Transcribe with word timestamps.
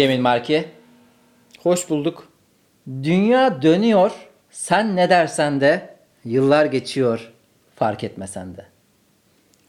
Cemil 0.00 0.20
Marki. 0.20 0.64
Hoş 1.62 1.90
bulduk. 1.90 2.28
Dünya 3.02 3.62
dönüyor. 3.62 4.12
Sen 4.50 4.96
ne 4.96 5.10
dersen 5.10 5.60
de 5.60 5.94
yıllar 6.24 6.64
geçiyor. 6.66 7.32
Fark 7.76 8.04
etmesen 8.04 8.56
de. 8.56 8.64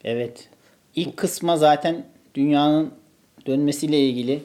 Evet. 0.03 0.49
İlk 0.95 1.17
kısma 1.17 1.57
zaten 1.57 2.03
dünyanın 2.35 2.91
dönmesiyle 3.45 3.99
ilgili 3.99 4.43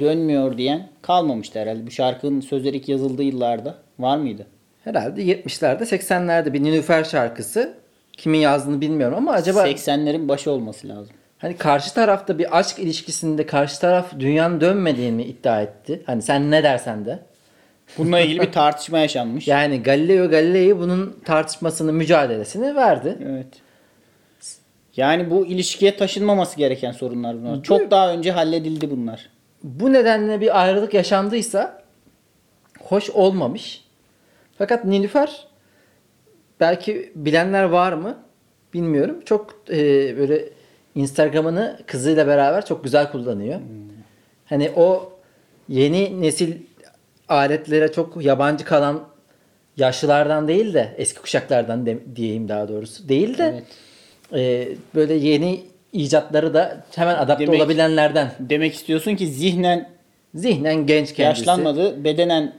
dönmüyor 0.00 0.58
diyen 0.58 0.88
kalmamıştı 1.02 1.58
herhalde. 1.58 1.86
Bu 1.86 1.90
şarkının 1.90 2.40
sözleri 2.40 2.76
ilk 2.76 2.88
yazıldığı 2.88 3.22
yıllarda 3.22 3.78
var 3.98 4.16
mıydı? 4.16 4.46
Herhalde 4.84 5.22
70'lerde 5.22 5.82
80'lerde 5.82 6.52
bir 6.52 6.62
Nilüfer 6.62 7.04
şarkısı. 7.04 7.74
Kimin 8.12 8.38
yazdığını 8.38 8.80
bilmiyorum 8.80 9.14
ama 9.16 9.32
acaba 9.32 9.68
80'lerin 9.68 10.28
başı 10.28 10.50
olması 10.50 10.88
lazım. 10.88 11.16
Hani 11.38 11.56
karşı 11.56 11.94
tarafta 11.94 12.38
bir 12.38 12.58
aşk 12.58 12.78
ilişkisinde 12.78 13.46
karşı 13.46 13.80
taraf 13.80 14.12
dünyanın 14.18 14.60
dönmediğini 14.60 15.24
iddia 15.24 15.62
etti. 15.62 16.02
Hani 16.06 16.22
sen 16.22 16.50
ne 16.50 16.62
dersen 16.62 17.04
de. 17.04 17.18
Bununla 17.98 18.20
ilgili 18.20 18.40
bir 18.40 18.52
tartışma 18.52 18.98
yaşanmış. 18.98 19.48
Yani 19.58 19.82
Galileo 19.82 20.30
Galilei 20.30 20.78
bunun 20.78 21.16
tartışmasını, 21.24 21.92
mücadelesini 21.92 22.76
verdi. 22.76 23.18
Evet. 23.22 23.46
Yani 24.96 25.30
bu 25.30 25.46
ilişkiye 25.46 25.96
taşınmaması 25.96 26.56
gereken 26.56 26.92
sorunlar 26.92 27.42
bunlar. 27.42 27.62
Çok 27.62 27.90
daha 27.90 28.12
önce 28.12 28.32
halledildi 28.32 28.90
bunlar. 28.90 29.30
Bu 29.62 29.92
nedenle 29.92 30.40
bir 30.40 30.62
ayrılık 30.62 30.94
yaşandıysa 30.94 31.82
hoş 32.80 33.10
olmamış. 33.10 33.84
Fakat 34.58 34.84
Nilüfer 34.84 35.46
belki 36.60 37.12
bilenler 37.14 37.62
var 37.62 37.92
mı 37.92 38.18
bilmiyorum. 38.74 39.20
Çok 39.24 39.54
e, 39.70 39.76
böyle 40.18 40.44
Instagram'ını 40.94 41.78
kızıyla 41.86 42.26
beraber 42.26 42.66
çok 42.66 42.84
güzel 42.84 43.10
kullanıyor. 43.12 43.60
Hani 44.46 44.70
o 44.76 45.12
yeni 45.68 46.20
nesil 46.22 46.52
aletlere 47.28 47.92
çok 47.92 48.24
yabancı 48.24 48.64
kalan 48.64 49.04
yaşlılardan 49.76 50.48
değil 50.48 50.74
de 50.74 50.94
eski 50.96 51.20
kuşaklardan 51.20 51.86
de, 51.86 51.98
diyeyim 52.16 52.48
daha 52.48 52.68
doğrusu 52.68 53.08
değil 53.08 53.38
de 53.38 53.62
e, 54.34 54.68
böyle 54.94 55.14
yeni 55.14 55.60
icatları 55.92 56.54
da 56.54 56.84
hemen 56.94 57.14
adapte 57.14 57.46
Demek- 57.46 57.60
olabilenlerden. 57.60 58.32
Demek 58.40 58.74
istiyorsun 58.74 59.16
ki 59.16 59.26
zihnen 59.26 59.98
Zihnen 60.34 60.86
genç 60.86 61.14
kendisi. 61.14 61.40
yaşlanmadı, 61.40 62.04
bedenen 62.04 62.52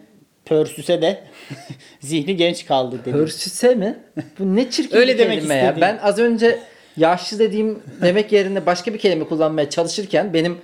pörsüse 0.45 1.02
de 1.02 1.19
zihni 1.99 2.36
genç 2.36 2.66
kaldı 2.66 2.99
dedi. 3.02 3.11
Pörsüse 3.11 3.75
mi? 3.75 3.97
Bu 4.39 4.55
ne 4.55 4.69
çirkin 4.69 4.97
Öyle 4.97 5.14
bir 5.14 5.20
demek 5.20 5.36
kelime 5.37 5.55
ya. 5.55 5.61
istediğim. 5.64 5.81
Ben 5.81 5.98
az 6.04 6.20
önce 6.20 6.59
yaşlı 6.99 7.39
dediğim 7.39 7.80
demek 8.02 8.32
yerine 8.32 8.65
başka 8.65 8.93
bir 8.93 8.99
kelime 8.99 9.23
kullanmaya 9.23 9.70
çalışırken 9.70 10.33
benim 10.33 10.58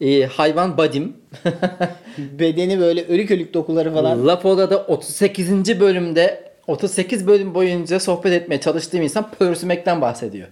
e, 0.00 0.26
hayvan 0.26 0.76
badim 0.76 1.16
Bedeni 2.18 2.80
böyle 2.80 3.04
ölük 3.04 3.30
ölük 3.30 3.54
dokuları 3.54 3.94
falan. 3.94 4.26
Laf 4.26 4.46
Oda'da 4.46 4.86
38. 4.86 5.80
bölümde 5.80 6.52
38 6.66 7.26
bölüm 7.26 7.54
boyunca 7.54 8.00
sohbet 8.00 8.32
etmeye 8.32 8.60
çalıştığım 8.60 9.02
insan 9.02 9.30
pörsümekten 9.30 10.00
bahsediyor. 10.00 10.48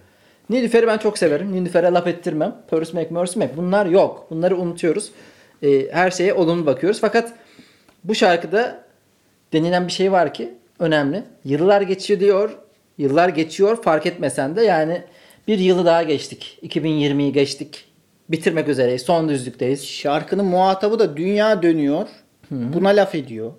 Nilüfer'i 0.49 0.87
ben 0.87 0.97
çok 0.97 1.17
severim. 1.17 1.51
Nilüfer'e 1.51 1.91
laf 1.91 2.07
ettirmem. 2.07 2.55
Pörsümek, 2.69 3.11
mörsümek 3.11 3.57
bunlar 3.57 3.85
yok. 3.85 4.27
Bunları 4.29 4.57
unutuyoruz. 4.57 5.11
E, 5.63 5.91
her 5.91 6.11
şeye 6.11 6.33
olumlu 6.33 6.65
bakıyoruz. 6.65 7.01
Fakat 7.01 7.33
bu 8.03 8.15
şarkıda 8.15 8.83
denilen 9.53 9.87
bir 9.87 9.91
şey 9.91 10.11
var 10.11 10.33
ki 10.33 10.53
önemli. 10.79 11.23
Yıllar 11.45 11.81
geçiyor 11.81 12.19
diyor. 12.19 12.57
Yıllar 12.97 13.29
geçiyor 13.29 13.83
fark 13.83 14.05
etmesen 14.05 14.55
de 14.55 14.61
yani 14.61 15.01
bir 15.47 15.59
yılı 15.59 15.85
daha 15.85 16.03
geçtik. 16.03 16.59
2020'yi 16.63 17.33
geçtik. 17.33 17.85
Bitirmek 18.29 18.67
üzereyiz. 18.67 19.01
Son 19.01 19.29
düzlükteyiz. 19.29 19.85
Şarkının 19.87 20.45
muhatabı 20.45 20.99
da 20.99 21.17
dünya 21.17 21.61
dönüyor. 21.61 22.07
Buna 22.51 22.89
laf 22.89 23.15
ediyor. 23.15 23.51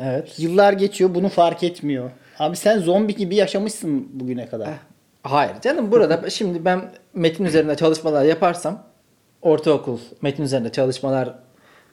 Evet. 0.00 0.38
Yıllar 0.38 0.72
geçiyor 0.72 1.14
bunu 1.14 1.28
fark 1.28 1.62
etmiyor. 1.62 2.10
Abi 2.38 2.56
sen 2.56 2.78
zombi 2.78 3.16
gibi 3.16 3.36
yaşamışsın 3.36 4.08
bugüne 4.20 4.46
kadar. 4.46 4.68
Hayır 5.22 5.52
canım 5.62 5.92
burada 5.92 6.30
şimdi 6.30 6.64
ben 6.64 6.92
metin 7.14 7.44
üzerinde 7.44 7.76
çalışmalar 7.76 8.24
yaparsam 8.24 8.82
ortaokul 9.42 9.98
metin 10.22 10.42
üzerinde 10.42 10.72
çalışmalar 10.72 11.34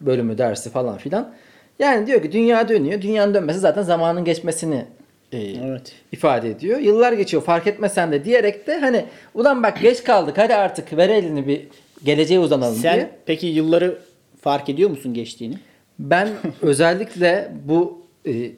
bölümü 0.02 0.38
dersi 0.38 0.70
falan 0.70 0.98
filan. 0.98 1.34
Yani 1.80 2.08
diyor 2.08 2.22
ki 2.22 2.32
dünya 2.32 2.70
dönüyor. 2.70 3.02
Dünyanın 3.02 3.34
dönmesi 3.34 3.60
zaten 3.60 3.82
zamanın 3.82 4.26
geçmesini 4.26 4.86
e, 5.32 5.38
Evet. 5.42 5.94
ifade 6.12 6.50
ediyor. 6.50 6.80
Yıllar 6.80 7.14
geçiyor 7.14 7.44
fark 7.44 7.68
etmesen 7.68 8.12
de 8.12 8.26
diyerek 8.26 8.68
de 8.68 8.80
hani 8.80 9.06
ulan 9.34 9.64
bak 9.64 9.82
geç 9.82 10.04
kaldık 10.04 10.38
hadi 10.38 10.56
artık 10.56 10.98
ver 10.98 11.10
elini 11.10 11.48
bir 11.48 11.68
geleceğe 12.04 12.40
uzanalım 12.40 12.76
Sen 12.76 12.96
diye. 12.96 13.10
peki 13.26 13.48
yılları 13.48 13.98
fark 14.42 14.70
ediyor 14.70 14.90
musun 14.90 15.14
geçtiğini? 15.14 15.56
Ben 16.00 16.30
özellikle 16.62 17.52
bu 17.66 18.06
e, 18.28 18.52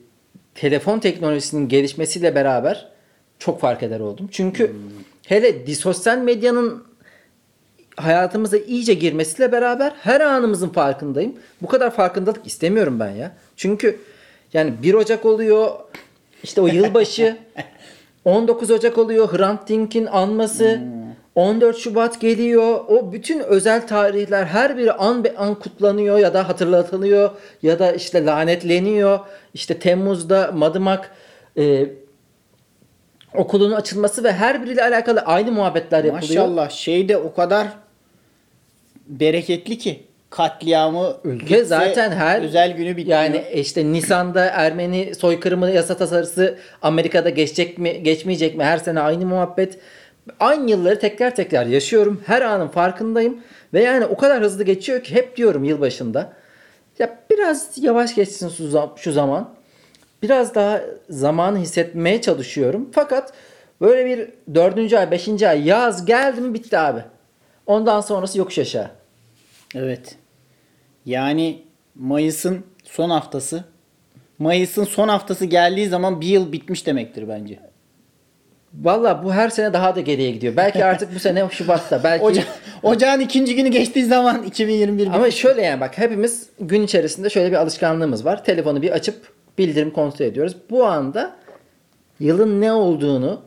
telefon 0.56 1.00
teknolojisinin 1.00 1.68
gelişmesiyle 1.68 2.36
beraber 2.36 2.88
çok 3.40 3.60
fark 3.62 3.84
eder 3.84 4.00
oldum. 4.00 4.30
Çünkü 4.32 4.72
hele 5.28 5.68
di- 5.68 5.76
sosyal 5.76 6.18
medyanın 6.18 6.84
hayatımıza 7.96 8.58
iyice 8.58 8.94
girmesiyle 8.94 9.52
beraber 9.52 9.94
her 10.02 10.22
anımızın 10.22 10.70
farkındayım. 10.70 11.36
Bu 11.62 11.68
kadar 11.68 11.92
farkındalık 11.92 12.48
istemiyorum 12.48 13.00
ben 13.00 13.10
ya. 13.10 13.32
Çünkü 13.56 14.00
yani 14.54 14.74
1 14.84 14.94
Ocak 14.94 15.26
oluyor 15.26 15.72
işte 16.44 16.62
o 16.62 16.68
yılbaşı 16.68 17.38
19 18.26 18.72
Ocak 18.72 18.98
oluyor 18.98 19.38
Hrant 19.38 19.70
Dink'in 19.70 20.06
anması 20.06 20.82
14 21.36 21.78
Şubat 21.78 22.22
geliyor. 22.22 22.80
O 22.88 23.12
bütün 23.12 23.40
özel 23.40 23.88
tarihler 23.88 24.46
her 24.46 24.78
biri 24.78 24.92
an 24.92 25.24
be 25.24 25.36
an 25.36 25.56
kutlanıyor 25.56 26.20
ya 26.20 26.34
da 26.34 26.50
hatırlatılıyor 26.50 27.30
ya 27.64 27.80
da 27.80 27.92
işte 27.92 28.26
lanetleniyor. 28.26 29.20
İşte 29.54 29.80
Temmuz'da 29.80 30.52
Madımak 30.52 31.12
e, 31.58 31.86
okulun 33.36 33.72
açılması 33.72 34.24
ve 34.24 34.32
her 34.32 34.64
biriyle 34.64 34.84
alakalı 34.84 35.20
aynı 35.20 35.52
muhabbetler 35.52 36.04
yapılıyor. 36.04 36.48
Maşallah 36.48 36.70
şey 36.70 37.10
de 37.10 37.18
o 37.18 37.34
kadar 37.34 37.68
bereketli 39.08 39.78
ki 39.78 40.04
katliamı 40.30 41.18
Ülke 41.24 41.46
bitse, 41.46 41.64
zaten 41.64 42.12
her 42.12 42.42
özel 42.42 42.72
günü 42.72 42.98
bitiyor. 42.98 43.18
Yani 43.18 43.44
işte 43.54 43.92
Nisan'da 43.92 44.46
Ermeni 44.46 45.16
soykırımı 45.16 45.72
yasa 45.72 45.98
tasarısı 45.98 46.58
Amerika'da 46.82 47.30
geçecek 47.30 47.78
mi 47.78 48.04
geçmeyecek 48.04 48.56
mi 48.56 48.64
her 48.64 48.78
sene 48.78 49.00
aynı 49.00 49.26
muhabbet. 49.26 49.80
Aynı 50.40 50.72
yılları 50.72 51.00
tekrar 51.00 51.36
tekrar 51.36 51.66
yaşıyorum. 51.66 52.22
Her 52.26 52.42
anın 52.42 52.68
farkındayım 52.68 53.38
ve 53.74 53.84
yani 53.84 54.06
o 54.06 54.18
kadar 54.18 54.44
hızlı 54.44 54.64
geçiyor 54.64 55.04
ki 55.04 55.16
hep 55.16 55.38
diyorum 55.38 55.64
yılbaşında. 55.64 56.34
Ya 57.00 57.18
biraz 57.32 57.72
yavaş 57.78 58.16
geçsin 58.16 58.52
şu 58.96 59.12
zaman. 59.12 59.50
Biraz 60.22 60.56
daha 60.56 60.82
zamanı 61.10 61.58
hissetmeye 61.58 62.22
çalışıyorum. 62.22 62.90
Fakat 62.92 63.34
böyle 63.82 64.06
bir 64.06 64.30
dördüncü 64.56 64.98
ay, 64.98 65.12
beşinci 65.12 65.48
ay 65.48 65.68
yaz 65.68 66.06
geldi 66.06 66.42
mi 66.42 66.54
bitti 66.54 66.78
abi. 66.78 67.02
Ondan 67.66 68.02
sonrası 68.02 68.38
yokuş 68.38 68.60
aşağı. 68.60 68.99
Evet. 69.76 70.16
Yani 71.06 71.64
Mayıs'ın 71.96 72.66
son 72.84 73.10
haftası. 73.10 73.64
Mayıs'ın 74.40 74.84
son 74.84 75.08
haftası 75.08 75.46
geldiği 75.46 75.88
zaman 75.88 76.22
bir 76.22 76.28
yıl 76.28 76.52
bitmiş 76.52 76.86
demektir 76.86 77.28
bence. 77.28 77.60
Valla 78.74 79.24
bu 79.24 79.34
her 79.34 79.50
sene 79.50 79.74
daha 79.74 79.96
da 79.96 80.02
geriye 80.02 80.32
gidiyor. 80.32 80.56
Belki 80.58 80.86
artık 80.86 81.16
bu 81.16 81.20
sene 81.20 81.50
Şubat'ta. 81.52 82.04
Belki 82.04 82.26
Oca 82.26 82.44
Ocağın 82.84 83.20
ikinci 83.20 83.56
günü 83.56 83.70
geçtiği 83.70 84.06
zaman 84.06 84.44
2021 84.44 85.08
Ama 85.08 85.18
bitmiş. 85.18 85.36
şöyle 85.36 85.62
yani 85.62 85.82
bak 85.82 85.98
hepimiz 85.98 86.50
gün 86.60 86.84
içerisinde 86.84 87.30
şöyle 87.30 87.52
bir 87.52 87.58
alışkanlığımız 87.58 88.26
var. 88.26 88.44
Telefonu 88.44 88.82
bir 88.82 88.92
açıp 88.92 89.34
bildirim 89.58 89.92
kontrol 89.92 90.26
ediyoruz. 90.26 90.56
Bu 90.70 90.86
anda 90.86 91.36
yılın 92.20 92.62
ne 92.62 92.74
olduğunu, 92.74 93.42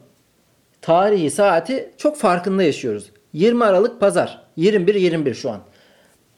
tarihi, 0.80 1.30
saati 1.30 1.90
çok 1.96 2.16
farkında 2.16 2.62
yaşıyoruz. 2.62 3.10
20 3.32 3.64
Aralık 3.64 4.00
Pazar. 4.00 4.42
21 4.56 4.94
21 4.94 5.34
şu 5.34 5.50
an. 5.50 5.60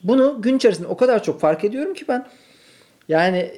Bunu 0.05 0.43
gün 0.43 0.57
içerisinde 0.57 0.89
o 0.89 0.97
kadar 0.97 1.23
çok 1.23 1.41
fark 1.41 1.65
ediyorum 1.65 1.95
ki 1.95 2.05
ben. 2.09 2.27
Yani 3.09 3.51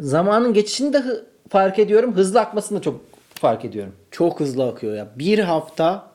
zamanın 0.00 0.54
geçişini 0.54 0.92
de 0.92 1.02
fark 1.48 1.78
ediyorum. 1.78 2.14
Hızlı 2.14 2.40
akmasını 2.40 2.78
da 2.78 2.82
çok 2.82 3.00
fark 3.34 3.64
ediyorum. 3.64 3.92
Çok 4.10 4.40
hızlı 4.40 4.68
akıyor 4.68 4.94
ya. 4.94 5.08
Bir 5.16 5.38
hafta 5.38 6.06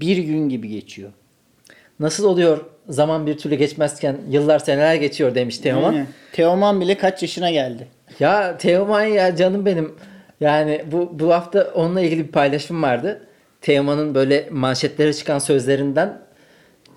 bir 0.00 0.16
gün 0.16 0.48
gibi 0.48 0.68
geçiyor. 0.68 1.10
Nasıl 2.00 2.24
oluyor 2.24 2.64
zaman 2.88 3.26
bir 3.26 3.38
türlü 3.38 3.54
geçmezken 3.54 4.16
yıllar 4.30 4.58
seneler 4.58 4.94
geçiyor 4.94 5.34
demiş 5.34 5.58
Teoman. 5.58 6.06
Teoman 6.32 6.80
bile 6.80 6.98
kaç 6.98 7.22
yaşına 7.22 7.50
geldi. 7.50 7.88
Ya 8.20 8.56
Teoman 8.58 9.02
ya 9.02 9.36
canım 9.36 9.66
benim. 9.66 9.94
Yani 10.40 10.84
bu 10.92 11.10
bu 11.18 11.32
hafta 11.32 11.70
onunla 11.74 12.00
ilgili 12.00 12.26
bir 12.26 12.32
paylaşım 12.32 12.82
vardı. 12.82 13.26
Teoman'ın 13.60 14.14
böyle 14.14 14.48
manşetlere 14.50 15.12
çıkan 15.12 15.38
sözlerinden 15.38 16.18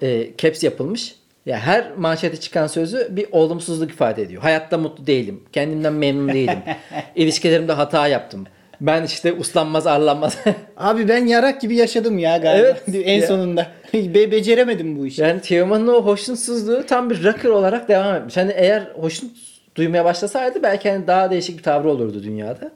e, 0.01 0.37
caps 0.37 0.63
yapılmış. 0.63 1.15
Ya 1.45 1.59
her 1.59 1.91
manşete 1.97 2.37
çıkan 2.37 2.67
sözü 2.67 3.07
bir 3.11 3.27
olumsuzluk 3.31 3.91
ifade 3.91 4.21
ediyor. 4.21 4.41
Hayatta 4.41 4.77
mutlu 4.77 5.07
değilim. 5.07 5.43
Kendimden 5.53 5.93
memnun 5.93 6.33
değilim. 6.33 6.59
İlişkilerimde 7.15 7.71
hata 7.73 8.07
yaptım. 8.07 8.47
Ben 8.81 9.03
işte 9.03 9.33
uslanmaz 9.33 9.87
arlanmaz. 9.87 10.37
Abi 10.77 11.07
ben 11.07 11.25
yarak 11.25 11.61
gibi 11.61 11.75
yaşadım 11.75 12.19
ya 12.19 12.37
galiba. 12.37 12.67
Evet. 12.67 12.83
en 13.07 13.21
Ya. 13.21 13.27
sonunda. 13.27 13.67
Be 13.93 14.31
beceremedim 14.31 14.99
bu 14.99 15.05
işi. 15.05 15.21
yani 15.21 15.41
Teoman'ın 15.41 15.87
o 15.87 16.05
hoşnutsuzluğu 16.05 16.85
tam 16.85 17.09
bir 17.09 17.23
rocker 17.23 17.49
olarak 17.49 17.87
devam 17.89 18.15
etmiş. 18.15 18.37
Hani 18.37 18.51
eğer 18.55 18.81
hoşnut 18.95 19.31
duymaya 19.75 20.05
başlasaydı 20.05 20.63
belki 20.63 20.91
hani 20.91 21.07
daha 21.07 21.31
değişik 21.31 21.57
bir 21.57 21.63
tavrı 21.63 21.89
olurdu 21.89 22.23
dünyada. 22.23 22.71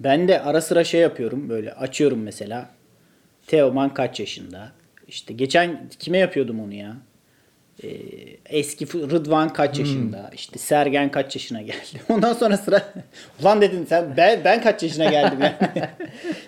Ben 0.00 0.28
de 0.28 0.40
ara 0.42 0.60
sıra 0.60 0.84
şey 0.84 1.00
yapıyorum 1.00 1.48
böyle 1.48 1.72
açıyorum 1.72 2.22
mesela. 2.22 2.68
Teoman 3.46 3.94
kaç 3.94 4.20
yaşında? 4.20 4.72
İşte 5.08 5.34
geçen 5.34 5.80
kime 5.98 6.18
yapıyordum 6.18 6.60
onu 6.60 6.74
ya? 6.74 6.96
Ee, 7.84 7.88
eski 8.46 8.86
Rıdvan 8.86 9.52
kaç 9.52 9.78
yaşında? 9.78 10.30
İşte 10.34 10.58
Sergen 10.58 11.10
kaç 11.10 11.36
yaşına 11.36 11.62
geldi? 11.62 11.76
Ondan 12.08 12.32
sonra 12.32 12.56
sıra 12.56 12.82
ulan 13.42 13.60
dedin 13.60 13.86
sen 13.88 14.14
ben, 14.16 14.40
ben 14.44 14.62
kaç 14.62 14.82
yaşına 14.82 15.04
geldim 15.10 15.38
yani. 15.42 15.54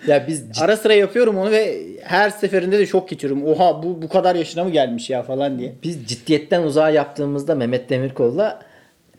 Ya 0.07 0.27
biz 0.27 0.41
cid- 0.49 0.63
Ara 0.63 0.77
sıra 0.77 0.93
yapıyorum 0.93 1.37
onu 1.37 1.51
ve 1.51 1.81
her 2.03 2.29
seferinde 2.29 2.79
de 2.79 2.85
şok 2.85 3.09
geçiriyorum. 3.09 3.45
Oha 3.47 3.83
bu 3.83 4.01
bu 4.01 4.09
kadar 4.09 4.35
yaşına 4.35 4.63
mı 4.63 4.69
gelmiş 4.71 5.09
ya 5.09 5.23
falan 5.23 5.59
diye. 5.59 5.73
biz 5.83 6.05
ciddiyetten 6.07 6.63
uzağa 6.63 6.89
yaptığımızda 6.89 7.55
Mehmet 7.55 7.89
Demirkol'la 7.89 8.59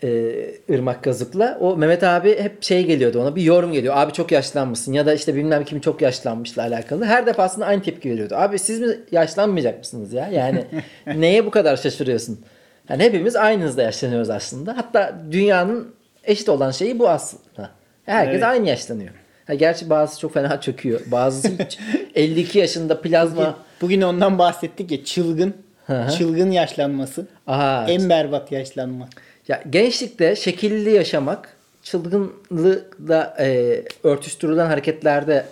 e, 0.03 0.09
Irmak 0.69 1.05
Kazık'la 1.05 1.59
o 1.61 1.77
Mehmet 1.77 2.03
abi 2.03 2.39
hep 2.43 2.63
şey 2.63 2.85
geliyordu 2.87 3.23
ona 3.23 3.37
bir 3.37 3.43
yorum 3.43 3.73
geliyor. 3.73 3.95
Abi 3.97 4.13
çok 4.13 4.33
yaşlanmışsın 4.33 4.93
ya 4.93 5.07
da 5.07 5.15
işte 5.15 5.35
bilmem 5.35 5.65
kim 5.65 5.81
çok 5.81 6.03
yaşlanmışla 6.03 6.63
alakalı. 6.63 7.05
Her 7.05 7.27
defasında 7.27 7.67
aynı 7.67 7.83
tepki 7.83 8.11
veriyordu. 8.11 8.35
Abi 8.37 8.59
siz 8.59 8.81
mi 8.81 8.97
yaşlanmayacak 9.13 9.79
mısınız 9.79 10.13
ya? 10.13 10.29
Yani 10.29 10.65
neye 11.07 11.47
bu 11.47 11.51
kadar 11.51 11.77
şaşırıyorsun? 11.77 12.41
Yani 12.89 13.03
hepimiz 13.03 13.37
aynı 13.37 13.65
hızda 13.65 13.83
yaşlanıyoruz 13.83 14.31
aslında. 14.31 14.77
Hatta 14.77 15.15
dünyanın 15.33 15.95
eşit 16.25 16.49
olan 16.49 16.71
şeyi 16.71 16.99
bu 16.99 17.09
aslında. 17.09 17.71
Herkes 18.07 18.35
Evet. 18.35 18.45
aynı 18.45 18.69
yaşlanıyor. 18.69 19.11
Ha, 19.47 19.55
gerçi 19.55 19.91
bazısı 19.91 20.21
çok 20.21 20.35
fena 20.35 20.61
çöküyor. 20.61 21.01
Bazısı 21.07 21.49
hiç 21.49 21.79
52 22.15 22.59
yaşında 22.59 23.01
plazma. 23.01 23.57
Bugün 23.81 24.03
ondan 24.03 24.39
bahsettik 24.39 24.91
ya 24.91 25.05
çılgın. 25.05 25.55
Çılgın 26.19 26.51
yaşlanması. 26.51 27.27
Aha, 27.47 27.87
En 27.89 28.09
berbat 28.09 28.53
yaşlanma. 28.53 29.09
Ya 29.49 29.63
gençlikte 29.71 30.37
şekilli 30.37 30.91
yaşamak, 30.91 31.57
çılgınlıkla 31.83 33.37
e, 33.41 33.83
örtüştürülen 34.03 34.67
hareketlerde 34.67 35.47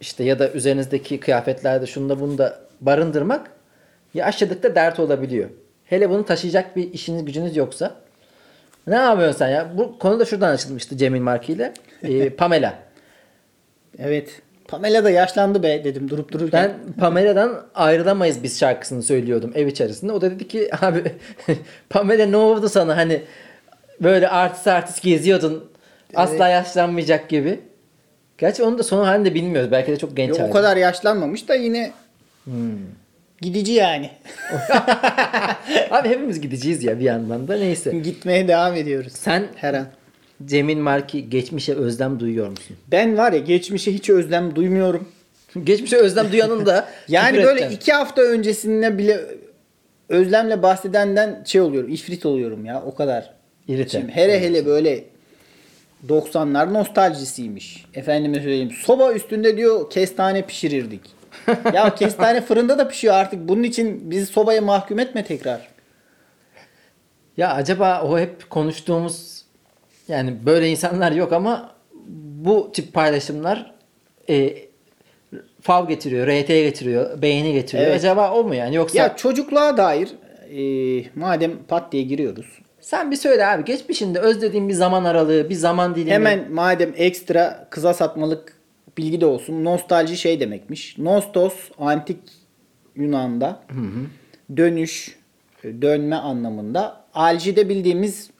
işte 0.00 0.24
ya 0.24 0.38
da 0.38 0.52
üzerinizdeki 0.52 1.20
kıyafetlerde 1.20 1.86
şunda 1.86 2.20
bunu 2.20 2.38
da 2.38 2.60
barındırmak 2.80 3.50
yaşladıkta 4.14 4.74
dert 4.74 5.00
olabiliyor. 5.00 5.50
Hele 5.84 6.10
bunu 6.10 6.24
taşıyacak 6.24 6.76
bir 6.76 6.92
işiniz 6.92 7.24
gücünüz 7.24 7.56
yoksa. 7.56 7.94
Ne 8.86 8.94
yapıyorsun 8.94 9.38
sen 9.38 9.48
ya? 9.48 9.78
Bu 9.78 9.98
konu 9.98 10.20
da 10.20 10.24
şuradan 10.24 10.52
açılmıştı 10.52 10.96
Cemil 10.96 11.20
Marki 11.20 11.52
ile. 11.52 11.72
E, 12.02 12.30
Pamela. 12.36 12.78
Evet. 13.98 14.42
Pamela 14.72 15.04
da 15.04 15.10
yaşlandı 15.10 15.62
be 15.62 15.84
dedim 15.84 16.10
durup 16.10 16.32
dururken. 16.32 16.72
Ben 16.86 16.92
Pamela'dan 16.92 17.64
ayrılamayız 17.74 18.42
biz 18.42 18.60
şarkısını 18.60 19.02
söylüyordum 19.02 19.52
ev 19.54 19.66
içerisinde. 19.66 20.12
O 20.12 20.20
da 20.20 20.30
dedi 20.30 20.48
ki 20.48 20.70
abi 20.80 21.02
Pamela 21.90 22.26
ne 22.26 22.36
oldu 22.36 22.68
sana 22.68 22.96
hani 22.96 23.22
böyle 24.00 24.28
artist 24.28 24.66
artist 24.68 25.02
geziyordun 25.02 25.64
asla 26.14 26.48
yaşlanmayacak 26.48 27.28
gibi. 27.28 27.60
Gerçi 28.38 28.62
onun 28.62 28.78
da 28.78 28.82
sonu 28.82 29.06
halini 29.06 29.24
de 29.24 29.34
bilmiyoruz. 29.34 29.70
Belki 29.70 29.92
de 29.92 29.96
çok 29.98 30.16
genç 30.16 30.28
Ya 30.30 30.36
o 30.36 30.42
hali. 30.44 30.52
kadar 30.52 30.76
yaşlanmamış 30.76 31.48
da 31.48 31.54
yine 31.54 31.92
Hmm. 32.44 32.78
gidici 33.40 33.72
yani. 33.72 34.10
Abi 35.90 36.08
hepimiz 36.08 36.40
gideceğiz 36.40 36.84
ya 36.84 36.98
bir 36.98 37.04
yandan 37.04 37.48
da 37.48 37.56
neyse. 37.56 37.90
Gitmeye 37.98 38.48
devam 38.48 38.74
ediyoruz. 38.76 39.12
Sen 39.12 39.44
Her 39.56 39.74
an. 39.74 39.86
Cemil 40.44 40.76
Marki 40.78 41.30
geçmişe 41.30 41.74
özlem 41.74 42.20
duyuyor 42.20 42.48
musun? 42.48 42.76
Ben 42.90 43.18
var 43.18 43.32
ya 43.32 43.38
geçmişe 43.38 43.92
hiç 43.92 44.10
özlem 44.10 44.56
duymuyorum. 44.56 45.08
Geçmişe 45.64 45.96
özlem 45.96 46.32
duyanın 46.32 46.66
da 46.66 46.88
Yani 47.08 47.42
böyle 47.44 47.70
iki 47.70 47.92
hafta 47.92 48.22
öncesinde 48.22 48.98
bile 48.98 49.20
özlemle 50.08 50.62
bahsedenden 50.62 51.42
şey 51.46 51.60
oluyorum. 51.60 51.90
ifrit 51.90 52.26
oluyorum 52.26 52.64
ya 52.64 52.82
o 52.86 52.94
kadar. 52.94 53.34
İrite. 53.68 54.00
Şimdi 54.00 54.12
hele 54.12 54.40
hele 54.40 54.66
böyle 54.66 55.04
90'lar 56.08 56.72
nostaljisiymiş. 56.74 57.84
Efendime 57.94 58.40
söyleyeyim. 58.40 58.70
Soba 58.84 59.12
üstünde 59.12 59.56
diyor 59.56 59.90
kestane 59.90 60.46
pişirirdik. 60.46 61.00
ya 61.74 61.94
kestane 61.94 62.40
fırında 62.40 62.78
da 62.78 62.88
pişiyor 62.88 63.14
artık. 63.14 63.48
Bunun 63.48 63.62
için 63.62 64.10
bizi 64.10 64.26
sobaya 64.26 64.62
mahkum 64.62 64.98
etme 64.98 65.24
tekrar. 65.24 65.68
Ya 67.36 67.54
acaba 67.54 68.02
o 68.02 68.18
hep 68.18 68.50
konuştuğumuz 68.50 69.41
yani 70.08 70.34
böyle 70.46 70.68
insanlar 70.68 71.12
yok 71.12 71.32
ama 71.32 71.74
bu 72.44 72.70
tip 72.72 72.92
paylaşımlar 72.92 73.72
e, 74.28 74.54
fav 75.60 75.88
getiriyor, 75.88 76.26
RT 76.26 76.48
getiriyor, 76.48 77.22
beğeni 77.22 77.52
getiriyor. 77.52 77.88
Evet. 77.88 77.98
Acaba 77.98 78.32
o 78.32 78.44
mu 78.44 78.54
yani 78.54 78.74
yoksa 78.74 78.98
Ya 78.98 79.16
çocukluğa 79.16 79.76
dair 79.76 80.08
e, 80.50 81.04
madem 81.14 81.52
pat 81.68 81.92
diye 81.92 82.02
giriyoruz. 82.02 82.46
sen 82.80 83.10
bir 83.10 83.16
söyle 83.16 83.46
abi 83.46 83.64
geçmişinde 83.64 84.18
özlediğin 84.18 84.68
bir 84.68 84.74
zaman 84.74 85.04
aralığı, 85.04 85.50
bir 85.50 85.54
zaman 85.54 85.94
dilimi. 85.94 86.10
Hemen 86.10 86.52
madem 86.52 86.92
ekstra 86.96 87.66
kıza 87.70 87.94
satmalık 87.94 88.56
bilgi 88.98 89.20
de 89.20 89.26
olsun. 89.26 89.64
Nostalji 89.64 90.16
şey 90.16 90.40
demekmiş. 90.40 90.98
Nostos 90.98 91.54
antik 91.78 92.18
Yunan'da 92.96 93.62
dönüş, 94.56 95.16
dönme 95.64 96.16
anlamında. 96.16 97.02
Alji 97.14 97.56
de 97.56 97.68
bildiğimiz 97.68 98.30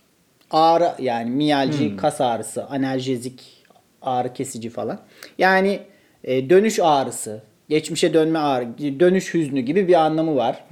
ağrı 0.53 0.93
yani 0.99 1.31
miyalji, 1.31 1.97
kas 1.97 2.21
ağrısı, 2.21 2.65
analjezik, 2.65 3.65
ağrı 4.03 4.33
kesici 4.33 4.71
falan. 4.71 4.99
Yani 5.39 5.81
e, 6.25 6.51
dönüş 6.51 6.79
ağrısı, 6.83 7.43
geçmişe 7.69 8.15
dönme 8.15 8.39
ağrı, 8.39 8.79
dönüş 8.79 9.35
hüznü 9.35 9.61
gibi 9.61 9.89
bir 9.89 9.95
anlamı 9.95 10.37
var. 10.37 10.65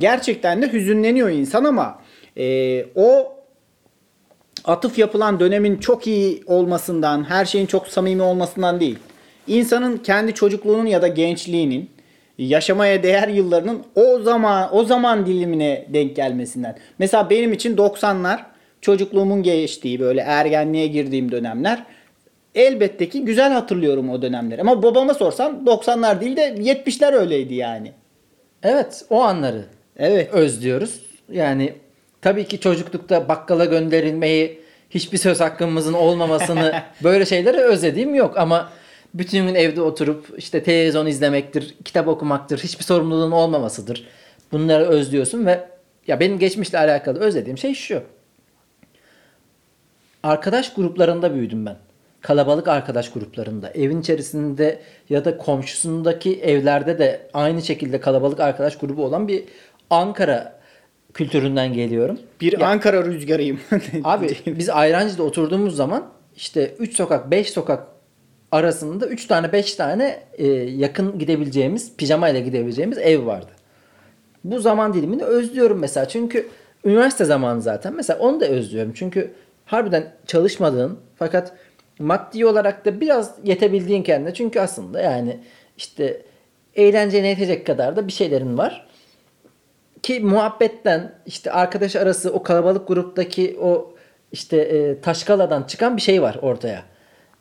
Gerçekten 0.00 0.62
de 0.62 0.72
hüzünleniyor 0.72 1.30
insan 1.30 1.64
ama 1.64 1.98
e, 2.36 2.84
o 2.94 3.32
atıf 4.64 4.98
yapılan 4.98 5.40
dönemin 5.40 5.76
çok 5.76 6.06
iyi 6.06 6.42
olmasından, 6.46 7.24
her 7.24 7.44
şeyin 7.44 7.66
çok 7.66 7.88
samimi 7.88 8.22
olmasından 8.22 8.80
değil. 8.80 8.98
İnsanın 9.46 9.96
kendi 9.96 10.34
çocukluğunun 10.34 10.86
ya 10.86 11.02
da 11.02 11.08
gençliğinin 11.08 11.90
yaşamaya 12.38 13.02
değer 13.02 13.28
yıllarının 13.28 13.82
o 13.94 14.18
zaman 14.18 14.76
o 14.76 14.84
zaman 14.84 15.26
dilimine 15.26 15.86
denk 15.88 16.16
gelmesinden. 16.16 16.78
Mesela 16.98 17.30
benim 17.30 17.52
için 17.52 17.76
90'lar 17.76 18.51
çocukluğumun 18.82 19.42
geçtiği 19.42 20.00
böyle 20.00 20.20
ergenliğe 20.20 20.86
girdiğim 20.86 21.32
dönemler. 21.32 21.84
Elbette 22.54 23.08
ki 23.08 23.24
güzel 23.24 23.52
hatırlıyorum 23.52 24.10
o 24.10 24.22
dönemleri. 24.22 24.60
Ama 24.60 24.82
babama 24.82 25.14
sorsam 25.14 25.64
90'lar 25.66 26.20
değil 26.20 26.36
de 26.36 26.48
70'ler 26.48 27.14
öyleydi 27.14 27.54
yani. 27.54 27.92
Evet, 28.62 29.04
o 29.10 29.20
anları 29.20 29.64
Evet. 29.96 30.32
özlüyoruz. 30.32 31.00
Yani 31.32 31.72
tabii 32.22 32.44
ki 32.44 32.60
çocuklukta 32.60 33.28
bakkala 33.28 33.64
gönderilmeyi, 33.64 34.60
hiçbir 34.90 35.18
söz 35.18 35.40
hakkımızın 35.40 35.92
olmamasını 35.92 36.74
böyle 37.02 37.26
şeyleri 37.26 37.58
özlediğim 37.58 38.14
yok 38.14 38.38
ama 38.38 38.72
bütün 39.14 39.46
gün 39.46 39.54
evde 39.54 39.82
oturup 39.82 40.26
işte 40.36 40.62
televizyon 40.62 41.06
izlemektir, 41.06 41.74
kitap 41.84 42.08
okumaktır, 42.08 42.58
hiçbir 42.58 42.84
sorumluluğun 42.84 43.30
olmamasıdır. 43.30 44.08
Bunları 44.52 44.84
özlüyorsun 44.84 45.46
ve 45.46 45.60
ya 46.06 46.20
benim 46.20 46.38
geçmişle 46.38 46.78
alakalı 46.78 47.18
özlediğim 47.20 47.58
şey 47.58 47.74
şu. 47.74 48.02
Arkadaş 50.22 50.74
gruplarında 50.74 51.34
büyüdüm 51.34 51.66
ben. 51.66 51.76
Kalabalık 52.20 52.68
arkadaş 52.68 53.12
gruplarında. 53.12 53.70
Evin 53.70 54.00
içerisinde 54.00 54.78
ya 55.10 55.24
da 55.24 55.38
komşusundaki 55.38 56.40
evlerde 56.40 56.98
de 56.98 57.20
aynı 57.34 57.62
şekilde 57.62 58.00
kalabalık 58.00 58.40
arkadaş 58.40 58.78
grubu 58.78 59.04
olan 59.04 59.28
bir 59.28 59.44
Ankara 59.90 60.60
kültüründen 61.14 61.72
geliyorum. 61.72 62.18
Bir 62.40 62.60
Ya- 62.60 62.66
Ankara 62.68 63.04
rüzgarıyım. 63.04 63.60
Abi 64.04 64.36
biz 64.46 64.70
Ayrancı'da 64.70 65.22
oturduğumuz 65.22 65.76
zaman 65.76 66.04
işte 66.36 66.74
3 66.78 66.96
sokak 66.96 67.30
5 67.30 67.50
sokak 67.50 67.86
arasında 68.52 69.06
3 69.06 69.26
tane 69.26 69.52
5 69.52 69.74
tane 69.74 70.20
e, 70.34 70.46
yakın 70.52 71.18
gidebileceğimiz 71.18 71.96
pijama 71.96 72.28
ile 72.28 72.40
gidebileceğimiz 72.40 72.98
ev 72.98 73.26
vardı. 73.26 73.50
Bu 74.44 74.60
zaman 74.60 74.94
dilimini 74.94 75.24
özlüyorum 75.24 75.78
mesela. 75.78 76.08
Çünkü 76.08 76.48
üniversite 76.84 77.24
zamanı 77.24 77.62
zaten. 77.62 77.94
Mesela 77.96 78.18
onu 78.18 78.40
da 78.40 78.46
özlüyorum. 78.46 78.92
Çünkü 78.94 79.30
harbiden 79.66 80.12
çalışmadığın 80.26 80.98
fakat 81.16 81.52
maddi 81.98 82.46
olarak 82.46 82.84
da 82.84 83.00
biraz 83.00 83.34
yetebildiğin 83.44 84.02
kendine. 84.02 84.34
Çünkü 84.34 84.60
aslında 84.60 85.00
yani 85.00 85.40
işte 85.76 86.22
eğlencene 86.74 87.28
yetecek 87.28 87.66
kadar 87.66 87.96
da 87.96 88.06
bir 88.06 88.12
şeylerin 88.12 88.58
var 88.58 88.88
ki 90.02 90.20
muhabbetten 90.20 91.12
işte 91.26 91.52
arkadaş 91.52 91.96
arası 91.96 92.32
o 92.32 92.42
kalabalık 92.42 92.88
gruptaki 92.88 93.58
o 93.60 93.94
işte 94.32 94.56
e, 94.56 95.00
taşkaladan 95.00 95.62
çıkan 95.62 95.96
bir 95.96 96.02
şey 96.02 96.22
var 96.22 96.38
ortaya. 96.42 96.82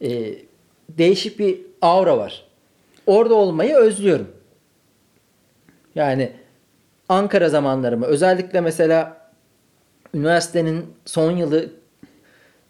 E, 0.01 0.35
değişik 0.89 1.39
bir 1.39 1.61
aura 1.81 2.17
var. 2.17 2.45
Orada 3.05 3.35
olmayı 3.35 3.75
özlüyorum. 3.75 4.27
Yani 5.95 6.31
Ankara 7.09 7.49
zamanlarımı 7.49 8.05
özellikle 8.05 8.61
mesela 8.61 9.17
üniversitenin 10.13 10.85
son 11.05 11.31
yılı 11.31 11.69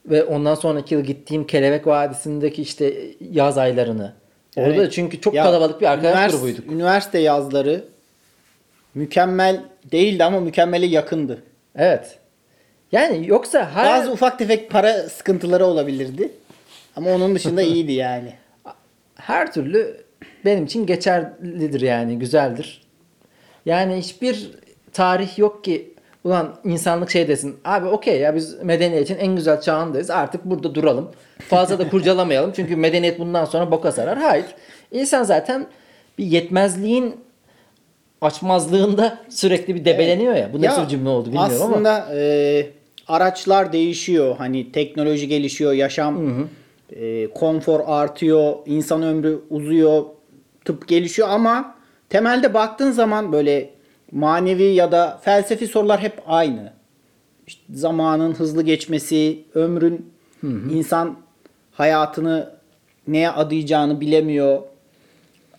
ve 0.05 0.23
ondan 0.23 0.55
sonraki 0.55 0.93
yıl 0.95 1.01
gittiğim 1.01 1.47
Kelebek 1.47 1.87
Vadisi'ndeki 1.87 2.61
işte 2.61 2.93
yaz 3.31 3.57
aylarını. 3.57 4.13
Orada 4.55 4.73
Evet. 4.75 4.91
çünkü 4.93 5.21
çok 5.21 5.33
Ya, 5.33 5.43
kalabalık 5.43 5.81
bir 5.81 5.85
arkadaş 5.91 6.15
ünivers- 6.15 6.31
grubuyduk. 6.31 6.71
Üniversite 6.71 7.19
yazları 7.19 7.83
mükemmel 8.95 9.61
değildi 9.91 10.23
ama 10.23 10.39
mükemmele 10.39 10.85
yakındı. 10.85 11.43
Evet. 11.75 12.17
Yani 12.91 13.27
yoksa 13.27 13.69
her 13.73 13.85
Bazı 13.99 14.11
ufak 14.11 14.39
tefek 14.39 14.69
para 14.69 14.93
sıkıntıları 15.09 15.65
olabilirdi. 15.65 16.31
Ama 16.95 17.11
onun 17.11 17.35
dışında 17.35 17.61
iyiydi 17.71 17.91
yani. 17.91 18.33
her 19.15 19.53
türlü 19.53 19.97
benim 20.45 20.65
için 20.65 20.85
geçerlidir 20.85 21.81
yani 21.81 22.19
güzeldir. 22.19 22.81
Yani 23.65 23.95
hiçbir 23.97 24.51
tarih 24.93 25.37
yok 25.37 25.63
ki 25.63 25.93
ulan 26.23 26.55
insanlık 26.63 27.09
şey 27.11 27.27
desin. 27.27 27.57
Abi 27.65 27.87
okey 27.87 28.19
ya 28.19 28.35
biz 28.35 28.63
medeniyetin 28.63 29.15
en 29.17 29.35
güzel 29.35 29.61
çağındayız. 29.61 30.09
Artık 30.09 30.45
burada 30.45 30.75
duralım. 30.75 31.09
Fazla 31.39 31.79
da 31.79 31.89
kurcalamayalım. 31.89 32.51
Çünkü 32.55 32.75
medeniyet 32.75 33.19
bundan 33.19 33.45
sonra 33.45 33.71
boka 33.71 33.91
sarar. 33.91 34.17
Hayır. 34.17 34.45
İnsan 34.91 35.23
zaten 35.23 35.67
bir 36.17 36.25
yetmezliğin 36.25 37.15
açmazlığında 38.21 39.17
sürekli 39.29 39.75
bir 39.75 39.85
debeleniyor 39.85 40.35
ya. 40.35 40.53
Bu 40.53 40.61
nasıl 40.61 40.81
Ya, 40.81 40.87
cümle 40.87 41.09
oldu 41.09 41.25
bilmiyorum 41.25 41.55
ama. 41.61 41.73
aslında 41.73 42.07
e, 42.15 42.67
araçlar 43.07 43.73
değişiyor. 43.73 44.35
Hani 44.37 44.71
teknoloji 44.71 45.27
gelişiyor, 45.27 45.73
yaşam 45.73 46.47
e, 46.95 47.27
konfor 47.27 47.79
artıyor, 47.85 48.53
insan 48.65 49.03
ömrü 49.03 49.39
uzuyor, 49.49 50.03
tıp 50.65 50.87
gelişiyor 50.87 51.29
ama 51.29 51.75
temelde 52.09 52.53
baktığın 52.53 52.91
zaman 52.91 53.31
böyle 53.31 53.69
manevi 54.11 54.63
ya 54.63 54.91
da 54.91 55.19
felsefi 55.23 55.67
sorular 55.67 55.99
hep 55.99 56.21
aynı. 56.27 56.73
İşte 57.47 57.61
zamanın 57.73 58.33
hızlı 58.33 58.63
geçmesi, 58.63 59.43
ömrün 59.55 60.11
insan 60.71 61.17
hayatını 61.71 62.49
neye 63.07 63.29
adayacağını 63.31 64.01
bilemiyor. 64.01 64.61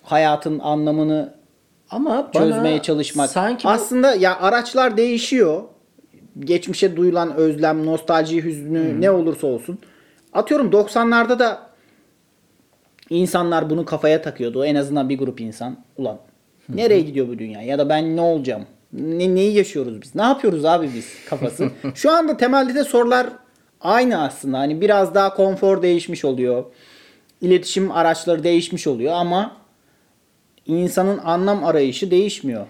Hayatın 0.02 0.58
anlamını 0.58 1.34
ama 1.90 2.30
çözmeye 2.32 2.82
çalışmak. 2.82 3.30
Sanki 3.30 3.64
bu- 3.64 3.68
Aslında 3.70 4.14
ya 4.14 4.40
araçlar 4.40 4.96
değişiyor. 4.96 5.62
Geçmişe 6.40 6.96
duyulan 6.96 7.34
özlem, 7.34 7.86
nostalji, 7.86 8.44
hüznü 8.44 9.00
ne 9.00 9.10
olursa 9.10 9.46
olsun. 9.46 9.78
Atıyorum 10.32 10.70
90'larda 10.70 11.38
da 11.38 11.62
insanlar 13.10 13.70
bunu 13.70 13.84
kafaya 13.84 14.22
takıyordu. 14.22 14.64
En 14.64 14.74
azından 14.74 15.08
bir 15.08 15.18
grup 15.18 15.40
insan. 15.40 15.76
Ulan 15.96 16.18
nereye 16.68 17.00
gidiyor 17.00 17.28
bu 17.28 17.38
dünya? 17.38 17.62
Ya 17.62 17.78
da 17.78 17.88
ben 17.88 18.16
ne 18.16 18.20
olacağım? 18.20 18.66
Ne, 18.92 19.34
neyi 19.34 19.54
yaşıyoruz 19.54 20.02
biz? 20.02 20.14
Ne 20.14 20.22
yapıyoruz 20.22 20.64
abi 20.64 20.90
biz 20.94 21.06
kafası? 21.28 21.70
Şu 21.94 22.10
anda 22.10 22.36
temelde 22.36 22.74
de 22.74 22.84
sorular 22.84 23.26
aynı 23.80 24.22
aslında. 24.22 24.58
Hani 24.58 24.80
biraz 24.80 25.14
daha 25.14 25.34
konfor 25.34 25.82
değişmiş 25.82 26.24
oluyor. 26.24 26.64
İletişim 27.40 27.90
araçları 27.90 28.44
değişmiş 28.44 28.86
oluyor 28.86 29.12
ama 29.12 29.56
insanın 30.66 31.18
anlam 31.18 31.64
arayışı 31.64 32.10
değişmiyor. 32.10 32.66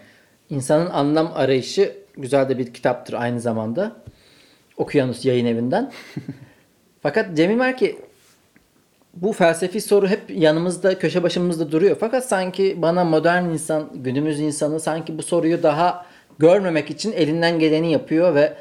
İnsanın 0.51 0.91
anlam 0.91 1.33
arayışı 1.35 1.97
güzel 2.17 2.49
de 2.49 2.59
bir 2.59 2.73
kitaptır 2.75 3.15
aynı 3.15 3.41
zamanda. 3.41 3.97
Okyanus 4.77 5.25
yayın 5.25 5.47
evinden. 5.47 5.93
Fakat 7.03 7.37
Cemil 7.37 7.55
Merki 7.57 7.97
bu 9.15 9.33
felsefi 9.33 9.81
soru 9.81 10.09
hep 10.09 10.23
yanımızda, 10.31 10.99
köşe 10.99 11.23
başımızda 11.23 11.73
duruyor. 11.73 11.97
Fakat 12.01 12.25
sanki 12.29 12.83
bana 12.83 13.05
modern 13.05 13.45
insan, 13.45 13.89
günümüz 13.95 14.41
insanı 14.41 14.81
sanki 14.81 15.19
bu 15.19 15.23
soruyu 15.23 15.63
daha 15.63 16.07
görmemek 16.39 16.91
için 16.91 17.13
elinden 17.13 17.59
geleni 17.59 17.93
yapıyor 17.93 18.35
ve 18.35 18.53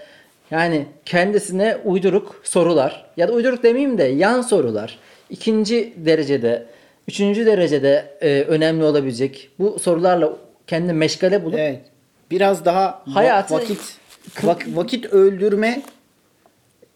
yani 0.51 0.85
kendisine 1.05 1.77
uyduruk 1.85 2.41
sorular 2.43 3.05
ya 3.17 3.27
da 3.27 3.31
uyduruk 3.31 3.63
demeyeyim 3.63 3.97
de 3.97 4.03
yan 4.03 4.41
sorular. 4.41 4.99
ikinci 5.29 5.93
derecede, 5.97 6.65
üçüncü 7.07 7.45
derecede 7.45 8.17
e, 8.21 8.41
önemli 8.41 8.83
olabilecek 8.83 9.49
bu 9.59 9.79
sorularla 9.79 10.33
kendini 10.67 10.93
meşgale 10.93 11.45
bulup 11.45 11.59
Evet. 11.59 11.81
Biraz 12.31 12.65
daha 12.65 13.01
Hayatı- 13.13 13.53
vakit 13.53 13.97
vak- 14.41 14.75
vakit 14.75 15.05
öldürme 15.05 15.81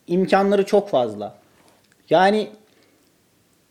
imkanları 0.08 0.66
çok 0.66 0.90
fazla. 0.90 1.36
Yani 2.10 2.48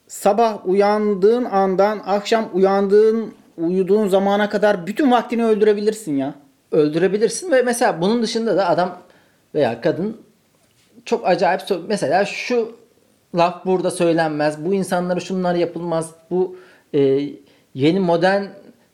sabah 0.09 0.69
uyandığın 0.69 1.45
andan 1.45 2.03
akşam 2.07 2.51
uyandığın 2.53 3.35
uyuduğun 3.59 4.09
zamana 4.09 4.49
kadar 4.49 4.87
bütün 4.87 5.11
vaktini 5.11 5.45
öldürebilirsin 5.45 6.17
ya. 6.17 6.35
öldürebilirsin 6.73 7.51
ve 7.51 7.63
mesela 7.63 8.01
bunun 8.01 8.23
dışında 8.23 8.57
da 8.57 8.69
adam 8.69 8.99
veya 9.55 9.81
kadın 9.81 10.17
çok 11.05 11.27
acayip 11.27 11.61
mesela 11.89 12.25
şu 12.25 12.73
laf 13.35 13.67
burada 13.67 13.91
söylenmez. 13.91 14.65
Bu 14.65 14.75
insanlara 14.75 15.21
şunlar 15.21 15.55
yapılmaz. 15.55 16.11
Bu 16.31 16.57
e, 16.95 17.21
yeni 17.75 18.01
modern 18.01 18.43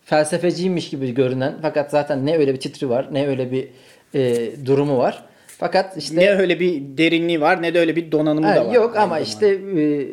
felsefeciymiş 0.04 0.90
gibi 0.90 1.14
görünen 1.14 1.54
fakat 1.62 1.90
zaten 1.90 2.26
ne 2.26 2.38
öyle 2.38 2.54
bir 2.54 2.60
titri 2.60 2.88
var 2.88 3.08
ne 3.12 3.28
öyle 3.28 3.52
bir 3.52 3.68
e, 4.14 4.50
durumu 4.66 4.98
var. 4.98 5.24
Fakat 5.58 5.96
işte 5.96 6.16
Ne 6.16 6.30
öyle 6.30 6.60
bir 6.60 6.82
derinliği 6.98 7.40
var 7.40 7.62
ne 7.62 7.74
de 7.74 7.80
öyle 7.80 7.96
bir 7.96 8.12
donanımı 8.12 8.46
Ha, 8.46 8.56
da 8.56 8.66
var. 8.66 8.74
Yok 8.74 8.96
ama 8.96 9.20
işte 9.20 9.48
e, 9.48 10.06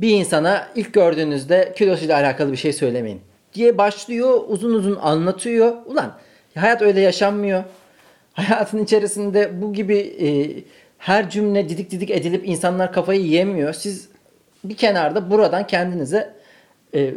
bir 0.00 0.10
insana 0.10 0.68
ilk 0.74 0.92
gördüğünüzde 0.92 1.72
kilosuyla 1.76 2.16
alakalı 2.16 2.52
bir 2.52 2.56
şey 2.56 2.72
söylemeyin 2.72 3.20
diye 3.54 3.78
başlıyor 3.78 4.40
uzun 4.48 4.74
uzun 4.74 4.96
anlatıyor. 4.96 5.76
Ulan 5.86 6.12
hayat 6.54 6.82
öyle 6.82 7.00
yaşanmıyor. 7.00 7.64
Hayatın 8.32 8.84
içerisinde 8.84 9.62
bu 9.62 9.72
gibi 9.72 9.98
e, 9.98 10.28
her 10.98 11.30
cümle 11.30 11.68
didik 11.68 11.90
didik 11.90 12.10
edilip 12.10 12.48
insanlar 12.48 12.92
kafayı 12.92 13.22
yemiyor. 13.22 13.72
Siz 13.72 14.08
bir 14.64 14.76
kenarda 14.76 15.30
buradan 15.30 15.66
kendinize 15.66 16.34
e, 16.94 17.14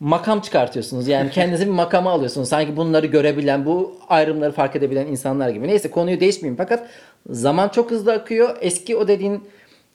makam 0.00 0.40
çıkartıyorsunuz. 0.40 1.08
Yani 1.08 1.30
kendinize 1.34 1.66
bir 1.66 1.70
makama 1.70 2.10
alıyorsunuz. 2.10 2.48
Sanki 2.48 2.76
bunları 2.76 3.06
görebilen, 3.06 3.66
bu 3.66 3.96
ayrımları 4.08 4.52
fark 4.52 4.76
edebilen 4.76 5.06
insanlar 5.06 5.48
gibi. 5.48 5.68
Neyse 5.68 5.90
konuyu 5.90 6.20
değişmeyeyim. 6.20 6.56
Fakat 6.56 6.88
zaman 7.30 7.68
çok 7.68 7.90
hızlı 7.90 8.12
akıyor. 8.12 8.56
Eski 8.60 8.96
o 8.96 9.08
dediğin 9.08 9.44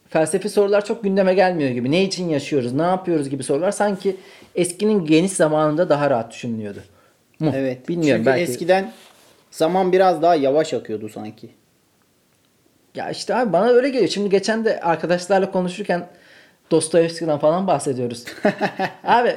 felsefi 0.10 0.50
sorular 0.50 0.86
çok 0.86 1.04
gündeme 1.04 1.34
gelmiyor 1.34 1.70
gibi. 1.70 1.92
Ne 1.92 2.04
için 2.04 2.30
yaşıyoruz, 2.30 2.74
ne 2.74 2.82
yapıyoruz 2.82 3.30
gibi 3.30 3.44
sorular 3.44 3.72
sanki 3.72 4.16
eskinin 4.56 5.06
geniş 5.06 5.32
zamanında 5.32 5.90
daha 5.90 6.10
rahat 6.10 6.32
düşünülüyordu. 6.32 6.80
Mu? 7.40 7.52
Evet. 7.56 7.90
Bilmiyorum 7.90 8.24
Çünkü 8.26 8.38
belki. 8.38 8.52
eskiden 8.52 8.92
zaman 9.52 9.92
biraz 9.92 10.22
daha 10.22 10.36
yavaş 10.36 10.74
akıyordu 10.74 11.10
sanki. 11.10 11.50
Ya 12.96 13.10
işte 13.10 13.36
abi 13.36 13.54
bana 13.54 13.68
öyle 13.68 13.90
geliyor. 13.90 14.10
Şimdi 14.10 14.30
geçen 14.30 14.66
de 14.66 14.80
arkadaşlarla 14.80 15.52
konuşurken 15.52 16.08
Dostoyevski'den 16.72 17.38
falan 17.38 17.68
bahsediyoruz. 17.68 18.26
abi 19.04 19.36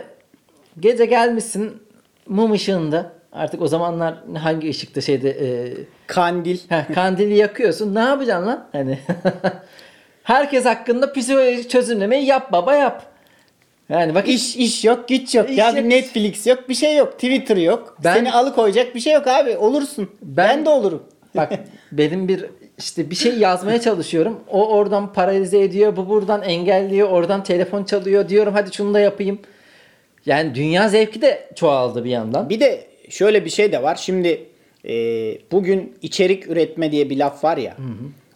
gece 0.81 1.05
gelmişsin 1.07 1.83
mum 2.29 2.53
ışığında 2.53 3.13
artık 3.33 3.63
o 3.63 3.67
zamanlar 3.69 4.15
hangi 4.39 4.71
ışıkta 4.71 5.01
şeyde 5.01 5.31
e, 5.31 5.73
Kandil. 6.07 6.59
heh, 6.69 6.95
kandili 6.95 7.37
yakıyorsun. 7.37 7.95
Ne 7.95 8.01
yapacaksın 8.01 8.47
lan? 8.47 8.69
Hani 8.73 8.99
herkes 10.31 10.65
hakkında 10.65 11.13
psikolojik 11.13 11.71
çözümlemeyi 11.71 12.27
yap 12.27 12.53
baba 12.53 12.75
yap. 12.75 13.03
Yani 13.89 14.15
bak 14.15 14.29
İş 14.29 14.57
iş 14.57 14.85
yok, 14.85 15.09
güç 15.09 15.35
yok. 15.35 15.51
İş 15.51 15.59
ya 15.59 15.67
yok. 15.69 15.77
bir 15.77 15.91
Netflix 15.91 16.47
yok, 16.47 16.69
bir 16.69 16.75
şey 16.75 16.97
yok. 16.97 17.13
Twitter 17.13 17.57
yok. 17.57 17.97
Ben- 18.05 18.15
Seni 18.15 18.33
alıkoyacak 18.33 18.95
bir 18.95 19.01
şey 19.01 19.13
yok 19.13 19.27
abi. 19.27 19.57
Olursun. 19.57 20.11
Ben, 20.23 20.49
Ben- 20.59 20.65
de 20.65 20.69
olurum. 20.69 21.03
Bak 21.37 21.53
benim 21.93 22.29
bir 22.29 22.45
işte 22.79 23.11
bir 23.11 23.15
şey 23.15 23.39
yazmaya 23.39 23.81
çalışıyorum. 23.81 24.41
O 24.49 24.69
oradan 24.69 25.13
paralize 25.13 25.61
ediyor. 25.63 25.97
Bu 25.97 26.09
buradan 26.09 26.43
engelliyor. 26.43 27.09
Oradan 27.09 27.43
telefon 27.45 27.85
çalıyor. 27.85 28.29
Diyorum 28.29 28.55
hadi 28.55 28.75
şunu 28.75 28.95
da 28.95 29.01
yapayım. 29.01 29.39
Yani 30.27 30.55
dünya 30.55 30.89
zevki 30.89 31.23
de 31.23 31.49
çoğaldı 31.55 32.05
bir 32.05 32.11
yandan. 32.11 32.49
Bir 32.49 32.61
de 32.61 32.85
şöyle 33.09 33.45
bir 33.45 33.51
şey 33.51 33.73
de 33.73 33.83
var. 33.83 33.97
Şimdi 33.97 34.47
e, 34.85 34.93
bugün 35.53 35.97
içerik 36.03 36.47
üretme 36.49 36.93
diye 36.93 37.11
bir 37.11 37.17
laf 37.19 37.45
var 37.45 37.57
ya. 37.57 37.77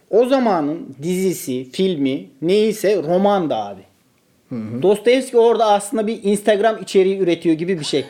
O 0.09 0.25
zamanın 0.25 0.95
dizisi, 1.03 1.69
filmi 1.71 2.25
neyse 2.41 3.03
roman 3.03 3.49
da 3.49 3.55
abi. 3.65 3.81
Dostoyevski 4.81 5.37
orada 5.37 5.65
aslında 5.65 6.07
bir 6.07 6.19
Instagram 6.23 6.81
içeriği 6.81 7.19
üretiyor 7.19 7.55
gibi 7.55 7.79
bir 7.79 7.85
şey. 7.85 8.05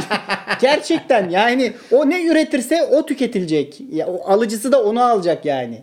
Gerçekten 0.60 1.30
yani 1.30 1.72
o 1.92 2.10
ne 2.10 2.26
üretirse 2.26 2.82
o 2.82 3.06
tüketilecek. 3.06 3.80
Ya, 3.92 4.06
o 4.06 4.30
alıcısı 4.30 4.72
da 4.72 4.84
onu 4.84 5.02
alacak 5.02 5.44
yani. 5.44 5.82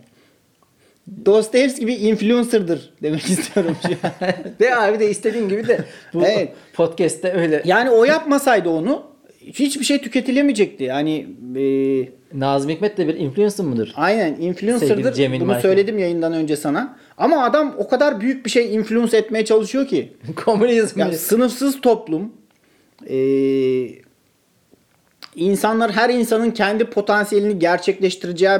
Dostoyevski 1.26 1.86
bir 1.86 2.00
influencer'dır 2.00 2.90
demek 3.02 3.24
istiyorum. 3.24 3.76
Ve 4.60 4.76
abi 4.76 4.98
de 5.00 5.10
istediğin 5.10 5.48
gibi 5.48 5.68
de 5.68 5.78
bu 6.14 6.26
Evet. 6.26 6.48
podcast'te 6.74 7.32
öyle. 7.32 7.62
yani 7.64 7.90
o 7.90 8.04
yapmasaydı 8.04 8.68
onu 8.68 9.02
hiçbir 9.46 9.84
şey 9.84 9.98
tüketilemeyecekti. 9.98 10.84
Yani 10.84 11.26
e, 11.56 11.62
Nazım 12.38 12.70
Hikmet 12.70 12.98
de 12.98 13.08
bir 13.08 13.14
influencer 13.14 13.66
mıdır? 13.66 13.92
aynen 13.96 14.28
Sevgili 14.28 14.46
influencer'dır. 14.48 15.12
Cemil 15.12 15.40
Bunu 15.40 15.46
Market. 15.46 15.62
söyledim 15.62 15.98
yayından 15.98 16.32
önce 16.32 16.56
sana. 16.56 16.96
Ama 17.18 17.44
adam 17.44 17.74
o 17.78 17.88
kadar 17.88 18.20
büyük 18.20 18.44
bir 18.44 18.50
şey 18.50 18.74
influence 18.74 19.16
etmeye 19.16 19.44
çalışıyor 19.44 19.86
ki. 19.86 20.12
Komünizm. 20.44 21.00
Ya 21.00 21.12
sınıfsız 21.12 21.80
toplum 21.80 22.32
e, 23.10 23.18
insanlar 25.34 25.92
her 25.92 26.10
insanın 26.10 26.50
kendi 26.50 26.84
potansiyelini 26.84 27.58
gerçekleştireceği 27.58 28.58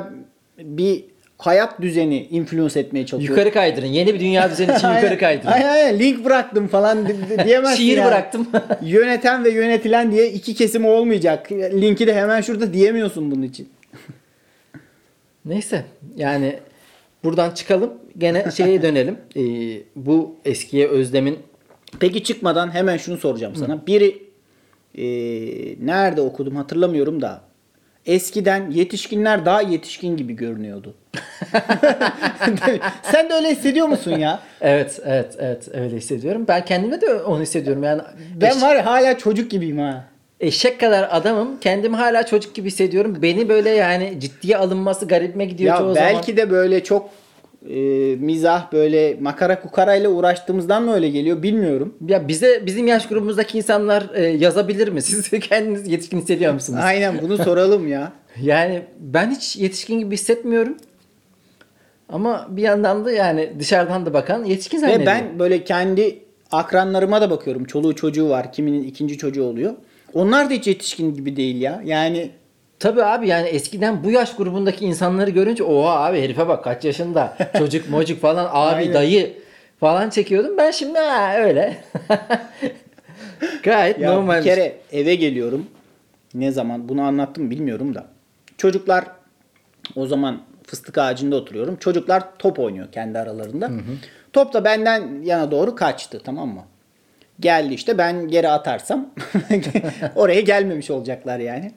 bir 0.59 1.05
hayat 1.39 1.81
düzeni 1.81 2.27
influence 2.27 2.81
etmeye 2.81 3.07
çalışıyor. 3.07 3.37
Yukarı 3.37 3.53
kaydırın. 3.55 3.87
Yeni 3.87 4.15
bir 4.15 4.21
dünya 4.21 4.51
düzeni 4.51 4.77
için 4.77 4.89
yukarı 4.95 5.19
kaydırın. 5.19 5.53
Aynen 5.53 5.69
aynen. 5.69 5.99
Link 5.99 6.25
bıraktım 6.25 6.69
falan 6.69 7.09
di- 7.09 7.17
di- 7.31 7.45
diyemezsin 7.45 7.77
Şiir 7.77 7.97
yani. 7.97 8.07
bıraktım. 8.07 8.47
Yöneten 8.83 9.45
ve 9.45 9.51
yönetilen 9.51 10.13
diye 10.13 10.31
iki 10.33 10.55
kesim 10.55 10.85
olmayacak. 10.87 11.53
Linki 11.53 12.07
de 12.07 12.15
hemen 12.15 12.41
şurada 12.41 12.73
diyemiyorsun 12.73 13.31
bunun 13.31 13.43
için. 13.43 13.69
Neyse 15.45 15.85
yani 16.17 16.59
buradan 17.25 17.51
çıkalım. 17.51 17.93
Gene 18.19 18.45
şeye 18.57 18.83
dönelim. 18.83 19.19
Ee, 19.37 19.83
bu 19.97 20.35
eskiye 20.45 20.89
özlemin 20.89 21.39
Peki 22.01 22.25
çıkmadan 22.25 22.75
hemen 22.75 22.97
şunu 22.97 23.17
soracağım 23.17 23.57
sana. 23.57 23.87
Biri 23.87 24.19
e, 24.99 25.05
nerede 25.87 26.21
okudum 26.21 26.57
hatırlamıyorum 26.57 27.23
da 27.23 27.41
eskiden 28.07 28.71
yetişkinler 28.71 29.47
daha 29.47 29.63
yetişkin 29.63 30.17
gibi 30.17 30.33
görünüyordu. 30.37 30.95
Sen 33.03 33.31
de 33.31 33.35
öyle 33.35 33.51
hissediyor 33.51 33.87
musun 33.87 34.19
ya? 34.19 34.41
Evet, 34.61 35.01
evet, 35.05 35.35
evet 35.39 35.69
öyle 35.75 35.97
hissediyorum. 35.97 36.45
Ben 36.49 36.65
kendime 36.65 37.01
de 37.01 37.15
onu 37.15 37.43
hissediyorum. 37.43 37.83
Yani 37.83 38.03
Ben 38.41 38.51
eş- 38.57 38.63
var 38.63 38.77
ya 38.77 38.87
hala 38.87 39.19
çocuk 39.19 39.51
gibiyim 39.51 39.79
ha. 39.79 40.05
eşek 40.41 40.81
kadar 40.81 41.09
adamım. 41.11 41.61
Kendimi 41.61 41.97
hala 41.97 42.27
çocuk 42.27 42.55
gibi 42.55 42.67
hissediyorum. 42.67 43.19
Beni 43.23 43.49
böyle 43.49 43.71
yani 43.71 44.15
ciddiye 44.21 44.57
alınması 44.57 45.09
garibime 45.09 45.45
gidiyor 45.45 45.75
Ya 45.75 45.79
çoğu 45.79 45.95
belki 45.95 46.33
zaman. 46.33 46.37
de 46.37 46.51
böyle 46.51 46.85
çok 46.85 47.11
e, 47.71 48.17
mizah 48.17 48.73
böyle 48.73 49.17
makara 49.21 49.61
kukarayla 49.61 50.11
uğraştığımızdan 50.11 50.83
mı 50.83 50.95
öyle 50.95 51.09
geliyor 51.09 51.43
bilmiyorum. 51.43 51.95
Ya 52.09 52.29
bize 52.29 52.67
bizim 52.67 52.87
yaş 52.87 53.09
grubumuzdaki 53.09 53.59
insanlar 53.59 54.11
e, 54.15 54.27
yazabilir 54.27 54.89
mi? 54.89 55.03
Siz 55.07 55.31
kendiniz 55.31 55.89
yetişkin 55.89 56.21
hissediyor 56.21 56.55
musunuz? 56.55 56.81
Aynen 56.83 57.23
bunu 57.23 57.39
soralım 57.45 57.89
ya. 57.89 58.13
Yani 58.43 58.83
ben 59.01 59.31
hiç 59.31 59.57
yetişkin 59.57 59.99
gibi 59.99 60.15
hissetmiyorum. 60.15 60.77
Ama 62.09 62.47
bir 62.51 62.63
yandan 62.63 63.05
da 63.05 63.13
yani 63.13 63.53
dışarıdan 63.59 64.07
da 64.07 64.15
bakan 64.15 64.45
yetişkin 64.45 64.79
zannediyor. 64.79 65.03
Ve 65.03 65.07
ben 65.07 65.39
böyle 65.39 65.65
kendi 65.65 66.19
akranlarıma 66.53 67.21
da 67.21 67.31
bakıyorum. 67.31 67.65
Çoluğu 67.65 67.95
çocuğu 67.95 68.29
var. 68.29 68.53
Kiminin 68.53 68.83
ikinci 68.83 69.19
çocuğu 69.19 69.45
oluyor. 69.45 69.75
Onlar 70.15 70.51
da 70.51 70.55
hiç 70.55 70.67
yetişkin 70.67 71.15
gibi 71.15 71.37
değil 71.37 71.61
ya. 71.61 71.83
Yani 71.85 72.31
Tabii 72.87 73.05
abi 73.05 73.29
yani 73.29 73.49
eskiden 73.49 74.05
bu 74.05 74.11
yaş 74.11 74.37
grubundaki 74.37 74.85
insanları 74.85 75.31
görünce 75.31 75.65
oha 75.65 76.05
abi 76.05 76.23
herife 76.23 76.49
bak 76.49 76.65
kaç 76.65 76.85
yaşında 76.85 77.37
çocuk 77.59 77.91
mocuk 77.91 78.21
falan 78.21 78.49
abi 78.51 78.75
Aynen. 78.75 78.95
dayı 78.95 79.37
falan 79.81 80.11
çekiyordum. 80.11 80.57
Ben 80.59 80.71
şimdi 80.71 80.99
ha, 80.99 81.35
öyle. 81.39 81.77
Gayet 83.63 83.99
ya 83.99 84.13
normal. 84.13 84.39
bir 84.39 84.45
kere 84.45 84.77
eve 84.93 85.15
geliyorum. 85.15 85.67
Ne 86.35 86.53
zaman 86.53 86.89
bunu 86.89 87.03
anlattım 87.03 87.51
bilmiyorum 87.51 87.95
da. 87.95 88.07
Çocuklar 88.57 89.05
o 89.97 90.07
zaman 90.07 90.43
fıstık 90.67 90.99
ağacında 90.99 91.37
oturuyorum. 91.37 91.77
Çocuklar 91.77 92.39
top 92.39 92.59
oynuyor 92.59 92.93
kendi 92.93 93.19
aralarında. 93.19 93.71
Top 94.33 94.53
da 94.53 94.65
benden 94.65 95.23
yana 95.23 95.51
doğru 95.51 95.75
kaçtı 95.75 96.21
tamam 96.25 96.49
mı? 96.49 96.63
Geldi 97.41 97.75
işte 97.75 97.99
ben 97.99 98.29
geri 98.29 98.49
atarsam 98.49 99.11
oraya 100.15 100.41
gelmemiş 100.41 100.91
olacaklar 100.91 101.39
yani. 101.39 101.73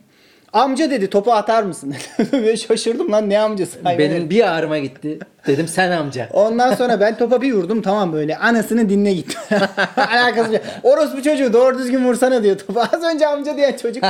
Amca 0.54 0.90
dedi 0.92 1.10
topu 1.10 1.34
atar 1.34 1.64
mısın? 1.64 1.96
Ve 2.34 2.58
şaşırdım 2.58 3.12
lan 3.12 3.30
ne 3.30 3.40
amcası? 3.40 3.80
hayvan 3.84 4.00
herif. 4.00 4.12
Benim 4.16 4.30
bir 4.30 4.56
ağrıma 4.58 4.78
gitti. 4.78 5.20
Dedim 5.48 5.68
sen 5.68 5.92
amca. 5.92 6.30
Ondan 6.34 6.76
sonra 6.76 7.00
ben 7.00 7.18
topa 7.18 7.42
bir 7.42 7.54
vurdum 7.54 7.82
tamam 7.82 8.14
böyle 8.14 8.38
anasını 8.38 8.90
dinle 8.90 9.14
git. 9.14 9.38
Alakası 9.98 10.54
yok. 10.54 10.62
Orospu 10.84 11.24
çocuğu 11.24 11.54
doğru 11.54 11.78
düzgün 11.78 12.06
vursana 12.06 12.44
diyor 12.44 12.58
topa. 12.58 12.82
Az 12.82 13.04
önce 13.04 13.28
amca 13.28 13.58
diye 13.58 13.78
çocuk 13.78 14.04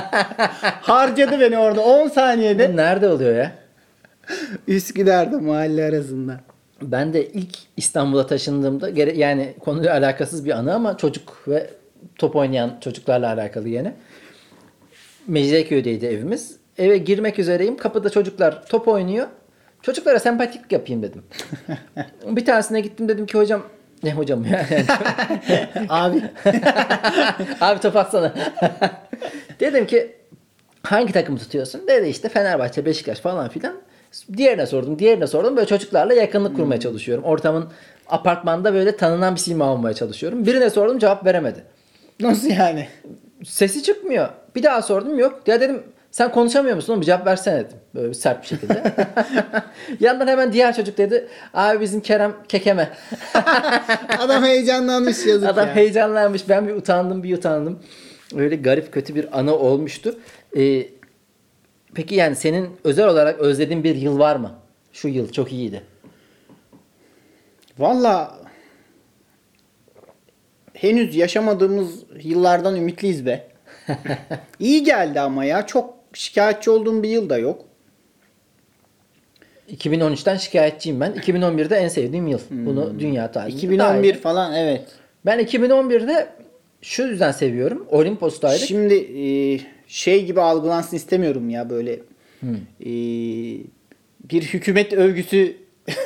harcadı 0.82 1.40
beni 1.40 1.58
orada 1.58 1.82
10 1.82 2.08
saniyede. 2.08 2.74
Bu 2.74 2.78
nerede 2.78 3.10
oluyor 3.10 3.36
ya? 3.36 3.52
Üsküdar'da 4.68 5.40
mahalle 5.40 5.86
arasında. 5.86 6.40
Ben 6.82 7.14
de 7.14 7.28
ilk 7.28 7.58
İstanbul'a 7.78 8.28
taşındığımda 8.28 8.90
yani 9.16 9.54
konuyla 9.60 9.94
alakasız 9.94 10.46
bir 10.46 10.52
anı 10.52 10.74
ama 10.74 10.98
çocuk 10.98 11.48
ve 11.48 11.70
top 12.18 12.36
oynayan 12.36 12.72
çocuklarla 12.82 13.34
alakalı 13.34 13.70
yine. 13.70 13.94
Mecidiyeköy'deydi 15.30 16.06
evimiz. 16.06 16.56
Eve 16.78 16.98
girmek 16.98 17.40
üzereyim. 17.40 17.78
Kapıda 17.78 18.10
çocuklar 18.10 18.66
top 18.66 18.88
oynuyor. 18.88 19.28
Çocuklara 19.82 20.20
sempatik 20.20 20.72
yapayım 20.72 21.04
dedim. 21.04 21.24
bir 22.26 22.46
tanesine 22.46 22.82
gittim 22.82 23.10
dedim 23.10 23.26
ki 23.26 23.38
hocam 23.38 23.62
ne 24.04 24.14
hocam 24.14 24.46
ya? 24.46 24.66
Abi 25.90 26.18
Abi 27.62 27.80
top 27.80 27.96
atsana. 27.96 28.34
dedim 29.60 29.88
ki 29.88 30.16
hangi 30.84 31.14
takımı 31.14 31.38
tutuyorsun? 31.40 31.88
Dedi 31.88 32.08
işte 32.08 32.30
Fenerbahçe, 32.30 32.86
Beşiktaş 32.86 33.20
falan 33.20 33.50
filan. 33.50 33.74
Diğerine 34.38 34.66
sordum, 34.66 35.00
diğerine 35.00 35.28
sordum. 35.28 35.58
Böyle 35.58 35.68
çocuklarla 35.68 36.14
yakınlık 36.14 36.56
kurmaya 36.56 36.80
çalışıyorum. 36.80 37.24
Ortamın 37.24 37.70
apartmanda 38.08 38.74
böyle 38.74 38.96
tanınan 38.98 39.36
bir 39.36 39.40
sima 39.40 39.74
olmaya 39.74 39.94
çalışıyorum. 39.94 40.46
Birine 40.46 40.70
sordum 40.70 41.00
cevap 41.00 41.26
veremedi. 41.26 41.64
nasıl 42.20 42.50
yani? 42.50 42.88
Sesi 43.46 43.84
çıkmıyor. 43.84 44.30
Bir 44.56 44.64
daha 44.64 44.82
sordum 44.82 45.20
yok. 45.20 45.42
Ya 45.48 45.62
dedim 45.62 45.84
sen 46.12 46.32
konuşamıyor 46.32 46.76
musun 46.76 46.94
oğlum 46.94 47.02
bir 47.02 47.06
cevap 47.06 47.26
versene 47.28 47.60
dedim. 47.60 47.78
Böyle 47.96 48.10
bir 48.10 48.14
sert 48.14 48.42
bir 48.42 48.48
şekilde. 48.48 48.94
Yandan 50.00 50.28
hemen 50.28 50.54
diğer 50.54 50.76
çocuk 50.76 50.98
dedi. 50.98 51.28
Abi 51.54 51.80
bizim 51.82 52.02
Kerem 52.02 52.34
kekeme. 52.48 52.90
Adam 54.20 54.44
heyecanlanmış 54.44 55.26
yazık 55.26 55.50
Adam 55.50 55.68
ya. 55.68 55.76
heyecanlanmış. 55.76 56.50
Ben 56.50 56.68
bir 56.68 56.74
utandım 56.74 57.24
bir 57.24 57.38
utandım. 57.38 57.80
Öyle 58.36 58.56
garip 58.56 58.92
kötü 58.94 59.16
bir 59.16 59.40
anı 59.40 59.56
olmuştu. 59.56 60.20
Ee, 60.58 60.88
peki 61.94 62.16
yani 62.16 62.36
senin 62.36 62.70
özel 62.84 63.08
olarak 63.08 63.40
özlediğin 63.40 63.84
bir 63.84 63.96
yıl 63.96 64.20
var 64.20 64.36
mı? 64.36 64.52
Şu 64.94 65.08
yıl 65.08 65.32
çok 65.32 65.52
iyiydi. 65.52 65.84
Valla 67.80 68.40
henüz 70.74 71.16
yaşamadığımız 71.16 72.04
yıllardan 72.24 72.76
ümitliyiz 72.76 73.26
be. 73.26 73.48
İyi 74.60 74.84
geldi 74.84 75.20
ama 75.20 75.46
ya. 75.46 75.66
Çok 75.66 75.94
şikayetçi 76.14 76.70
olduğum 76.70 77.04
bir 77.04 77.10
yıl 77.10 77.30
da 77.30 77.38
yok. 77.38 77.66
2013'ten 79.72 80.38
şikayetçiyim 80.38 81.00
ben. 81.00 81.12
2011'de 81.12 81.76
en 81.76 81.88
sevdiğim 81.88 82.28
yıl. 82.28 82.40
Bunu 82.50 83.00
dünya 83.00 83.32
tarihinde. 83.32 83.58
2011 83.58 84.10
dahil. 84.10 84.22
falan 84.22 84.54
evet. 84.54 84.86
Ben 85.26 85.40
2011'de 85.40 86.30
şu 86.82 87.04
yüzden 87.04 87.32
seviyorum. 87.32 87.88
Olimpos'taydık. 87.90 88.68
Şimdi 88.68 88.94
e, 88.94 89.60
şey 89.88 90.26
gibi 90.26 90.42
algılansın 90.42 90.96
istemiyorum 90.96 91.50
ya 91.50 91.70
böyle 91.70 91.94
e, 92.80 92.92
bir 94.32 94.42
hükümet 94.42 94.94
övgüsü 94.94 95.58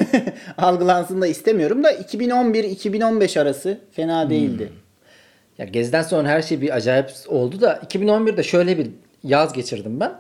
algılansın 0.58 1.22
da 1.22 1.28
istemiyorum 1.28 1.84
da 1.84 1.92
2011-2015 1.94 3.40
arası 3.40 3.80
fena 3.92 4.30
değildi. 4.30 4.70
Ya 5.58 5.66
Gezi'den 5.66 6.02
sonra 6.02 6.28
her 6.28 6.42
şey 6.42 6.62
bir 6.62 6.76
acayip 6.76 7.12
oldu 7.28 7.62
da 7.62 7.74
2011'de 7.74 8.44
şöyle 8.44 8.78
bir 8.78 8.90
yaz 9.24 9.54
geçirdim 9.54 10.00
ben. 10.00 10.14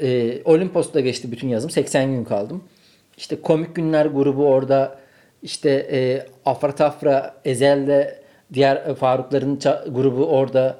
Ee, 0.00 0.42
Olimpos'ta 0.44 1.00
geçti 1.00 1.32
bütün 1.32 1.48
yazım. 1.48 1.70
80 1.70 2.12
gün 2.12 2.24
kaldım. 2.24 2.64
İşte 3.16 3.42
Komik 3.42 3.74
Günler 3.74 4.06
grubu 4.06 4.46
orada. 4.46 4.98
İşte 5.42 5.70
e, 5.70 6.26
Afra 6.44 6.74
Tafra, 6.74 7.34
Ezel'de 7.44 8.22
diğer 8.54 8.76
e, 8.76 8.94
Farukların 8.94 9.58
grubu 9.88 10.26
orada. 10.26 10.76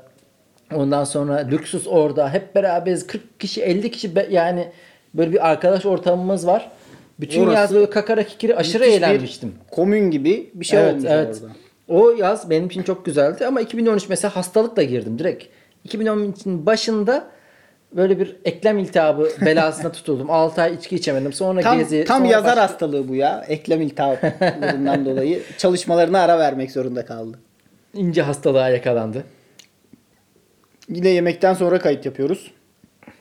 Ondan 0.74 1.04
sonra 1.04 1.36
Lüksus 1.36 1.86
orada. 1.86 2.32
Hep 2.32 2.54
beraberiz. 2.54 3.06
40 3.06 3.40
kişi 3.40 3.62
50 3.62 3.90
kişi 3.90 4.16
be- 4.16 4.28
yani 4.30 4.68
böyle 5.14 5.32
bir 5.32 5.50
arkadaş 5.50 5.86
ortamımız 5.86 6.46
var. 6.46 6.70
Bütün 7.20 7.42
Orası 7.42 7.56
yaz 7.56 7.74
böyle 7.74 7.90
kakara 7.90 8.22
kikiri 8.22 8.56
aşırı 8.56 8.84
eğlenmiştim. 8.84 9.54
Komün 9.70 10.10
gibi 10.10 10.50
bir 10.54 10.64
şey 10.64 10.80
evet, 10.80 10.92
olmuş 10.92 11.04
evet. 11.08 11.36
orada. 11.42 11.61
O 11.88 12.10
yaz 12.10 12.50
benim 12.50 12.66
için 12.66 12.82
çok 12.82 13.04
güzeldi 13.04 13.46
ama 13.46 13.60
2013 13.60 14.08
mesela 14.08 14.36
hastalıkla 14.36 14.82
girdim 14.82 15.18
direkt. 15.18 15.44
2013'ün 15.88 16.66
başında 16.66 17.24
böyle 17.96 18.18
bir 18.20 18.36
eklem 18.44 18.78
iltihabı 18.78 19.28
belasına 19.46 19.92
tutuldum. 19.92 20.30
6 20.30 20.62
ay 20.62 20.74
içki 20.74 20.96
içemedim. 20.96 21.32
Sonra 21.32 21.60
Tam, 21.60 21.78
gezi. 21.78 22.04
tam 22.04 22.18
sonra 22.18 22.28
yazar 22.30 22.48
başka- 22.48 22.62
hastalığı 22.62 23.08
bu 23.08 23.14
ya. 23.14 23.44
Eklem 23.48 23.80
iltihaplarından 23.80 25.04
dolayı 25.06 25.42
çalışmalarına 25.58 26.20
ara 26.20 26.38
vermek 26.38 26.70
zorunda 26.72 27.04
kaldı. 27.06 27.38
ince 27.94 28.22
hastalığa 28.22 28.68
yakalandı. 28.68 29.24
Yine 30.88 31.08
yemekten 31.08 31.54
sonra 31.54 31.78
kayıt 31.78 32.06
yapıyoruz. 32.06 32.50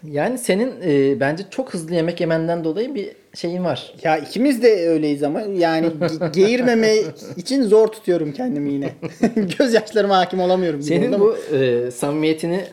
Yani 0.03 0.37
senin 0.37 0.73
e, 0.85 1.19
bence 1.19 1.43
çok 1.49 1.73
hızlı 1.73 1.95
yemek 1.95 2.21
yemenden 2.21 2.63
dolayı 2.63 2.95
bir 2.95 3.09
şeyin 3.35 3.63
var. 3.63 3.93
Ya 4.03 4.17
ikimiz 4.17 4.63
de 4.63 4.89
öyleyiz 4.89 5.23
ama 5.23 5.41
yani 5.41 5.87
ge- 6.01 6.31
geğirmeme 6.33 6.93
için 7.37 7.63
zor 7.63 7.87
tutuyorum 7.87 8.31
kendimi 8.31 8.73
yine. 8.73 8.89
Gözyaşlarıma 9.57 10.17
hakim 10.17 10.39
olamıyorum. 10.39 10.81
Senin 10.81 11.19
bu 11.19 11.37
e, 11.55 11.91
samimiyetini 11.91 12.65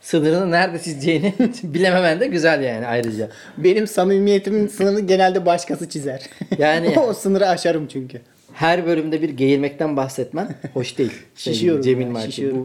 sınırını 0.00 0.50
nerede 0.50 0.78
çizeceğini 0.78 1.34
bilememen 1.62 2.20
de 2.20 2.26
güzel 2.26 2.62
yani 2.62 2.86
ayrıca. 2.86 3.28
Benim 3.58 3.86
samimiyetimin 3.86 4.66
sınırını 4.66 5.00
genelde 5.00 5.46
başkası 5.46 5.88
çizer. 5.88 6.22
Yani- 6.58 6.94
o 7.00 7.14
sınırı 7.14 7.48
aşarım 7.48 7.86
çünkü. 7.86 8.20
Her 8.52 8.86
bölümde 8.86 9.22
bir 9.22 9.28
geğirmekten 9.28 9.96
bahsetmen 9.96 10.54
hoş 10.74 10.98
değil. 10.98 11.12
Şişiyorum 11.34 11.82
Cemil 11.82 12.06
ya, 12.06 12.10
Marki. 12.12 12.26
şişiyorum. 12.30 12.58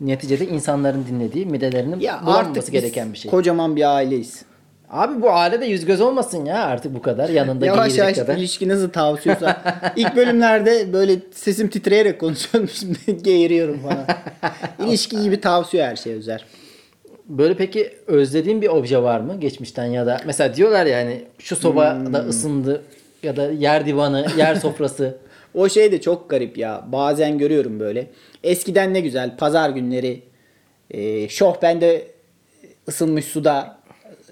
Bu 0.00 0.06
neticede 0.06 0.46
insanların 0.46 1.04
dinlediği, 1.10 1.46
midelerinin 1.46 2.00
Ya 2.00 2.22
biz 2.56 2.70
gereken 2.70 3.12
bir 3.12 3.18
şey. 3.18 3.30
kocaman 3.30 3.76
bir 3.76 3.94
aileyiz. 3.96 4.42
Abi 4.90 5.22
bu 5.22 5.30
ailede 5.30 5.66
yüz 5.66 5.84
göz 5.84 6.00
olmasın 6.00 6.44
ya 6.44 6.64
artık 6.64 6.94
bu 6.94 7.02
kadar 7.02 7.28
yanında 7.28 7.66
Yavaş 7.66 7.98
yavaş 7.98 8.16
kadar. 8.16 8.36
ilişki 8.36 8.68
nasıl 8.68 8.88
tavsiyorsa. 8.92 9.62
İlk 9.96 10.16
bölümlerde 10.16 10.92
böyle 10.92 11.16
sesim 11.32 11.68
titreyerek 11.68 12.20
konuşuyorum. 12.20 12.70
Şimdi 12.74 12.98
geğiriyorum 13.22 13.78
falan. 13.80 14.04
İlişki 14.88 15.22
gibi 15.22 15.40
tavsiyor 15.40 15.84
her 15.86 15.96
şey 15.96 16.12
Özer. 16.14 16.44
Böyle 17.28 17.56
peki 17.56 17.92
özlediğin 18.06 18.62
bir 18.62 18.68
obje 18.68 19.02
var 19.02 19.20
mı 19.20 19.40
geçmişten 19.40 19.84
ya 19.84 20.06
da 20.06 20.20
mesela 20.26 20.54
diyorlar 20.56 20.86
ya 20.86 20.98
hani 20.98 21.24
şu 21.38 21.56
soba 21.56 21.94
Hmm. 21.94 22.12
da 22.14 22.18
ısındı 22.18 22.82
ya 23.22 23.36
da 23.36 23.50
yer 23.50 23.86
divanı, 23.86 24.26
yer 24.38 24.54
sofrası. 24.54 25.16
O 25.54 25.68
şey 25.68 25.92
de 25.92 26.00
çok 26.00 26.30
garip 26.30 26.58
ya. 26.58 26.84
Bazen 26.92 27.38
görüyorum 27.38 27.80
böyle. 27.80 28.06
Eskiden 28.44 28.94
ne 28.94 29.00
güzel 29.00 29.36
pazar 29.36 29.70
günleri 29.70 30.22
e, 30.90 31.28
şofbende 31.28 32.06
ısınmış 32.88 33.24
suda 33.24 33.78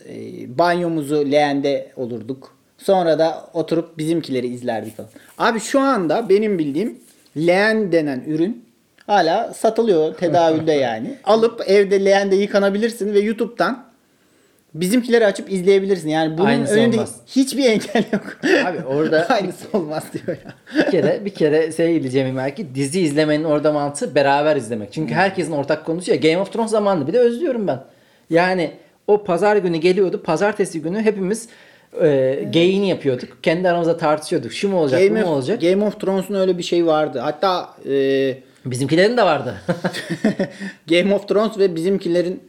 e, 0.09 0.59
banyomuzu 0.59 1.31
leğende 1.33 1.93
olurduk. 1.97 2.57
Sonra 2.79 3.19
da 3.19 3.47
oturup 3.55 3.99
bizimkileri 3.99 4.47
izlerdik 4.47 4.97
falan. 4.97 5.09
Abi 5.39 5.61
şu 5.61 5.81
anda 5.81 6.29
benim 6.29 6.59
bildiğim 6.59 6.99
leğen 7.37 7.93
denen 7.93 8.25
ürün 8.27 8.65
hala 9.07 9.55
satılıyor 9.55 10.15
tedavülde 10.15 10.73
yani. 10.89 11.15
Alıp 11.25 11.63
evde 11.67 12.05
leğende 12.05 12.37
yıkanabilirsin 12.37 13.15
ve 13.15 13.19
YouTube'dan 13.21 13.85
bizimkileri 14.75 15.27
açıp 15.27 15.53
izleyebilirsin. 15.53 16.09
Yani 16.09 16.39
bunun 16.39 16.47
Aynısı 16.47 16.75
önünde 16.75 16.97
olmaz. 16.97 17.17
hiçbir 17.27 17.65
engel 17.65 18.05
yok. 18.13 18.37
Abi 18.67 18.79
orada- 18.87 19.27
aynısı 19.31 19.67
olmaz 19.73 20.05
diyor 20.13 20.39
ya. 20.45 20.53
bir 20.87 20.91
kere 20.91 21.25
bir 21.25 21.35
kere 21.35 21.73
sevgili 21.73 22.11
Cemil 22.11 22.37
belki 22.37 22.75
dizi 22.75 23.01
izlemenin 23.01 23.45
orada 23.45 23.73
mantığı 23.73 24.15
beraber 24.15 24.57
izlemek. 24.57 24.89
Hmm. 24.89 24.93
Çünkü 24.93 25.15
herkesin 25.15 25.53
ortak 25.53 25.87
konusu 25.87 26.11
ya 26.11 26.17
Game 26.17 26.39
of 26.39 26.53
Thrones 26.53 26.71
zamanında 26.71 27.07
bir 27.07 27.13
de 27.13 27.19
özlüyorum 27.19 27.67
ben. 27.67 27.81
Yani 28.31 28.71
o 29.07 29.25
pazar 29.25 29.57
günü 29.57 29.77
geliyordu. 29.77 30.23
Pazartesi 30.23 30.83
günü 30.83 31.01
hepimiz 31.03 31.49
e, 32.03 32.39
geyini 32.51 32.89
yapıyorduk. 32.89 33.43
Kendi 33.43 33.69
aramızda 33.69 33.97
tartışıyorduk. 33.97 34.53
Şu 34.53 34.69
mu 34.69 34.79
olacak, 34.81 35.01
bu 35.01 35.05
Game 35.07 35.21
mu 35.21 35.27
of, 35.27 35.33
olacak? 35.37 35.61
Game 35.61 35.85
of 35.85 36.01
Thrones'un 36.01 36.35
öyle 36.35 36.59
bir 36.59 36.63
şey 36.63 36.87
vardı. 36.87 37.19
Hatta 37.19 37.69
e, 37.91 38.35
Bizimkilerin 38.65 39.17
de 39.17 39.23
vardı. 39.23 39.55
Game 40.89 41.15
of 41.15 41.29
Thrones 41.29 41.59
ve 41.59 41.75
bizimkilerin 41.75 42.41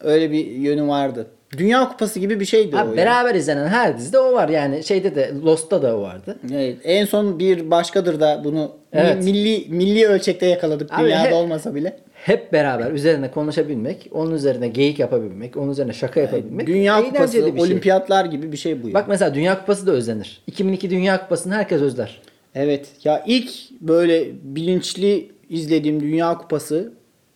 öyle 0.00 0.30
bir 0.32 0.46
yönü 0.46 0.88
vardı. 0.88 1.26
Dünya 1.58 1.88
Kupası 1.88 2.20
gibi 2.20 2.40
bir 2.40 2.44
şeydi 2.44 2.76
o. 2.76 2.78
Abi 2.78 2.90
ya. 2.90 2.96
beraber 2.96 3.34
izlenen 3.34 3.68
her 3.68 3.98
dizide 3.98 4.18
o 4.18 4.32
var. 4.32 4.48
Yani 4.48 4.84
şeyde 4.84 5.14
de 5.14 5.32
Lost'ta 5.44 5.82
da 5.82 5.96
o 5.96 6.02
vardı. 6.02 6.38
Evet, 6.52 6.76
en 6.84 7.04
son 7.04 7.38
bir 7.38 7.70
başkadır 7.70 8.20
da 8.20 8.40
bunu 8.44 8.72
Evet. 8.92 9.24
milli 9.24 9.66
milli 9.68 10.06
ölçekte 10.06 10.46
yakaladık 10.46 10.92
Abi 10.92 11.04
dünyada 11.04 11.22
hep- 11.24 11.32
olmasa 11.34 11.74
bile. 11.74 11.96
Hep 12.22 12.52
beraber 12.52 12.90
üzerine 12.90 13.30
konuşabilmek, 13.30 14.08
onun 14.12 14.34
üzerine 14.34 14.68
geyik 14.68 14.98
yapabilmek, 14.98 15.56
onun 15.56 15.70
üzerine 15.70 15.92
şaka 15.92 16.20
yapabilmek. 16.20 16.66
Dünya 16.66 17.04
Kupası, 17.04 17.36
bir 17.36 17.52
şey. 17.52 17.62
olimpiyatlar 17.62 18.24
gibi 18.24 18.52
bir 18.52 18.56
şey 18.56 18.82
bu. 18.82 18.88
ya. 18.88 18.94
Bak 18.94 19.08
mesela 19.08 19.34
Dünya 19.34 19.60
Kupası 19.60 19.86
da 19.86 19.92
özlenir. 19.92 20.42
2002 20.46 20.90
Dünya 20.90 21.22
Kupası'nı 21.22 21.54
herkes 21.54 21.82
özler. 21.82 22.22
Evet. 22.54 22.88
Ya 23.04 23.24
ilk 23.26 23.50
böyle 23.80 24.26
bilinçli 24.42 25.32
izlediğim 25.48 26.00
Dünya 26.00 26.38
Kupası 26.38 26.92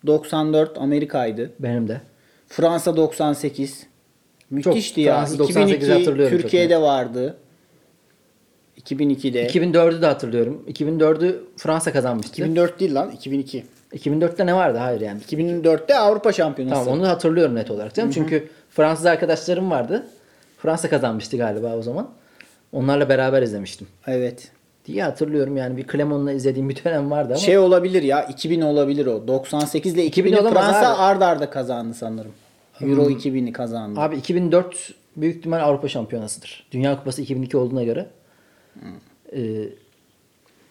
94 0.07 0.79
Amerika'ydı. 0.79 1.53
Benim 1.59 1.89
de. 1.89 2.01
Fransa 2.49 2.97
98. 2.97 3.87
Müthişti 4.51 5.01
ya. 5.01 5.17
Fransız 5.17 5.41
98'i 5.41 5.51
2002 5.51 5.93
hatırlıyorum 5.93 6.37
çok 6.37 6.43
Türkiye'de 6.43 6.81
vardı. 6.81 7.37
2002'de. 8.81 9.47
2004'ü 9.47 10.03
de 10.03 10.07
hatırlıyorum. 10.07 10.65
2004'ü 10.69 11.37
Fransa 11.57 11.93
kazanmıştı. 11.93 12.33
2004 12.33 12.81
değil 12.81 12.95
lan 12.95 13.11
2002. 13.11 13.65
2004'te 13.93 14.47
ne 14.47 14.55
vardı? 14.55 14.79
Hayır 14.79 15.01
yani. 15.01 15.21
2004'te 15.21 15.99
Avrupa 15.99 16.33
Şampiyonası. 16.33 16.85
Tamam 16.85 17.01
onu 17.01 17.09
hatırlıyorum 17.09 17.55
net 17.55 17.71
olarak 17.71 17.95
canım. 17.95 18.11
Çünkü 18.11 18.49
Fransız 18.71 19.07
arkadaşlarım 19.07 19.71
vardı. 19.71 20.07
Fransa 20.59 20.89
kazanmıştı 20.91 21.37
galiba 21.37 21.77
o 21.77 21.83
zaman. 21.83 22.09
Onlarla 22.73 23.09
beraber 23.09 23.43
izlemiştim. 23.43 23.87
Evet. 24.07 24.51
Diye 24.87 25.03
hatırlıyorum 25.03 25.57
yani 25.57 25.77
bir 25.77 25.87
Clemon'la 25.87 26.33
izlediğim 26.33 26.69
bir 26.69 26.85
dönem 26.85 27.11
vardı 27.11 27.33
ama. 27.33 27.41
Şey 27.41 27.59
olabilir 27.59 28.03
ya 28.03 28.23
2000 28.25 28.61
olabilir 28.61 29.07
o. 29.07 29.29
98 29.29 29.95
ile 29.95 30.05
2000 30.05 30.33
2000'i 30.33 30.41
olamaz 30.41 30.65
Fransa 30.65 30.95
abi. 30.95 31.03
ard 31.03 31.21
arda 31.21 31.51
kazandı 31.51 31.95
sanırım. 31.95 32.33
Euro 32.81 33.11
2000'i 33.11 33.53
kazandı. 33.53 34.01
Abi 34.01 34.17
2004 34.17 34.95
büyük 35.17 35.37
ihtimal 35.37 35.61
Avrupa 35.61 35.89
Şampiyonası'dır. 35.89 36.67
Dünya 36.73 36.99
Kupası 36.99 37.23
2002 37.23 37.57
olduğuna 37.57 37.85
göre. 37.85 38.07
Ee, 39.33 39.69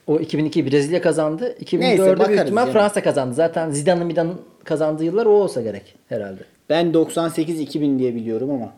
o 0.07 0.19
2002 0.19 0.71
Brezilya 0.71 1.01
kazandı. 1.01 1.55
2004'ü 1.63 2.27
büyük 2.27 2.41
ihtimal 2.41 2.61
yani. 2.61 2.73
Fransa 2.73 3.03
kazandı. 3.03 3.33
Zaten 3.33 3.69
Zidane'ın 3.69 4.07
Midan'ın 4.07 4.41
kazandığı 4.63 5.03
yıllar 5.03 5.25
o 5.25 5.29
olsa 5.29 5.61
gerek 5.61 5.95
herhalde. 6.09 6.41
Ben 6.69 6.91
98-2000 6.91 7.99
diye 7.99 8.15
biliyorum 8.15 8.51
ama. 8.51 8.73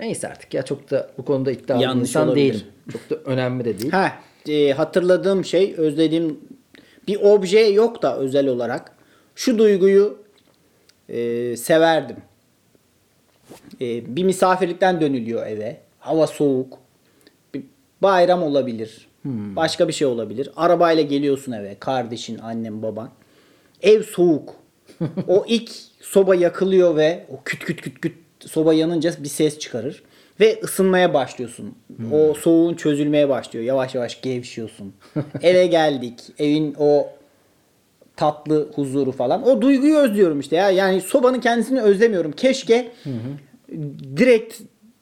Neyse 0.00 0.28
artık 0.28 0.54
ya 0.54 0.62
çok 0.62 0.90
da 0.90 1.10
bu 1.18 1.24
konuda 1.24 1.50
iddialı 1.50 1.82
Yanlış 1.82 2.08
insan 2.08 2.28
olabilir. 2.28 2.52
değilim. 2.52 2.66
Çok 2.92 3.10
da 3.10 3.30
önemli 3.30 3.64
de 3.64 3.78
değil. 3.78 3.92
Ha, 3.92 4.12
e, 4.48 4.72
hatırladığım 4.72 5.44
şey, 5.44 5.74
özlediğim 5.76 6.40
bir 7.08 7.20
obje 7.20 7.60
yok 7.60 8.02
da 8.02 8.16
özel 8.16 8.48
olarak. 8.48 8.92
Şu 9.34 9.58
duyguyu 9.58 10.18
e, 11.08 11.56
severdim. 11.56 12.16
E, 13.80 14.16
bir 14.16 14.24
misafirlikten 14.24 15.00
dönülüyor 15.00 15.46
eve. 15.46 15.80
Hava 15.98 16.26
soğuk. 16.26 16.78
Bir 17.54 17.62
bayram 18.02 18.42
olabilir. 18.42 19.08
Başka 19.24 19.88
bir 19.88 19.92
şey 19.92 20.06
olabilir. 20.06 20.50
Arabayla 20.56 21.02
geliyorsun 21.02 21.52
eve. 21.52 21.76
Kardeşin, 21.80 22.38
annen, 22.38 22.82
baban. 22.82 23.10
Ev 23.82 24.02
soğuk. 24.02 24.54
o 25.28 25.44
ilk 25.48 25.70
soba 26.00 26.34
yakılıyor 26.34 26.96
ve 26.96 27.26
o 27.28 27.42
küt 27.44 27.64
küt 27.64 27.80
küt 27.80 28.00
küt 28.00 28.14
soba 28.40 28.74
yanınca 28.74 29.12
bir 29.18 29.28
ses 29.28 29.58
çıkarır. 29.58 30.02
Ve 30.40 30.60
ısınmaya 30.64 31.14
başlıyorsun. 31.14 31.74
O 32.12 32.34
soğuğun 32.34 32.74
çözülmeye 32.74 33.28
başlıyor. 33.28 33.64
Yavaş 33.64 33.94
yavaş 33.94 34.20
gevşiyorsun. 34.20 34.92
Eve 35.42 35.66
geldik. 35.66 36.20
Evin 36.38 36.74
o 36.78 37.08
tatlı 38.16 38.72
huzuru 38.74 39.12
falan. 39.12 39.48
O 39.48 39.62
duyguyu 39.62 39.96
özlüyorum 39.96 40.40
işte 40.40 40.56
ya. 40.56 40.70
Yani 40.70 41.00
sobanın 41.00 41.40
kendisini 41.40 41.80
özlemiyorum. 41.80 42.32
Keşke 42.32 42.92
direkt 44.16 44.60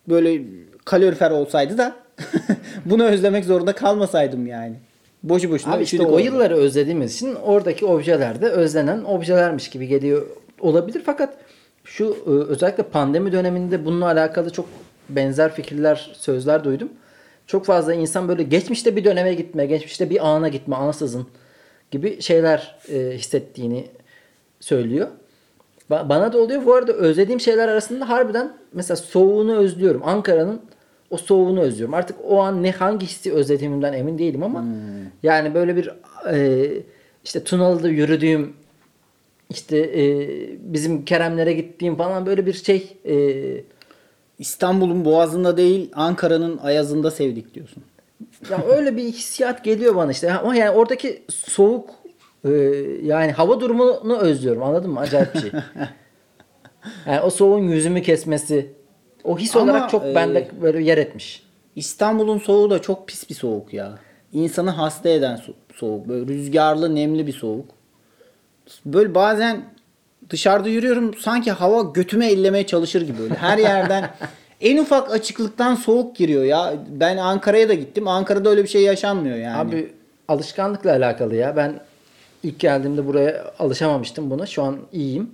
böyle 0.08 0.42
kalorifer 0.84 1.30
olsaydı 1.30 1.78
da 1.78 1.96
bunu 2.84 3.04
özlemek 3.04 3.44
zorunda 3.44 3.72
kalmasaydım 3.72 4.46
yani. 4.46 4.74
Boşu 5.22 5.50
boşuna 5.50 5.74
Abi 5.74 5.82
işte 5.82 6.02
o 6.02 6.06
orada. 6.06 6.20
yılları 6.20 6.56
özlediğimiz 6.56 7.14
için 7.14 7.34
oradaki 7.34 7.86
objeler 7.86 8.40
de 8.40 8.48
özlenen 8.48 9.04
objelermiş 9.04 9.70
gibi 9.70 9.86
geliyor 9.86 10.26
olabilir. 10.60 11.02
Fakat 11.06 11.34
şu 11.84 12.16
e, 12.26 12.30
özellikle 12.30 12.82
pandemi 12.82 13.32
döneminde 13.32 13.84
bununla 13.84 14.06
alakalı 14.06 14.50
çok 14.50 14.66
benzer 15.08 15.54
fikirler, 15.54 16.10
sözler 16.18 16.64
duydum. 16.64 16.88
Çok 17.46 17.66
fazla 17.66 17.94
insan 17.94 18.28
böyle 18.28 18.42
geçmişte 18.42 18.96
bir 18.96 19.04
döneme 19.04 19.34
gitme, 19.34 19.66
geçmişte 19.66 20.10
bir 20.10 20.28
ana 20.28 20.48
gitme, 20.48 20.76
ansızın 20.76 21.26
gibi 21.90 22.22
şeyler 22.22 22.78
e, 22.88 23.10
hissettiğini 23.14 23.86
söylüyor. 24.60 25.08
Ba- 25.90 26.08
Bana 26.08 26.32
da 26.32 26.38
oluyor. 26.38 26.66
Bu 26.66 26.74
arada 26.74 26.92
özlediğim 26.92 27.40
şeyler 27.40 27.68
arasında 27.68 28.08
harbiden 28.08 28.52
mesela 28.72 28.96
soğuğunu 28.96 29.56
özlüyorum. 29.56 30.02
Ankara'nın 30.04 30.60
o 31.10 31.16
soğuğunu 31.16 31.60
özlüyorum. 31.60 31.94
Artık 31.94 32.16
o 32.28 32.40
an 32.40 32.62
ne 32.62 32.70
hangi 32.70 33.06
hissi 33.06 33.32
özlediğimden 33.32 33.92
emin 33.92 34.18
değilim 34.18 34.42
ama 34.42 34.64
yani 35.22 35.54
böyle 35.54 35.76
bir 35.76 35.90
e, 36.32 36.68
işte 37.24 37.44
Tunalı'da 37.44 37.88
yürüdüğüm 37.88 38.52
işte 39.50 39.78
e, 39.78 40.02
bizim 40.60 41.04
Keremlere 41.04 41.52
gittiğim 41.52 41.96
falan 41.96 42.26
böyle 42.26 42.46
bir 42.46 42.52
şey 42.52 42.96
e, 43.08 43.14
İstanbul'un 44.38 45.04
boğazında 45.04 45.56
değil 45.56 45.90
Ankara'nın 45.94 46.58
ayazında 46.58 47.10
sevdik 47.10 47.54
diyorsun. 47.54 47.82
ya 48.50 48.64
öyle 48.66 48.96
bir 48.96 49.02
hissiyat 49.02 49.64
geliyor 49.64 49.96
bana 49.96 50.10
işte. 50.10 50.32
Ama 50.32 50.56
yani 50.56 50.70
oradaki 50.70 51.22
soğuk 51.28 51.90
e, 52.44 52.50
yani 53.02 53.32
hava 53.32 53.60
durumunu 53.60 54.18
özlüyorum. 54.18 54.62
Anladın 54.62 54.90
mı? 54.90 55.00
Acayip 55.00 55.34
bir 55.34 55.40
şey. 55.40 55.50
Yani 57.06 57.20
o 57.20 57.30
soğuğun 57.30 57.68
yüzümü 57.68 58.02
kesmesi 58.02 58.72
o 59.28 59.38
his 59.38 59.56
Ama, 59.56 59.64
olarak 59.64 59.90
çok 59.90 60.04
e, 60.04 60.14
bende 60.14 60.48
böyle 60.62 60.82
yer 60.82 60.98
etmiş. 60.98 61.42
İstanbul'un 61.76 62.38
soğuğu 62.38 62.70
da 62.70 62.82
çok 62.82 63.08
pis 63.08 63.30
bir 63.30 63.34
soğuk 63.34 63.72
ya. 63.72 63.98
İnsanı 64.32 64.70
hasta 64.70 65.08
eden 65.08 65.36
so- 65.36 65.74
soğuk. 65.74 66.08
Böyle 66.08 66.26
rüzgarlı, 66.26 66.94
nemli 66.94 67.26
bir 67.26 67.32
soğuk. 67.32 67.66
Böyle 68.86 69.14
bazen 69.14 69.64
dışarıda 70.30 70.68
yürüyorum 70.68 71.14
sanki 71.14 71.50
hava 71.50 71.82
götüme 71.82 72.26
ellemeye 72.26 72.66
çalışır 72.66 73.02
gibi 73.02 73.18
böyle. 73.18 73.34
Her 73.34 73.58
yerden 73.58 74.10
en 74.60 74.78
ufak 74.78 75.12
açıklıktan 75.12 75.74
soğuk 75.74 76.16
giriyor 76.16 76.44
ya. 76.44 76.74
Ben 76.88 77.16
Ankara'ya 77.16 77.68
da 77.68 77.74
gittim. 77.74 78.08
Ankara'da 78.08 78.50
öyle 78.50 78.62
bir 78.62 78.68
şey 78.68 78.82
yaşanmıyor 78.82 79.36
yani. 79.36 79.56
Abi 79.56 79.92
alışkanlıkla 80.28 80.90
alakalı 80.90 81.36
ya. 81.36 81.56
Ben 81.56 81.80
ilk 82.42 82.58
geldiğimde 82.58 83.06
buraya 83.06 83.44
alışamamıştım 83.58 84.30
buna. 84.30 84.46
Şu 84.46 84.62
an 84.62 84.78
iyiyim. 84.92 85.30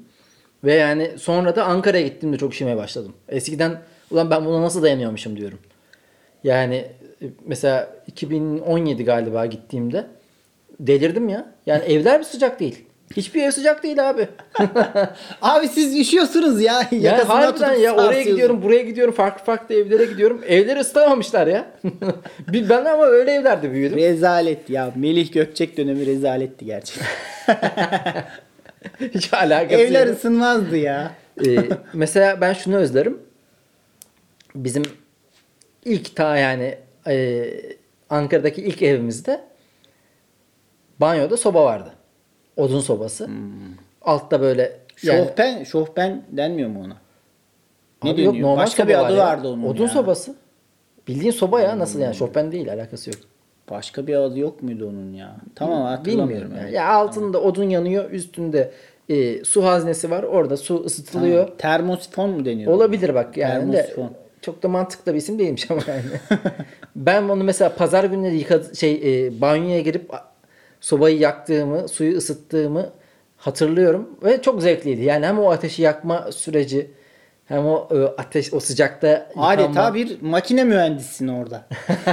Ve 0.64 0.74
yani 0.74 1.11
sonra 1.16 1.57
da 1.57 1.64
Ankara'ya 1.64 2.07
gittiğimde 2.07 2.38
çok 2.38 2.53
üşümeye 2.53 2.77
başladım. 2.77 3.12
Eskiden 3.29 3.81
ulan 4.11 4.31
ben 4.31 4.44
buna 4.44 4.62
nasıl 4.62 4.83
dayanıyormuşum 4.83 5.37
diyorum. 5.37 5.59
Yani 6.44 6.74
e, 7.22 7.27
mesela 7.46 7.88
2017 8.07 9.05
galiba 9.05 9.46
gittiğimde 9.46 10.07
delirdim 10.81 11.29
ya. 11.29 11.46
Yani 11.66 11.85
evler 11.85 12.18
bir 12.18 12.24
sıcak 12.24 12.61
değil. 12.61 12.85
Hiçbir 13.16 13.42
ev 13.42 13.50
sıcak 13.50 13.83
değil 13.83 14.11
abi. 14.11 14.29
Abi 15.42 15.68
siz 15.68 15.98
üşüyorsunuz 15.98 16.62
ya. 16.62 16.88
Yani 16.90 17.22
harbiden 17.22 17.74
ya 17.74 17.96
oraya 17.96 18.22
gidiyorum 18.22 18.62
buraya 18.62 18.83
gidiyorum 18.83 19.14
farklı 19.14 19.44
farklı 19.44 19.74
evlere 19.74 20.05
gidiyorum. 20.05 20.40
Evleri 20.48 20.81
ısıtamamışlar 20.81 21.46
ya. 21.46 21.66
Ben 22.48 22.85
ama 22.85 23.05
öyle 23.05 23.31
evlerde 23.33 23.72
büyüdüm. 23.72 23.98
Rezalet 23.98 24.70
ya. 24.70 24.92
Melih 24.96 25.33
Gökçek 25.33 25.77
dönemi 25.77 26.07
rezaletti 26.07 26.64
gerçekten. 26.64 27.07
Hiç 29.14 29.32
alakası 29.34 29.80
Evler 29.82 30.06
yok. 30.06 30.16
ısınmazdı 30.16 30.76
ya. 30.76 31.14
Ee, 31.46 31.56
mesela 31.92 32.40
ben 32.40 32.52
şunu 32.52 32.76
özlerim. 32.76 33.18
Bizim 34.54 34.82
ilk 35.84 36.16
ta 36.16 36.36
yani 36.36 36.78
e, 37.06 37.44
Ankara'daki 38.10 38.62
ilk 38.62 38.82
evimizde 38.82 39.40
banyoda 41.00 41.36
soba 41.36 41.64
vardı. 41.64 41.92
Odun 42.56 42.80
sobası. 42.80 43.28
Altta 44.02 44.40
böyle 44.40 44.80
yani, 45.02 45.26
Şohben, 45.26 45.64
şohben 45.64 46.22
denmiyor 46.32 46.68
mu 46.70 46.80
ona? 46.84 46.96
Ne 48.04 48.10
Abi 48.10 48.22
yok, 48.22 48.34
deniyor? 48.34 48.48
normal 48.48 48.62
Başka 48.62 48.88
bir 48.88 49.04
adı 49.06 49.12
ya. 49.16 49.26
vardı 49.26 49.48
onun 49.48 49.62
Odun 49.62 49.82
ya. 49.82 49.88
sobası. 49.88 50.34
Bildiğin 51.08 51.32
soba 51.32 51.60
ya 51.60 51.78
nasıl 51.78 52.00
yani 52.00 52.14
şofben 52.14 52.52
değil 52.52 52.72
alakası 52.72 53.10
yok. 53.10 53.18
Başka 53.70 54.07
bir 54.07 54.14
adı 54.14 54.38
yok 54.38 54.62
muydu 54.62 54.88
onun 54.88 55.12
ya? 55.12 55.37
Tamam 55.55 55.83
hatırlamıyorum. 55.83 56.31
Bilmiyorum 56.31 56.53
yani. 56.61 56.74
Ya 56.74 56.88
altında 56.88 57.40
odun 57.40 57.64
yanıyor, 57.70 58.11
üstünde 58.11 58.70
e, 59.09 59.44
su 59.44 59.64
haznesi 59.64 60.11
var. 60.11 60.22
Orada 60.22 60.57
su 60.57 60.85
ısıtılıyor. 60.85 61.44
Tamam. 61.44 61.59
Termosifon 61.59 62.31
mu 62.31 62.44
deniyor? 62.44 62.72
Olabilir 62.72 63.14
bak 63.14 63.37
yani 63.37 63.72
de 63.72 63.77
Termosifon. 63.77 64.11
çok 64.42 64.62
da 64.62 64.68
mantıklı 64.68 65.12
bir 65.12 65.18
isim 65.18 65.38
değilmiş 65.38 65.70
ama 65.70 65.81
yani. 65.88 66.03
ben 66.96 67.22
onu 67.22 67.44
mesela 67.44 67.74
pazar 67.74 68.05
günleri 68.05 68.37
yıkadı, 68.37 68.77
şey 68.77 69.27
e, 69.27 69.40
banyoya 69.40 69.81
girip 69.81 70.11
sobayı 70.81 71.18
yaktığımı, 71.18 71.88
suyu 71.88 72.16
ısıttığımı 72.16 72.90
hatırlıyorum 73.37 74.09
ve 74.24 74.42
çok 74.42 74.62
zevkliydi. 74.62 75.03
Yani 75.03 75.27
hem 75.27 75.38
o 75.38 75.50
ateşi 75.50 75.83
yakma 75.83 76.33
süreci 76.33 76.90
hem 77.46 77.66
o 77.66 77.88
e, 77.90 78.22
ateş 78.22 78.54
o 78.54 78.61
sıcakta 78.61 79.09
yıkanma. 79.09 79.48
Adeta 79.48 79.94
bir 79.94 80.22
makine 80.22 80.64
mühendisisin 80.64 81.28
orada. 81.28 81.66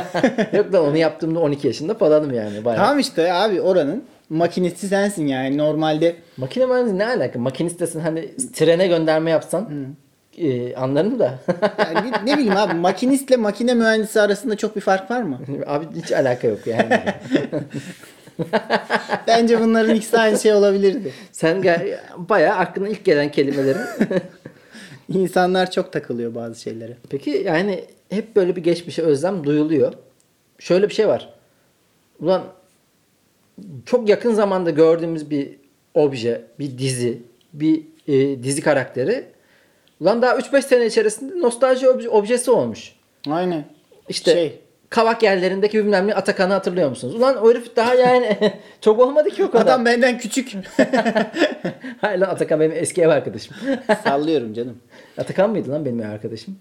Yok 0.53 0.73
da 0.73 0.83
onu 0.83 0.97
yaptığımda 0.97 1.39
12 1.39 1.67
yaşında 1.67 1.93
falanım 1.93 2.33
yani 2.33 2.65
bayağı. 2.65 2.79
tamam 2.83 2.99
işte 2.99 3.33
abi 3.33 3.61
oranın 3.61 4.03
makinesi 4.29 4.87
sensin 4.87 5.27
yani. 5.27 5.57
Normalde 5.57 6.15
Makine 6.37 6.65
mühendisi 6.65 6.97
ne 6.97 7.05
alaka? 7.05 7.39
Makinistesin 7.39 7.99
hani 7.99 8.35
trene 8.53 8.87
gönderme 8.87 9.31
yapsan 9.31 9.69
e, 10.37 10.75
anlarım 10.75 11.19
da. 11.19 11.39
yani 11.79 12.11
ne, 12.11 12.25
ne 12.25 12.37
bileyim 12.37 12.57
abi 12.57 12.73
makinistle 12.73 13.35
makine 13.35 13.73
mühendisi 13.73 14.21
arasında 14.21 14.57
çok 14.57 14.75
bir 14.75 14.81
fark 14.81 15.11
var 15.11 15.21
mı? 15.21 15.39
Abi 15.67 15.85
hiç 15.95 16.11
alaka 16.11 16.47
yok 16.47 16.67
yani. 16.67 16.99
Bence 19.27 19.59
bunların 19.61 19.95
ikisi 19.95 20.17
aynı 20.17 20.39
şey 20.39 20.53
olabilirdi. 20.53 21.11
Sen 21.31 21.61
gel, 21.61 21.99
bayağı 22.17 22.55
aklına 22.57 22.89
ilk 22.89 23.05
gelen 23.05 23.31
kelimelerin. 23.31 23.81
İnsanlar 25.13 25.71
çok 25.71 25.93
takılıyor 25.93 26.35
bazı 26.35 26.61
şeylere. 26.61 26.97
Peki 27.09 27.29
yani 27.45 27.83
hep 28.09 28.35
böyle 28.35 28.55
bir 28.55 28.63
geçmişe 28.63 29.01
özlem 29.01 29.43
duyuluyor. 29.43 29.93
Şöyle 30.59 30.89
bir 30.89 30.93
şey 30.93 31.07
var. 31.07 31.33
Ulan 32.19 32.43
çok 33.85 34.09
yakın 34.09 34.33
zamanda 34.33 34.69
gördüğümüz 34.69 35.29
bir 35.29 35.49
obje, 35.93 36.41
bir 36.59 36.77
dizi, 36.77 37.21
bir 37.53 37.81
e, 38.07 38.43
dizi 38.43 38.61
karakteri 38.61 39.25
ulan 40.01 40.21
daha 40.21 40.35
3-5 40.37 40.61
sene 40.61 40.85
içerisinde 40.85 41.39
nostalji 41.39 41.85
obje- 41.85 42.07
objesi 42.09 42.51
olmuş. 42.51 42.95
Aynen. 43.29 43.65
İşte 44.09 44.33
Şey. 44.33 44.59
kavak 44.89 45.23
yerlerindeki 45.23 45.77
bilmem 45.79 46.07
ne 46.07 46.15
Atakan'ı 46.15 46.53
hatırlıyor 46.53 46.89
musunuz? 46.89 47.15
Ulan 47.15 47.37
o 47.45 47.49
herif 47.51 47.75
daha 47.75 47.95
yani 47.95 48.37
çok 48.81 48.99
olmadı 48.99 49.29
ki 49.29 49.43
o 49.43 49.51
kadar. 49.51 49.63
Adam 49.65 49.85
benden 49.85 50.17
küçük. 50.17 50.51
Hayır 52.01 52.19
lan 52.19 52.29
Atakan 52.29 52.59
benim 52.59 52.71
eski 52.75 53.01
ev 53.01 53.07
arkadaşım. 53.09 53.55
Sallıyorum 54.03 54.53
canım. 54.53 54.77
Atakan 55.21 55.49
mıydı 55.49 55.71
lan 55.71 55.85
benim 55.85 56.01
arkadaşım? 56.01 56.57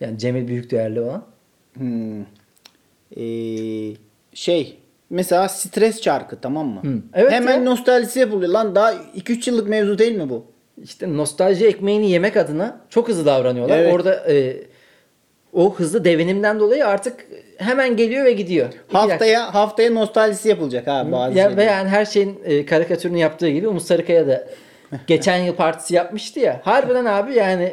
Yani 0.00 0.18
Cemil 0.18 0.48
Büyük 0.48 0.70
Değerli 0.70 1.00
olan. 1.00 1.24
Hmm. 1.74 2.20
Ee, 3.16 3.96
şey 4.34 4.78
mesela 5.10 5.48
stres 5.48 6.00
çarkı 6.00 6.40
tamam 6.40 6.68
mı? 6.68 6.80
Hı. 6.82 7.02
Evet 7.14 7.32
Hemen 7.32 7.56
ya. 7.56 7.62
nostaljisi 7.62 8.20
yapılıyor. 8.20 8.52
Lan 8.52 8.74
daha 8.74 8.92
2-3 8.94 9.50
yıllık 9.50 9.68
mevzu 9.68 9.98
değil 9.98 10.16
mi 10.16 10.30
bu? 10.30 10.44
İşte 10.82 11.16
nostalji 11.16 11.66
ekmeğini 11.66 12.10
yemek 12.10 12.36
adına 12.36 12.80
çok 12.90 13.08
hızlı 13.08 13.26
davranıyorlar. 13.26 13.78
Evet. 13.78 13.94
Orada 13.94 14.32
e, 14.32 14.56
o 15.52 15.74
hızlı 15.74 16.04
devinimden 16.04 16.60
dolayı 16.60 16.86
artık 16.86 17.26
hemen 17.56 17.96
geliyor 17.96 18.24
ve 18.24 18.32
gidiyor. 18.32 18.68
Haftaya 18.88 19.54
haftaya 19.54 19.90
nostaljisi 19.90 20.48
yapılacak 20.48 20.86
ha 20.86 21.12
bazı 21.12 21.38
ya, 21.38 21.44
şeyler. 21.44 21.56
ve 21.56 21.64
yani 21.64 21.88
her 21.88 22.04
şeyin 22.04 22.40
e, 22.44 22.66
karikatürünü 22.66 23.18
yaptığı 23.18 23.48
gibi 23.48 23.68
Umut 23.68 23.82
Sarıkaya 23.82 24.26
da 24.26 24.46
geçen 25.06 25.38
yıl 25.38 25.54
partisi 25.54 25.94
yapmıştı 25.94 26.40
ya. 26.40 26.60
Harbiden 26.64 27.04
abi 27.04 27.34
yani 27.34 27.72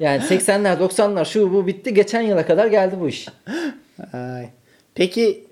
yani 0.00 0.22
80'ler 0.22 0.78
90'lar 0.78 1.24
şu 1.24 1.52
bu 1.52 1.66
bitti. 1.66 1.94
Geçen 1.94 2.20
yıla 2.20 2.46
kadar 2.46 2.66
geldi 2.66 2.96
bu 3.00 3.08
iş. 3.08 3.28
Ay. 4.12 4.48
Peki 4.94 5.44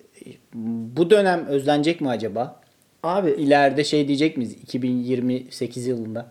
bu 0.55 1.11
dönem 1.11 1.47
özlenecek 1.47 2.01
mi 2.01 2.09
acaba? 2.09 2.61
Abi 3.03 3.31
İleride 3.31 3.85
şey 3.85 4.09
diyecek 4.09 4.37
miyiz 4.37 4.53
2028 4.63 5.87
yılında? 5.87 6.31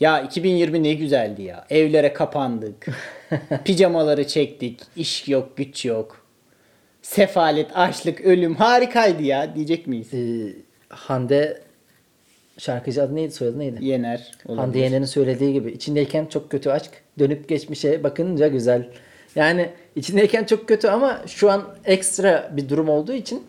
Ya 0.00 0.20
2020 0.20 0.82
ne 0.82 0.94
güzeldi 0.94 1.42
ya. 1.42 1.64
Evlere 1.70 2.12
kapandık. 2.12 2.86
Pijamaları 3.64 4.26
çektik. 4.26 4.80
İş 4.96 5.28
yok, 5.28 5.56
güç 5.56 5.84
yok. 5.84 6.26
Sefalet, 7.02 7.76
açlık, 7.76 8.20
ölüm 8.20 8.54
harikaydı 8.54 9.22
ya 9.22 9.54
diyecek 9.54 9.86
miyiz? 9.86 10.14
e, 10.14 10.52
Hande 10.88 11.62
şarkıcı 12.58 13.02
adı 13.02 13.14
neydi 13.16 13.32
soyadı 13.32 13.58
neydi? 13.58 13.84
Yener. 13.84 14.32
Hande 14.46 14.62
olabilir. 14.62 14.84
Yener'in 14.84 15.04
söylediği 15.04 15.52
gibi 15.52 15.70
içindeyken 15.72 16.26
çok 16.26 16.50
kötü 16.50 16.70
aşk 16.70 16.90
dönüp 17.18 17.48
geçmişe 17.48 18.04
bakınca 18.04 18.48
güzel. 18.48 18.88
Yani 19.34 19.70
içindeyken 19.96 20.44
çok 20.44 20.68
kötü 20.68 20.88
ama 20.88 21.22
şu 21.26 21.50
an 21.50 21.62
ekstra 21.84 22.50
bir 22.56 22.68
durum 22.68 22.88
olduğu 22.88 23.12
için 23.12 23.42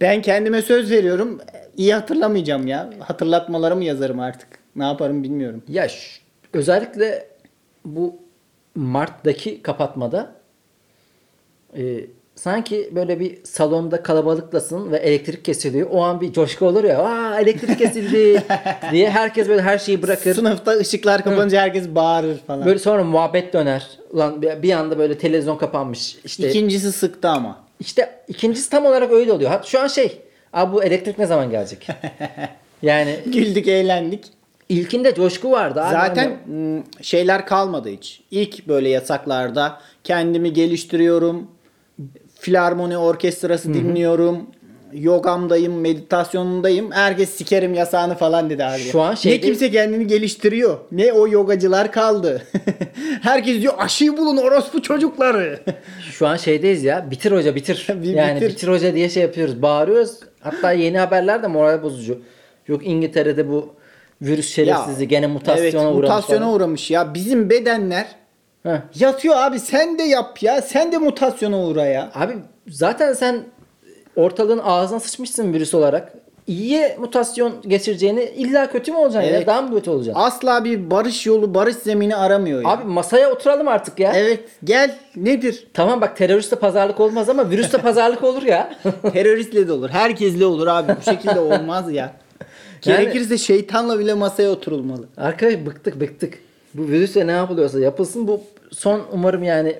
Ben 0.00 0.22
kendime 0.22 0.62
söz 0.62 0.90
veriyorum. 0.90 1.40
İyi 1.76 1.94
hatırlamayacağım 1.94 2.66
ya. 2.66 2.90
Hatırlatmalarımı 2.98 3.84
yazarım 3.84 4.20
artık. 4.20 4.48
Ne 4.76 4.84
yaparım 4.84 5.22
bilmiyorum. 5.22 5.62
ya 5.68 5.88
ş- 5.88 6.20
özellikle 6.52 7.26
bu 7.84 8.16
Mart'taki 8.74 9.62
kapatmada 9.62 10.32
e, 11.76 12.00
sanki 12.40 12.90
böyle 12.94 13.20
bir 13.20 13.38
salonda 13.44 14.02
kalabalıklasın 14.02 14.92
ve 14.92 14.96
elektrik 14.96 15.44
kesiliyor. 15.44 15.88
O 15.90 16.02
an 16.02 16.20
bir 16.20 16.32
coşku 16.32 16.66
olur 16.66 16.84
ya. 16.84 16.98
Aa 16.98 17.40
elektrik 17.40 17.78
kesildi 17.78 18.42
diye 18.92 19.10
herkes 19.10 19.48
böyle 19.48 19.62
her 19.62 19.78
şeyi 19.78 20.02
bırakır. 20.02 20.34
Sınıfta 20.34 20.70
ışıklar 20.72 21.24
kapanınca 21.24 21.60
herkes 21.60 21.88
bağırır 21.88 22.38
falan. 22.38 22.66
Böyle 22.66 22.78
sonra 22.78 23.04
muhabbet 23.04 23.52
döner. 23.52 23.88
Ulan 24.10 24.42
bir 24.42 24.72
anda 24.72 24.98
böyle 24.98 25.18
televizyon 25.18 25.56
kapanmış. 25.56 26.16
İşte 26.24 26.48
İkincisi 26.50 26.92
sıktı 26.92 27.28
ama. 27.28 27.58
İşte 27.80 28.10
ikincisi 28.28 28.70
tam 28.70 28.86
olarak 28.86 29.12
öyle 29.12 29.32
oluyor. 29.32 29.50
Hatta 29.50 29.66
şu 29.66 29.80
an 29.80 29.86
şey, 29.86 30.20
abi 30.52 30.72
bu 30.72 30.84
elektrik 30.84 31.18
ne 31.18 31.26
zaman 31.26 31.50
gelecek? 31.50 31.86
yani 32.82 33.16
Güldük, 33.26 33.68
eğlendik. 33.68 34.24
ilkinde 34.68 35.14
coşku 35.14 35.50
vardı. 35.50 35.82
Abi 35.82 35.92
Zaten 35.92 36.36
Hani- 36.46 36.82
şeyler 37.02 37.46
kalmadı 37.46 37.88
hiç. 37.88 38.20
İlk 38.30 38.68
böyle 38.68 38.88
yasaklarda 38.88 39.80
kendimi 40.04 40.52
geliştiriyorum. 40.52 41.46
Filarmoni 42.40 42.98
orkestrası 42.98 43.74
dinliyorum. 43.74 44.46
Yogamdayım, 44.92 45.80
meditasyonundayım. 45.80 46.92
Herkes 46.92 47.30
sikerim 47.30 47.74
yasağını 47.74 48.14
falan 48.14 48.50
dedi 48.50 48.64
abi. 48.64 48.78
Şu 48.78 49.00
an 49.00 49.12
ne 49.12 49.16
şeyde- 49.16 49.40
kimse 49.46 49.70
kendini 49.70 50.06
geliştiriyor. 50.06 50.78
Ne 50.92 51.12
o 51.12 51.28
yogacılar 51.28 51.92
kaldı. 51.92 52.42
Herkes 53.22 53.62
diyor 53.62 53.74
aşıyı 53.78 54.16
bulun 54.16 54.36
orospu 54.36 54.82
çocukları. 54.82 55.60
şu 56.12 56.26
an 56.26 56.36
şeydeyiz 56.36 56.84
ya. 56.84 57.10
Bitir 57.10 57.32
hoca 57.32 57.54
bitir. 57.54 57.86
Bir 58.02 58.14
yani 58.14 58.36
bitir. 58.36 58.48
bitir. 58.48 58.68
hoca 58.68 58.94
diye 58.94 59.08
şey 59.08 59.22
yapıyoruz. 59.22 59.62
Bağırıyoruz. 59.62 60.20
Hatta 60.40 60.72
yeni 60.72 60.98
haberler 60.98 61.42
de 61.42 61.46
moral 61.46 61.82
bozucu. 61.82 62.18
Yok 62.68 62.86
İngiltere'de 62.86 63.48
bu 63.48 63.68
virüs 64.22 64.54
şerefsizi 64.54 65.08
gene 65.08 65.26
mutasyona 65.26 65.62
evet, 65.62 65.74
uğramış. 65.74 65.94
mutasyona 65.94 66.40
falan. 66.40 66.54
uğramış 66.54 66.90
ya. 66.90 67.14
Bizim 67.14 67.50
bedenler 67.50 68.06
Heh. 68.62 68.76
yatıyor 69.00 69.36
abi 69.36 69.58
sen 69.60 69.98
de 69.98 70.02
yap 70.02 70.42
ya. 70.42 70.62
Sen 70.62 70.92
de 70.92 70.98
mutasyona 70.98 71.64
uğra 71.66 71.84
ya. 71.86 72.10
Abi 72.14 72.36
zaten 72.68 73.12
sen 73.12 73.44
ortalığın 74.16 74.60
ağzına 74.64 75.00
sıçmışsın 75.00 75.52
virüs 75.52 75.74
olarak. 75.74 76.12
İyiye 76.46 76.96
mutasyon 77.00 77.52
geçireceğini 77.66 78.22
illa 78.24 78.70
kötü 78.70 78.92
mü 78.92 78.98
olacaksın 78.98 79.30
Evet. 79.30 79.40
ya? 79.40 79.46
Daha 79.46 79.62
mı 79.62 79.74
kötü 79.74 79.90
olacaksın? 79.90 80.22
Asla 80.22 80.64
bir 80.64 80.90
barış 80.90 81.26
yolu, 81.26 81.54
barış 81.54 81.76
zemini 81.76 82.16
aramıyor 82.16 82.62
ya. 82.62 82.68
Abi 82.68 82.84
masaya 82.84 83.30
oturalım 83.30 83.68
artık 83.68 84.00
ya. 84.00 84.12
Evet 84.14 84.40
gel 84.64 84.94
nedir? 85.16 85.66
Tamam 85.74 86.00
bak 86.00 86.16
teröristle 86.16 86.56
pazarlık 86.56 87.00
olmaz 87.00 87.28
ama 87.28 87.50
virüsle 87.50 87.78
pazarlık 87.82 88.24
olur 88.24 88.42
ya. 88.42 88.74
Teröristle 89.12 89.68
de 89.68 89.72
olur. 89.72 89.90
Herkesle 89.90 90.46
olur 90.46 90.66
abi. 90.66 90.92
Bu 91.00 91.10
şekilde 91.10 91.40
olmaz 91.40 91.92
ya. 91.92 92.12
Yani- 92.84 93.00
Gerekirse 93.00 93.38
şeytanla 93.38 93.98
bile 93.98 94.14
masaya 94.14 94.50
oturulmalı. 94.50 95.04
Arkadaş 95.16 95.54
bıktık 95.66 96.00
bıktık. 96.00 96.38
Bu 96.74 96.88
virüsle 96.88 97.26
ne 97.26 97.32
yapılıyorsa 97.32 97.80
yapılsın. 97.80 98.28
Bu 98.28 98.40
son 98.72 99.02
umarım 99.12 99.42
yani 99.42 99.78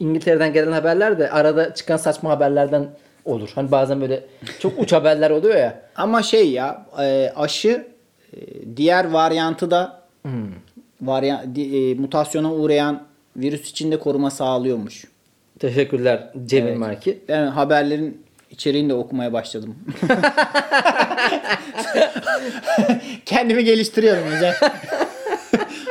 İngiltere'den 0.00 0.52
gelen 0.52 0.72
haberler 0.72 1.18
de 1.18 1.30
arada 1.30 1.74
çıkan 1.74 1.96
saçma 1.96 2.30
haberlerden 2.30 2.86
olur. 3.24 3.50
Hani 3.54 3.70
bazen 3.70 4.00
böyle 4.00 4.24
çok 4.60 4.78
uç 4.78 4.92
haberler 4.92 5.30
oluyor 5.30 5.56
ya. 5.56 5.82
Ama 5.96 6.22
şey 6.22 6.50
ya 6.50 6.86
e, 7.00 7.32
aşı 7.36 7.86
E, 8.36 8.38
diğer 8.76 9.10
varyantı 9.10 9.70
da 9.70 10.02
Hmm. 10.22 10.48
varya, 11.02 11.44
di- 11.54 11.90
e, 11.90 11.94
mutasyona 11.94 12.52
uğrayan 12.54 13.02
virüs 13.36 13.70
içinde 13.70 13.98
koruma 13.98 14.30
sağlıyormuş. 14.30 15.04
Teşekkürler 15.58 16.30
Cemil 16.46 16.68
Evet. 16.68 16.78
Marki. 16.78 17.18
Ben 17.28 17.46
haberlerin 17.46 18.22
içeriğini 18.50 18.88
de 18.88 18.94
okumaya 18.94 19.32
başladım. 19.32 19.76
Kendimi 23.26 23.64
geliştiriyorum 23.64 24.22
hocam. 24.36 24.54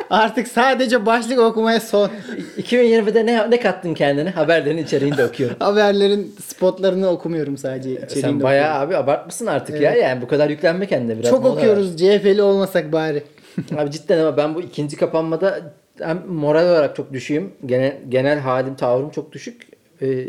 Artık 0.09 0.47
sadece 0.47 1.05
başlık 1.05 1.39
okumaya 1.39 1.79
son. 1.79 2.11
2020'de 2.57 3.25
ne, 3.25 3.51
ne 3.51 3.59
kattın 3.59 3.93
kendine? 3.93 4.29
Haberlerin 4.29 4.77
içeriğini 4.77 5.17
de 5.17 5.25
okuyorum. 5.25 5.55
Haberlerin 5.59 6.35
spotlarını 6.45 7.07
okumuyorum 7.07 7.57
sadece. 7.57 7.91
içeriğini 7.91 8.21
Sen 8.21 8.41
bayağı 8.41 8.79
abi 8.79 8.97
abartmışsın 8.97 9.45
artık 9.45 9.81
ya. 9.81 9.95
Yani 9.95 10.21
bu 10.21 10.27
kadar 10.27 10.49
yüklenme 10.49 10.87
kendine 10.87 11.19
biraz. 11.19 11.29
Çok 11.29 11.45
okuyoruz. 11.45 11.97
CHP'li 11.97 12.41
olmasak 12.41 12.91
bari. 12.91 13.23
Abi 13.77 13.91
cidden 13.91 14.19
ama 14.19 14.37
ben 14.37 14.55
bu 14.55 14.61
ikinci 14.61 14.97
kapanmada 14.97 15.73
hem 15.99 16.27
moral 16.27 16.69
olarak 16.69 16.95
çok 16.95 17.13
düşüğüm. 17.13 17.53
Genel, 17.65 17.97
genel 18.09 18.39
halim, 18.39 18.75
tavrım 18.75 19.09
çok 19.09 19.31
düşük. 19.31 19.67
Ee, 20.01 20.25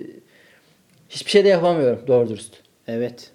hiçbir 1.09 1.31
şey 1.31 1.45
de 1.45 1.49
yapamıyorum 1.49 2.01
doğru 2.07 2.29
dürüst. 2.29 2.55
Evet. 2.89 3.31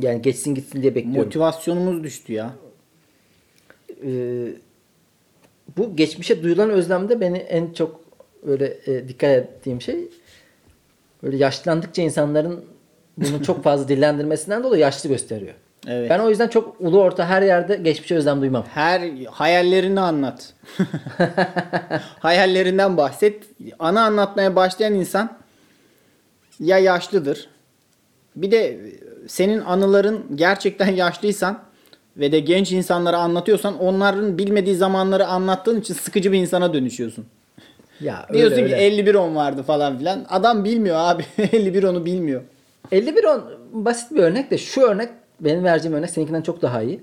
Yani 0.00 0.22
geçsin 0.22 0.54
gitsin 0.54 0.82
diye 0.82 0.94
bekliyorum. 0.94 1.22
Motivasyonumuz 1.24 2.04
düştü 2.04 2.32
ya. 2.32 2.50
Ee, 4.04 4.48
bu 5.76 5.96
geçmişe 5.96 6.42
duyulan 6.42 6.70
özlemde 6.70 7.20
beni 7.20 7.38
en 7.38 7.72
çok 7.72 8.00
böyle 8.46 8.78
e, 8.86 9.08
dikkat 9.08 9.30
ettiğim 9.30 9.80
şey 9.80 10.08
böyle 11.22 11.36
yaşlandıkça 11.36 12.02
insanların 12.02 12.64
bunu 13.16 13.42
çok 13.46 13.64
fazla 13.64 13.88
dillendirmesinden 13.88 14.62
dolayı 14.62 14.82
yaşlı 14.82 15.08
gösteriyor. 15.08 15.54
Evet. 15.86 16.10
Ben 16.10 16.18
o 16.18 16.30
yüzden 16.30 16.48
çok 16.48 16.80
ulu 16.80 17.00
orta 17.00 17.26
her 17.26 17.42
yerde 17.42 17.76
geçmişe 17.76 18.14
özlem 18.14 18.40
duymam. 18.40 18.64
Her 18.74 19.10
hayallerini 19.30 20.00
anlat. 20.00 20.54
Hayallerinden 22.18 22.96
bahset. 22.96 23.42
Ana 23.78 24.04
anlatmaya 24.04 24.56
başlayan 24.56 24.94
insan 24.94 25.38
ya 26.60 26.78
yaşlıdır. 26.78 27.48
Bir 28.36 28.50
de 28.50 28.80
senin 29.26 29.60
anıların 29.60 30.24
gerçekten 30.34 30.88
yaşlıysan 30.88 31.62
ve 32.18 32.32
de 32.32 32.40
genç 32.40 32.72
insanlara 32.72 33.16
anlatıyorsan 33.18 33.78
onların 33.78 34.38
bilmediği 34.38 34.76
zamanları 34.76 35.26
anlattığın 35.26 35.80
için 35.80 35.94
sıkıcı 35.94 36.32
bir 36.32 36.38
insana 36.38 36.74
dönüşüyorsun. 36.74 37.26
Ya 38.00 38.26
öyle 38.28 38.38
Diyorsun 38.38 38.62
öyle. 38.62 38.68
ki 38.68 38.74
51 38.74 39.14
on 39.14 39.34
vardı 39.36 39.62
falan 39.62 39.98
filan. 39.98 40.26
Adam 40.28 40.64
bilmiyor 40.64 40.96
abi. 40.98 41.24
51 41.52 41.82
onu 41.82 42.04
bilmiyor. 42.04 42.42
51 42.92 43.24
on 43.24 43.44
basit 43.72 44.10
bir 44.12 44.22
örnek 44.22 44.50
de 44.50 44.58
şu 44.58 44.80
örnek 44.80 45.08
benim 45.40 45.64
vereceğim 45.64 45.96
örnek 45.96 46.10
seninkinden 46.10 46.42
çok 46.42 46.62
daha 46.62 46.82
iyi. 46.82 47.00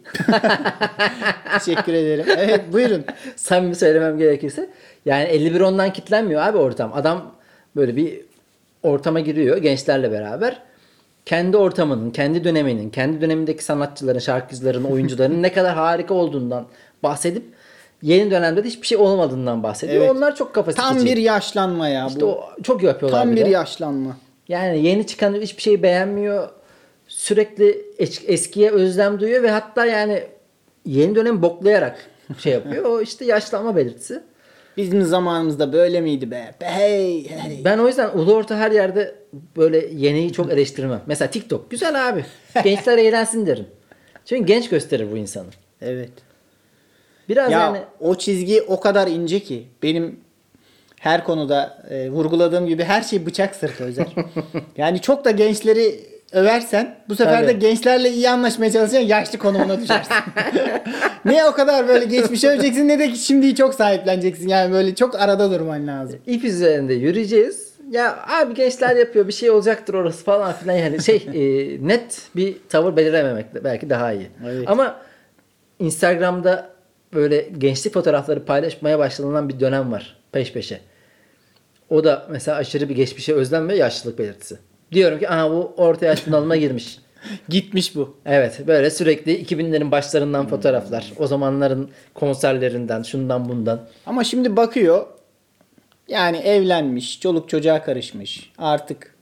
Teşekkür 1.60 1.93
ederim. 1.93 2.25
Evet 2.38 2.62
buyurun. 2.73 3.06
Samimi 3.36 3.75
söylemem 3.75 4.17
gerekirse. 4.17 4.69
Yani 5.06 5.23
51 5.23 5.62
ondan 5.62 5.93
kitlenmiyor 5.93 6.41
abi 6.41 6.58
ortam. 6.58 6.91
Adam 6.93 7.32
böyle 7.75 7.95
bir 7.95 8.19
ortama 8.84 9.19
giriyor 9.19 9.58
gençlerle 9.58 10.12
beraber. 10.12 10.60
Kendi 11.25 11.57
ortamının, 11.57 12.11
kendi 12.11 12.43
döneminin, 12.43 12.89
kendi 12.89 13.21
dönemindeki 13.21 13.63
sanatçıların, 13.63 14.19
şarkıcıların, 14.19 14.83
oyuncuların 14.83 15.43
ne 15.43 15.53
kadar 15.53 15.75
harika 15.75 16.13
olduğundan 16.13 16.65
bahsedip 17.03 17.43
yeni 18.01 18.31
dönemde 18.31 18.63
de 18.63 18.67
hiçbir 18.67 18.88
şey 18.88 18.97
olmadığından 18.97 19.63
bahsediyor. 19.63 20.01
Evet. 20.03 20.11
Onlar 20.11 20.35
çok 20.35 20.53
kafası 20.53 20.77
Tam 20.77 21.05
bir 21.05 21.17
yaşlanma 21.17 21.88
ya 21.88 22.07
İşte 22.07 22.21
bu. 22.21 22.25
o 22.25 22.43
çok 22.63 22.83
yapıyorlar 22.83 23.19
Tam 23.21 23.31
bir 23.31 23.35
bir 23.45 23.45
yaşlanma. 23.45 24.17
Yani 24.47 24.83
yeni 24.83 25.07
çıkan 25.07 25.33
hiçbir 25.33 25.61
şeyi 25.61 25.83
beğenmiyor. 25.83 26.49
Sürekli 27.07 27.85
es- 27.99 28.25
eskiye 28.25 28.71
özlem 28.71 29.19
duyuyor 29.19 29.43
ve 29.43 29.49
hatta 29.51 29.85
yani 29.85 30.23
yeni 30.85 31.15
dönem 31.15 31.41
boklayarak 31.41 31.97
şey 32.39 32.53
yapıyor. 32.53 32.85
O 32.85 33.01
işte 33.01 33.25
yaşlanma 33.25 33.75
belirtisi. 33.75 34.23
Bizim 34.77 35.03
zamanımızda 35.03 35.73
böyle 35.73 36.01
miydi 36.01 36.31
be? 36.31 36.55
Be 36.61 36.65
hey 36.65 37.29
hey. 37.29 37.61
Ben 37.65 37.77
o 37.77 37.88
yüzden 37.88 38.09
ulu 38.09 38.33
orta 38.33 38.57
her 38.57 38.71
yerde 38.71 39.15
böyle 39.57 39.88
yeniyi 39.93 40.33
çok 40.33 40.51
eleştirmem. 40.51 41.01
Mesela 41.05 41.31
TikTok 41.31 41.71
güzel 41.71 42.09
abi. 42.09 42.25
Gençler 42.63 42.97
eğlensin 42.97 43.45
derim. 43.45 43.65
Çünkü 44.25 44.45
genç 44.45 44.69
gösterir 44.69 45.11
bu 45.11 45.17
insanı. 45.17 45.49
Evet. 45.81 46.11
Biraz 47.29 47.51
Ya 47.51 47.59
yani 47.59 47.79
o 47.99 48.15
çizgi 48.15 48.61
o 48.61 48.79
kadar 48.79 49.07
ince 49.07 49.39
ki 49.39 49.67
benim 49.83 50.19
her 50.99 51.23
konuda 51.23 51.83
e, 51.89 52.09
vurguladığım 52.09 52.67
gibi 52.67 52.83
her 52.83 53.01
şey 53.01 53.25
bıçak 53.25 53.55
sırtı 53.55 53.83
Özer. 53.83 54.15
yani 54.77 55.01
çok 55.01 55.25
da 55.25 55.31
gençleri 55.31 56.14
översen 56.36 56.95
bu 57.10 57.15
sefer 57.15 57.43
de 57.43 57.48
Tabii. 57.48 57.60
gençlerle 57.60 58.10
iyi 58.10 58.30
anlaşmaya 58.30 58.71
çalışırsan 58.71 59.00
yaşlı 59.00 59.38
konumuna 59.38 59.82
düşersin. 59.82 60.13
ne 61.26 61.45
o 61.45 61.52
kadar 61.52 61.88
böyle 61.88 62.06
geçmişe 62.06 62.50
öveceksin 62.50 62.88
ne 62.88 63.00
de 63.00 63.15
şimdiyi 63.15 63.56
çok 63.56 63.74
sahipleneceksin. 63.74 64.48
Yani 64.48 64.74
böyle 64.74 64.95
çok 64.95 65.15
arada 65.15 65.52
durman 65.52 65.88
lazım. 65.88 66.19
ip 66.28 66.43
üzerinde 66.43 66.93
yürüyeceğiz. 66.93 67.76
Ya 67.91 68.26
abi 68.28 68.54
gençler 68.54 68.95
yapıyor 68.95 69.28
bir 69.28 69.34
şey 69.34 69.50
olacaktır 69.50 69.93
orası 69.93 70.24
falan 70.24 70.54
filan 70.54 70.76
yani 70.76 71.04
şey 71.04 71.15
e, 71.34 71.88
net 71.88 72.21
bir 72.36 72.56
tavır 72.69 72.95
belirlememek 72.95 73.54
de 73.56 73.63
belki 73.63 73.89
daha 73.89 74.13
iyi. 74.13 74.28
Evet. 74.45 74.69
Ama 74.69 74.95
Instagram'da 75.80 76.69
böyle 77.13 77.50
gençlik 77.58 77.93
fotoğrafları 77.93 78.45
paylaşmaya 78.45 79.00
başlanılan 79.00 79.50
bir 79.50 79.60
dönem 79.60 79.91
var 79.91 80.17
peş 80.32 80.54
peşe. 80.54 80.80
O 81.89 82.04
da 82.04 82.28
mesela 82.30 82.58
aşırı 82.58 82.89
bir 82.89 82.95
geçmişe 82.95 83.34
özlem 83.34 83.69
ve 83.69 83.76
yaşlılık 83.76 84.19
belirtisi. 84.19 84.58
Diyorum 84.91 85.19
ki 85.19 85.30
aha 85.30 85.52
bu 85.52 85.74
orta 85.78 86.06
yaş 86.06 86.28
bunalıma 86.28 86.56
girmiş. 86.56 86.98
Gitmiş 87.50 87.95
bu. 87.95 88.17
Evet 88.26 88.62
böyle 88.67 88.89
sürekli 88.89 89.43
2000'lerin 89.45 89.91
başlarından 89.91 90.48
fotoğraflar. 90.48 91.12
O 91.17 91.28
zamanların 91.28 91.89
konserlerinden 92.13 93.04
şundan 93.04 93.50
bundan. 93.50 93.82
Ama 94.06 94.24
şimdi 94.24 94.56
bakıyor 94.58 95.06
yani 96.08 96.38
evlenmiş, 96.38 97.19
çoluk 97.21 97.50
çocuğa 97.50 97.84
karışmış. 97.84 98.52
Artık 98.58 99.15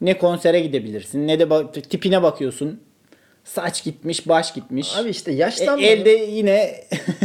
ne 0.00 0.18
konsere 0.18 0.60
gidebilirsin 0.60 1.26
ne 1.28 1.38
de 1.38 1.42
ba- 1.44 1.72
tipine 1.82 2.22
bakıyorsun. 2.22 2.80
Saç 3.44 3.84
gitmiş, 3.84 4.28
baş 4.28 4.54
gitmiş. 4.54 4.96
Abi 4.98 5.08
işte 5.10 5.32
E, 5.32 5.34
yaşlanmanın, 5.34 5.82
elde 5.86 6.10
yine 6.10 6.74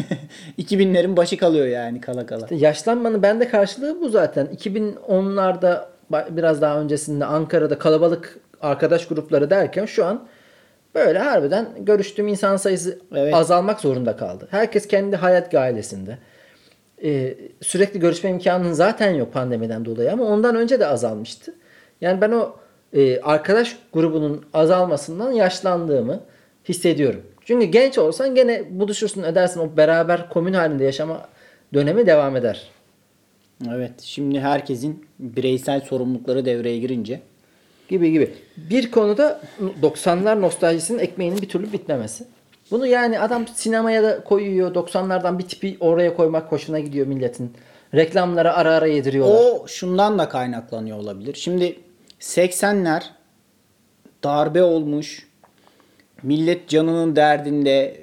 2000'lerin 0.60 1.18
başı 1.18 1.38
kalıyor 1.38 1.68
yani 1.68 2.02
kala 2.02 2.26
kala. 2.26 2.42
işte 2.42 2.56
yaşlanmanın 2.56 3.24
bende 3.24 3.48
karşılığı 3.48 4.02
bu 4.02 4.10
zaten. 4.10 4.46
2010'larda 4.48 5.62
ba- 5.62 5.86
biraz 6.12 6.62
daha 6.62 6.80
öncesinde 6.80 7.26
Ankara'da 7.26 7.80
kalabalık 7.80 8.40
arkadaş 8.62 9.08
grupları 9.08 9.50
derken 9.50 9.86
şu 9.86 10.06
an 10.06 10.28
böyle 10.96 11.20
harbiden 11.20 11.68
görüştüğüm 11.80 12.28
insan 12.28 12.58
sayısı 12.58 13.00
Evet. 13.16 13.34
azalmak 13.34 13.80
zorunda 13.80 14.16
kaldı. 14.16 14.48
Herkes 14.52 14.88
kendi 14.88 15.16
hayat 15.16 15.52
gailesinde. 15.52 16.18
Ee, 17.04 17.38
sürekli 17.62 18.00
görüşme 18.00 18.30
imkanının 18.30 18.74
zaten 18.74 19.12
yok 19.12 19.34
pandemiden 19.34 19.86
dolayı 19.86 20.12
ama 20.14 20.24
ondan 20.24 20.56
önce 20.56 20.80
de 20.80 20.88
azalmıştı. 20.88 21.54
Yani 22.02 22.22
ben 22.22 22.32
o 22.32 22.56
e, 22.94 23.22
arkadaş 23.22 23.78
grubunun 23.94 24.46
azalmasından 24.54 25.32
yaşlandığımı 25.32 26.20
hissediyorum. 26.70 27.22
Çünkü 27.46 27.66
genç 27.66 27.98
olsan 27.98 28.36
gene 28.36 28.80
buluşursun 28.80 29.24
edersin 29.24 29.60
o 29.60 29.78
beraber 29.78 30.30
komün 30.30 30.54
halinde 30.54 30.84
yaşama 30.84 31.22
dönemi 31.74 32.06
devam 32.06 32.36
eder. 32.36 32.75
Evet 33.70 34.02
şimdi 34.02 34.40
herkesin 34.40 35.06
bireysel 35.20 35.82
sorumlulukları 35.82 36.46
devreye 36.46 36.80
girince 36.80 37.22
Gibi 37.90 38.12
gibi. 38.12 38.34
Bir 38.58 38.92
konuda 38.92 39.42
90'lar 39.82 40.42
nostaljisinin 40.42 41.00
ekmeğinin 41.00 41.42
bir 41.42 41.50
türlü 41.50 41.74
bitmemesi. 41.74 42.26
Bunu 42.72 42.88
yani 42.88 43.20
adam 43.20 43.48
sinemaya 43.48 44.04
da 44.04 44.24
koyuyor. 44.24 44.76
90'lardan 44.76 45.40
bir 45.40 45.48
tipi 45.48 45.78
oraya 45.80 46.16
koymak 46.16 46.52
hoşuna 46.52 46.80
gidiyor 46.80 47.08
milletin. 47.08 47.54
Reklamlara 47.94 48.54
ara 48.54 48.74
ara 48.74 48.88
yediriyorlar. 48.88 49.36
o 49.36 49.68
şundan 49.68 50.20
da 50.20 50.30
kaynaklanıyor 50.30 50.98
olabilir. 50.98 51.34
Şimdi 51.34 51.80
80'ler 52.20 53.04
darbe 54.24 54.64
olmuş. 54.64 55.28
Millet 56.24 56.70
canının 56.70 57.16
derdinde 57.16 58.02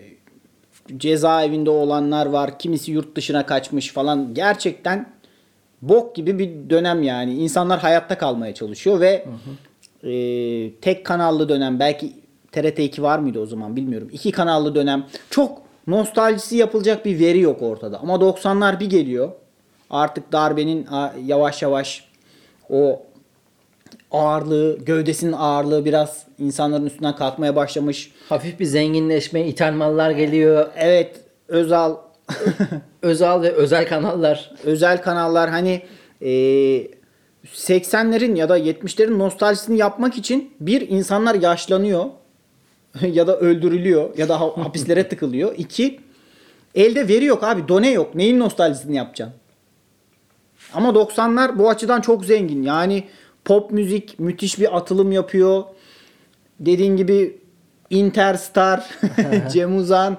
cezaevinde 0.96 1.70
olanlar 1.70 2.26
var. 2.26 2.59
Kimisi 2.59 2.90
yurt 2.92 3.16
dışına 3.16 3.46
kaçmış 3.46 3.92
falan. 3.92 4.34
Gerçekten 4.34 5.12
bok 5.83 6.14
gibi 6.14 6.39
bir 6.39 6.70
dönem 6.70 7.03
yani. 7.03 7.35
İnsanlar 7.35 7.80
hayatta 7.80 8.18
kalmaya 8.18 8.55
çalışıyor 8.55 9.01
ve 9.01 9.24
e, 10.05 10.14
tek 10.80 11.07
kanallı 11.07 11.49
dönem 11.49 11.80
belki 11.80 12.12
TRT 12.53 12.78
2 12.78 13.03
var 13.03 13.18
mıydı 13.18 13.41
o 13.41 13.47
zaman 13.47 13.76
bilmiyorum. 13.76 14.09
İki 14.12 14.33
kanallı 14.33 14.74
dönem. 14.74 15.07
Çok 15.30 15.62
nostaljisi 15.87 16.57
yapılacak 16.57 17.05
bir 17.05 17.18
veri 17.18 17.41
yok 17.41 17.62
ortada. 17.62 17.99
Ama 17.99 18.14
90'lar 18.14 18.80
bir 18.80 18.91
geliyor. 18.91 19.33
Artık 19.91 20.33
darbenin 20.33 20.87
yavaş 21.26 21.62
yavaş 21.62 22.05
o 22.70 23.03
ağırlığı, 24.11 24.78
gövdesinin 24.78 25.33
ağırlığı 25.33 25.85
biraz 25.85 26.26
insanların 26.39 26.87
üstünden 26.87 27.16
kalkmaya 27.16 27.57
başlamış. 27.57 28.12
Hafif 28.28 28.61
bir 28.61 28.64
zenginleşme, 28.64 29.47
ithal 29.47 29.72
mallar 29.72 30.11
geliyor. 30.11 30.66
Evet, 30.76 31.20
Özal 31.49 31.97
Özel 33.03 33.43
ve 33.43 33.51
özel 33.51 33.89
kanallar. 33.89 34.51
özel 34.64 35.03
kanallar 35.03 35.51
hani 35.51 35.83
e, 36.20 36.29
80'lerin 37.45 38.37
ya 38.37 38.49
da 38.49 38.59
70'lerin 38.59 39.18
nostaljisini 39.18 39.79
yapmak 39.79 40.18
için 40.18 40.55
bir 40.61 40.89
insanlar 40.89 41.35
yaşlanıyor. 41.35 42.05
ya 43.12 43.27
da 43.27 43.39
öldürülüyor 43.39 44.18
ya 44.18 44.29
da 44.29 44.41
ha- 44.41 44.53
hapislere 44.64 45.09
tıkılıyor. 45.09 45.55
İki 45.59 46.01
elde 46.75 47.09
veri 47.09 47.25
yok 47.25 47.45
abi 47.45 47.68
done 47.68 47.91
yok. 47.91 48.14
Neyin 48.14 48.39
nostaljisini 48.41 48.97
yapacaksın? 48.97 49.37
Ama 50.75 50.89
90'lar 50.89 51.59
bu 51.59 51.70
açıdan 51.70 52.01
çok 52.01 52.25
zengin. 52.25 52.62
Yani 52.62 53.05
pop 53.45 53.70
müzik 53.70 54.18
müthiş 54.18 54.59
bir 54.59 54.77
atılım 54.77 55.12
yapıyor. 55.12 55.64
Dediğin 56.61 56.97
gibi 56.97 57.39
Interstar, 57.91 58.91
Cem 59.53 59.77
Uzan. 59.77 60.18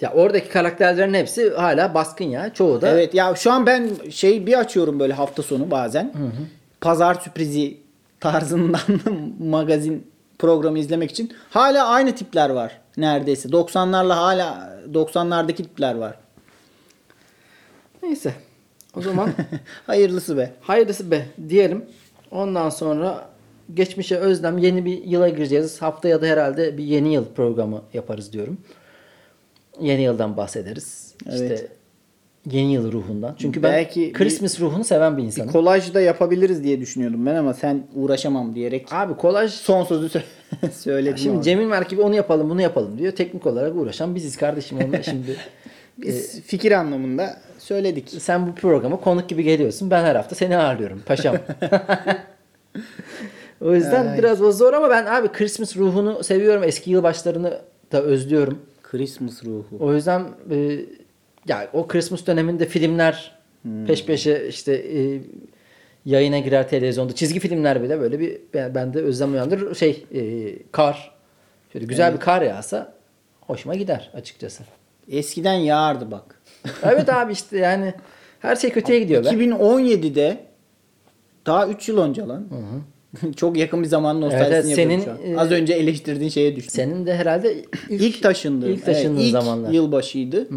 Ya 0.00 0.12
oradaki 0.12 0.48
karakterlerin 0.48 1.14
hepsi 1.14 1.50
hala 1.50 1.94
baskın 1.94 2.24
ya. 2.24 2.54
Çoğu 2.54 2.80
da 2.82 2.88
Evet 2.88 3.14
ya 3.14 3.34
şu 3.34 3.52
an 3.52 3.66
ben 3.66 3.90
şey 4.10 4.46
bir 4.46 4.58
açıyorum 4.58 5.00
böyle 5.00 5.12
hafta 5.12 5.42
sonu 5.42 5.70
bazen. 5.70 6.12
Pazar 6.80 7.14
sürprizi 7.14 7.76
tarzından 8.20 8.80
magazin 9.38 10.06
programı 10.38 10.78
izlemek 10.78 11.10
için. 11.10 11.32
Hala 11.50 11.86
aynı 11.86 12.14
tipler 12.14 12.50
var 12.50 12.80
neredeyse. 12.96 13.48
90'larla 13.48 14.12
hala 14.14 14.78
90'lardaki 14.92 15.54
tipler 15.56 15.94
var. 15.94 16.14
neyse. 18.02 18.32
O 18.96 19.02
zaman 19.02 19.30
Hayırlısı 19.86 20.36
be. 20.36 20.52
hayırlısı 20.60 21.10
be 21.10 21.26
diyelim. 21.48 21.84
Ondan 22.30 22.68
sonra 22.68 23.28
geçmişe 23.74 24.16
özlem 24.16 24.58
yeni 24.58 24.84
bir 24.84 25.04
yıla 25.04 25.28
gireceğiz. 25.28 25.82
Haftaya 25.82 26.22
da 26.22 26.26
herhalde 26.26 26.78
bir 26.78 26.84
yeni 26.84 27.12
yıl 27.14 27.24
programı 27.24 27.82
yaparız 27.94 28.32
diyorum. 28.32 28.58
Yeni 29.80 30.02
yıldan 30.02 30.36
bahsederiz. 30.36 31.14
Evet. 31.30 31.40
İşte 31.52 31.66
yeni 32.50 32.72
yıl 32.72 32.92
ruhundan. 32.92 33.34
Çünkü 33.38 33.62
ben 33.62 33.72
Belki 33.72 34.00
bir- 34.00 34.12
Christmas 34.12 34.60
ruhunu 34.60 34.84
seven 34.84 35.16
bir 35.16 35.22
Bir 35.22 35.26
insanım. 35.26 35.52
kolaj 35.52 35.94
da 35.94 36.00
yapabiliriz 36.00 36.64
diye 36.64 36.80
düşünüyordum 36.80 37.26
ben 37.26 37.34
ama 37.34 37.54
sen 37.54 37.86
uğraşamam 37.94 38.54
diyerek 38.54 38.92
Abi 38.92 39.16
kolaj 39.16 39.52
son 39.52 39.84
sözü 39.84 40.06
sö- 40.06 40.70
söyledim. 40.72 41.18
Şimdi 41.18 41.34
ama. 41.34 41.42
Cemil 41.42 41.66
Merkeb'i 41.66 42.02
onu 42.02 42.14
yapalım 42.14 42.50
bunu 42.50 42.62
yapalım 42.62 42.98
diyor. 42.98 43.12
Teknik 43.12 43.46
olarak 43.46 43.76
uğraşan 43.76 44.14
biziz 44.14 44.36
kardeşim. 44.36 44.78
Onunla 44.78 45.02
şimdi 45.02 45.36
Biz 45.98 46.40
fikir 46.42 46.72
anlamında 46.72 47.36
söyledik. 47.58 48.08
sen 48.18 48.46
bu 48.46 48.54
programa 48.54 48.96
konuk 49.00 49.28
gibi 49.28 49.42
geliyorsun. 49.42 49.90
Ben 49.90 50.04
her 50.04 50.16
hafta 50.16 50.34
seni 50.34 50.56
ağırlıyorum 50.56 51.02
paşam. 51.06 51.36
o 53.60 53.74
yüzden 53.74 54.06
Ay. 54.06 54.18
biraz 54.18 54.42
o 54.42 54.52
zor 54.52 54.72
ama 54.72 54.90
ben 54.90 55.06
abi 55.06 55.28
Christmas 55.28 55.76
ruhunu 55.76 56.24
seviyorum. 56.24 56.62
Eski 56.64 56.90
yılbaşlarını 56.90 57.58
da 57.92 58.02
özlüyorum. 58.02 58.58
Christmas 58.90 59.44
ruhu. 59.44 59.66
O 59.80 59.94
yüzden 59.94 60.28
e, 60.50 60.80
ya 61.48 61.68
o 61.72 61.86
Christmas 61.86 62.26
döneminde 62.26 62.66
filmler 62.66 63.36
Hmm. 63.62 63.86
peş 63.86 64.04
peşe 64.04 64.48
işte 64.48 64.72
e, 64.74 65.20
yayına 66.04 66.38
girer 66.38 66.68
televizyonda. 66.68 67.14
Çizgi 67.14 67.40
filmler 67.40 67.82
bile 67.82 68.00
böyle 68.00 68.20
bir 68.20 68.38
ben- 68.54 68.74
bende 68.74 69.00
özlem 69.02 69.32
uyandırır. 69.32 69.74
Şey 69.74 70.06
e, 70.14 70.22
kar. 70.72 71.14
Şöyle 71.72 71.86
güzel 71.86 72.14
bir 72.14 72.20
kar 72.20 72.42
yağsa 72.42 72.92
hoşuma 73.40 73.74
gider 73.74 74.10
açıkçası. 74.14 74.64
Eskiden 75.10 75.54
yağardı 75.54 76.10
bak. 76.10 76.40
evet 76.82 77.08
abi 77.08 77.32
işte 77.32 77.58
yani 77.58 77.94
her 78.40 78.56
şey 78.56 78.70
kötüye 78.72 78.98
gidiyor 79.00 79.24
be. 79.24 79.28
2017'de 79.28 80.38
daha 81.46 81.68
3 81.68 81.88
yıl 81.88 81.98
önce 81.98 82.22
lan. 82.22 82.48
Çok 83.36 83.56
yakın 83.56 83.82
bir 83.82 83.88
zaman 83.88 84.20
nostaljisini 84.20 84.54
Evet, 84.54 84.64
evet, 84.64 84.78
yapıyorum 84.78 85.04
senin, 85.04 85.18
şu 85.26 85.30
an. 85.30 85.34
e, 85.36 85.40
Az 85.40 85.50
önce 85.50 85.72
eleştirdiğin 85.72 86.30
şeye 86.30 86.56
düştüm. 86.56 86.70
Senin 86.74 87.06
de 87.06 87.14
herhalde 87.14 87.54
ilk, 87.90 88.02
ilk 88.02 88.22
taşındığım. 88.22 88.70
ilk 88.72 88.84
taşındığın 88.86 89.14
evet, 89.16 89.24
ilk 89.24 89.32
zamanlar. 89.32 89.70
yılbaşıydı. 89.70 90.48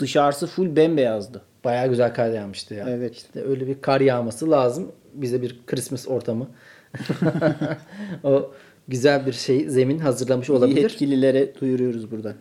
Dışarısı 0.00 0.46
full 0.46 0.76
bembeyazdı. 0.76 1.42
Bayağı 1.64 1.88
güzel 1.88 2.14
kar 2.14 2.30
yağmıştı 2.30 2.74
ya. 2.74 2.86
Evet. 2.88 3.14
İşte 3.16 3.42
öyle 3.44 3.66
bir 3.66 3.80
kar 3.80 4.00
yağması 4.00 4.50
lazım. 4.50 4.92
Bize 5.14 5.42
bir 5.42 5.60
Christmas 5.66 6.08
ortamı. 6.08 6.48
o 8.24 8.50
güzel 8.88 9.26
bir 9.26 9.32
şey 9.32 9.68
zemin 9.68 9.98
hazırlamış 9.98 10.50
olabilir. 10.50 10.82
Yetkililere 10.82 11.54
duyuruyoruz 11.60 12.10
buradan. 12.10 12.34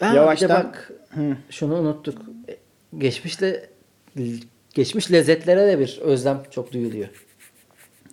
Ha, 0.00 0.14
Yavaştan- 0.14 0.48
bak 0.64 0.92
şunu 1.50 1.74
unuttuk. 1.74 2.18
E, 2.48 2.56
Geçmişle 2.98 3.66
geçmiş 4.74 5.12
lezzetlere 5.12 5.66
de 5.66 5.78
bir 5.78 5.98
özlem 6.02 6.42
çok 6.50 6.72
duyuluyor. 6.72 7.25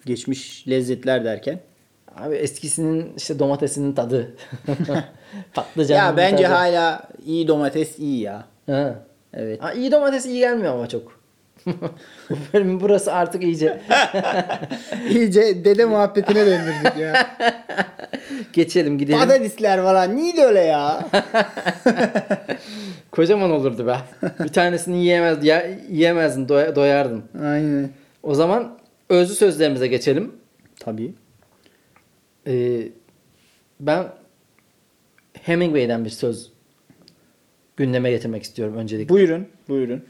Geçmiş 0.06 0.68
lezzetler 0.70 1.26
derken. 1.26 1.60
Abi 2.18 2.36
eskisinin 2.36 3.14
işte 3.18 3.39
domatesinin 3.39 3.93
tadı. 3.93 4.36
Patlıcanın 5.54 5.99
ya 6.08 6.18
bence 6.18 6.43
tadı. 6.43 6.54
hala 6.54 7.04
iyi 7.26 7.47
domates 7.47 7.99
iyi 7.99 8.22
ya. 8.22 8.45
Ha. 8.70 8.95
Evet. 9.34 9.64
Ha, 9.64 9.74
iyi 9.74 9.91
domates 9.91 10.26
iyi 10.26 10.39
gelmiyor 10.39 10.74
ama 10.74 10.89
çok. 10.89 11.20
Bu 12.54 12.82
burası 12.82 13.14
artık 13.14 13.43
iyice 13.43 13.82
İyice 15.10 15.66
dede 15.66 15.86
muhabbetine 15.86 16.45
döndürdük 16.45 16.97
ya. 16.99 17.28
geçelim 18.54 18.97
gidelim. 18.97 19.20
Patatesler 19.20 19.82
falan 19.82 20.16
niye 20.16 20.45
öyle 20.45 20.60
ya? 20.60 21.06
Kocaman 23.12 23.51
olurdu 23.51 23.88
be. 23.88 23.95
Bir 24.43 24.47
tanesini 24.49 24.97
yiyemez, 24.97 25.45
ya, 25.45 25.66
yiyemezdin, 25.89 26.47
doya- 26.47 26.76
doyardın. 26.76 27.24
Aynen. 27.43 27.89
O 28.24 28.36
zaman 28.36 28.78
özlü 29.10 29.36
sözlerimize 29.36 29.88
geçelim. 29.88 30.36
Tabii. 30.80 31.14
Ee, 32.47 32.88
ben 33.80 34.08
Hemingway'den 35.41 36.06
bir 36.06 36.10
söz 36.10 36.51
gündeme 37.78 38.12
getirmek 38.12 38.43
istiyorum 38.43 38.76
öncelikle. 38.78 39.10
Buyurun. 39.14 39.47
Buyurun. 39.70 40.04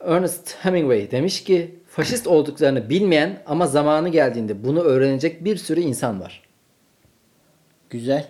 Ernest 0.00 0.56
Hemingway 0.60 1.10
demiş 1.10 1.44
ki 1.44 1.74
faşist 1.88 2.26
olduklarını 2.26 2.90
bilmeyen 2.90 3.42
ama 3.46 3.66
zamanı 3.66 4.08
geldiğinde 4.08 4.64
bunu 4.64 4.80
öğrenecek 4.82 5.44
bir 5.44 5.56
sürü 5.56 5.80
insan 5.80 6.20
var. 6.20 6.42
Güzel. 7.90 8.28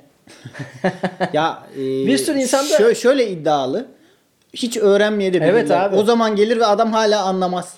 ya 1.32 1.66
e, 1.76 1.78
Bir 1.80 2.18
sürü 2.18 2.38
insan 2.38 2.64
da- 2.70 2.74
şö- 2.76 2.94
şöyle 2.94 3.30
iddialı. 3.30 3.88
Hiç 4.54 4.76
öğrenmeye 4.76 5.32
de 5.32 5.36
bilirler. 5.40 5.54
Evet 5.54 5.70
abi. 5.70 5.96
O 5.96 6.04
zaman 6.04 6.36
gelir 6.36 6.56
ve 6.60 6.66
adam 6.66 6.92
hala 6.92 7.22
anlamaz. 7.24 7.76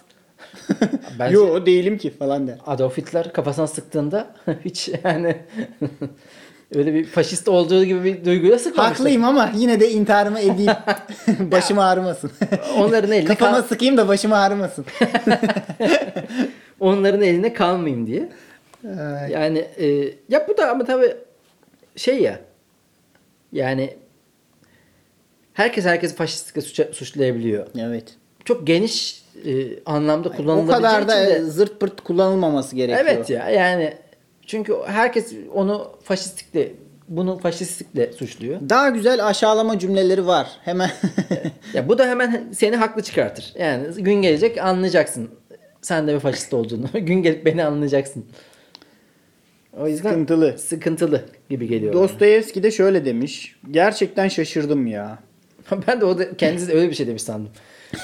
Bence- 1.18 1.34
Yo 1.34 1.66
değilim 1.66 1.98
ki 1.98 2.10
falan 2.10 2.46
der. 2.46 2.58
Adolf 2.66 2.96
Hitler 2.98 3.32
kafasına 3.32 3.66
sıktığında 3.66 4.34
hiç 4.64 4.90
yani 5.04 5.36
öyle 6.74 6.94
bir 6.94 7.04
faşist 7.04 7.48
olduğu 7.48 7.84
gibi 7.84 8.04
bir 8.04 8.24
duyguyla 8.24 8.58
sıkmamıştır. 8.58 8.96
Haklıyım 9.04 9.24
ama 9.24 9.50
yine 9.56 9.80
de 9.80 9.90
intiharımı 9.90 10.40
edeyim. 10.40 10.72
başım 11.52 11.78
ağrımasın. 11.78 12.30
Onların 12.78 13.12
eline 13.12 13.24
Kafama 13.28 13.56
kal- 13.60 13.68
sıkayım 13.68 13.96
da 13.96 14.08
başım 14.08 14.32
ağrımasın. 14.32 14.84
onların 16.80 17.22
eline 17.22 17.52
kalmayayım 17.52 18.06
diye. 18.06 18.28
Yani 19.30 19.58
e, 19.58 19.86
ya 20.28 20.46
bu 20.48 20.56
da 20.56 20.70
ama 20.70 20.84
tabii 20.84 21.14
şey 21.96 22.22
ya 22.22 22.40
yani 23.52 23.96
herkes 25.52 25.84
herkesi 25.84 26.14
faşistlikle 26.16 26.92
suçlayabiliyor. 26.92 27.66
evet. 27.78 28.14
Çok 28.44 28.66
geniş 28.66 29.23
e, 29.46 29.82
anlamda 29.86 30.28
O 30.28 30.32
kullanılabileceği 30.32 30.82
kadar 30.82 31.08
da 31.08 31.16
de- 31.16 31.44
zırt 31.44 31.80
pırt 31.80 32.00
kullanılmaması 32.00 32.76
gerekiyor. 32.76 33.06
Evet 33.08 33.30
ya 33.30 33.50
yani 33.50 33.94
çünkü 34.46 34.74
herkes 34.86 35.32
onu 35.54 35.90
faşistlikle 36.02 36.72
bunu 37.08 37.38
faşistlikle 37.38 38.12
suçluyor. 38.12 38.60
Daha 38.68 38.88
güzel 38.88 39.26
aşağılama 39.26 39.78
cümleleri 39.78 40.26
var. 40.26 40.48
Hemen 40.64 40.90
Ya 41.74 41.88
bu 41.88 41.98
da 41.98 42.06
hemen 42.08 42.44
seni 42.52 42.76
haklı 42.76 43.02
çıkartır. 43.02 43.52
Yani 43.58 43.86
gün 44.02 44.14
gelecek 44.22 44.58
anlayacaksın. 44.58 45.30
Sen 45.82 46.08
de 46.08 46.14
bir 46.14 46.20
faşist 46.20 46.54
olduğunu. 46.54 46.86
gün 46.92 47.22
gelip 47.22 47.46
beni 47.46 47.64
anlayacaksın. 47.64 48.24
O 49.80 49.88
yüzden 49.88 50.10
Sıkıntılı. 50.10 50.58
sıkıntılı 50.58 51.24
gibi 51.50 51.68
geliyor. 51.68 51.92
Dostoyevski 51.92 52.62
de 52.62 52.70
şöyle 52.70 53.04
demiş. 53.04 53.56
Gerçekten 53.70 54.28
şaşırdım 54.28 54.86
ya. 54.86 55.18
ben 55.88 56.00
de 56.00 56.04
o 56.04 56.18
da 56.18 56.36
kendisi 56.36 56.68
de 56.68 56.72
öyle 56.74 56.90
bir 56.90 56.94
şey 56.94 57.06
demiş 57.06 57.22
sandım. 57.22 57.50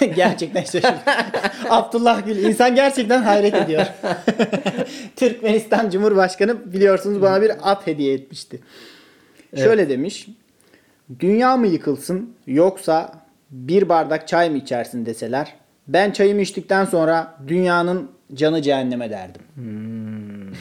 gerçekten 0.15 0.63
şaşırdım. 0.65 0.99
Abdullah 1.71 2.27
Gül. 2.27 2.37
insan 2.37 2.75
gerçekten 2.75 3.23
hayret 3.23 3.55
ediyor. 3.55 3.87
Türkmenistan 5.17 5.91
Cumhurbaşkanı 5.91 6.73
biliyorsunuz 6.73 7.23
bana 7.23 7.43
bir 7.43 7.53
at 7.63 7.87
hediye 7.87 8.15
etmişti. 8.15 8.61
Şöyle 9.57 9.89
demiş. 9.89 10.29
Dünya 11.21 11.57
mı 11.57 11.67
yıkılsın 11.67 12.35
yoksa 12.47 13.13
bir 13.51 13.89
bardak 13.89 14.29
çay 14.29 14.51
mı 14.51 14.57
içersin 14.57 15.07
deseler 15.07 15.55
ben 15.89 16.11
çayımı 16.11 16.41
içtikten 16.41 16.85
sonra 16.85 17.35
dünyanın 17.49 18.11
canı 18.35 18.63
cehenneme 18.63 19.11
derdim. 19.11 19.43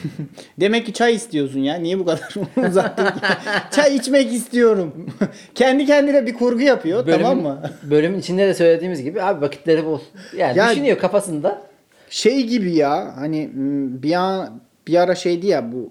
Demek 0.60 0.86
ki 0.86 0.92
çay 0.92 1.14
istiyorsun 1.14 1.60
ya. 1.60 1.74
Niye 1.74 1.98
bu 1.98 2.04
kadar 2.04 2.34
uzattın 2.68 3.04
ki? 3.06 3.12
çay 3.70 3.96
içmek 3.96 4.32
istiyorum. 4.32 5.06
Kendi 5.54 5.86
kendine 5.86 6.26
bir 6.26 6.34
kurgu 6.34 6.60
yapıyor 6.60 7.06
Bölümün, 7.06 7.22
tamam 7.22 7.42
mı? 7.42 7.62
bölümün 7.82 8.18
içinde 8.18 8.48
de 8.48 8.54
söylediğimiz 8.54 9.02
gibi 9.02 9.22
abi 9.22 9.40
vakitleri 9.40 9.86
bol. 9.86 10.00
Yani 10.36 10.58
Ya- 10.58 10.70
düşünüyor 10.70 10.98
kafasında. 10.98 11.62
Şey 12.10 12.46
gibi 12.46 12.74
ya 12.74 13.12
hani 13.16 13.50
bir, 14.02 14.12
an, 14.12 14.60
bir 14.88 14.94
ara 15.02 15.14
şeydi 15.14 15.46
ya 15.46 15.72
bu 15.72 15.90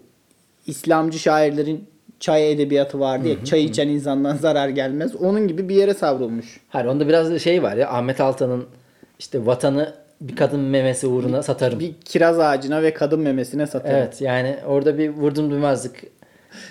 İslamcı 0.67 1.19
şairlerin 1.19 1.85
çay 2.19 2.51
edebiyatı 2.51 2.99
vardı 2.99 3.27
ya. 3.27 3.45
Çay 3.45 3.65
içen 3.65 3.87
insandan 3.87 4.35
zarar 4.35 4.69
gelmez. 4.69 5.15
Onun 5.15 5.47
gibi 5.47 5.69
bir 5.69 5.75
yere 5.75 5.93
savrulmuş. 5.93 6.59
Hayır 6.69 6.85
onda 6.85 7.07
biraz 7.07 7.41
şey 7.41 7.63
var 7.63 7.75
ya 7.77 7.89
Ahmet 7.89 8.21
Altan'ın 8.21 8.65
işte 9.19 9.45
vatanı 9.45 9.93
bir 10.21 10.35
kadın 10.35 10.59
memesi 10.59 11.07
uğruna 11.07 11.43
satarım. 11.43 11.79
Bir 11.79 11.93
kiraz 12.05 12.39
ağacına 12.39 12.81
ve 12.81 12.93
kadın 12.93 13.19
memesine 13.19 13.67
satarım. 13.67 13.95
Evet 13.95 14.21
yani 14.21 14.57
orada 14.65 14.97
bir 14.97 15.09
vurdum 15.09 15.51
duymazlık. 15.51 16.03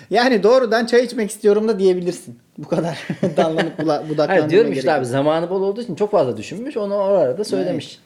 Yani 0.09 0.43
doğrudan 0.43 0.85
çay 0.85 1.03
içmek 1.03 1.29
istiyorum 1.29 1.67
da 1.67 1.79
diyebilirsin. 1.79 2.39
Bu 2.57 2.67
kadar 2.67 3.07
dallanıp 3.37 3.79
budaklandırmaya 3.79 4.27
Hayır 4.27 4.49
diyorum 4.49 4.71
işte 4.71 4.91
abi 4.91 5.05
zamanı 5.05 5.49
bol 5.49 5.61
olduğu 5.61 5.81
için 5.81 5.95
çok 5.95 6.11
fazla 6.11 6.37
düşünmüş. 6.37 6.77
Onu 6.77 6.95
orada 6.95 7.37
da 7.37 7.43
söylemiş. 7.43 7.99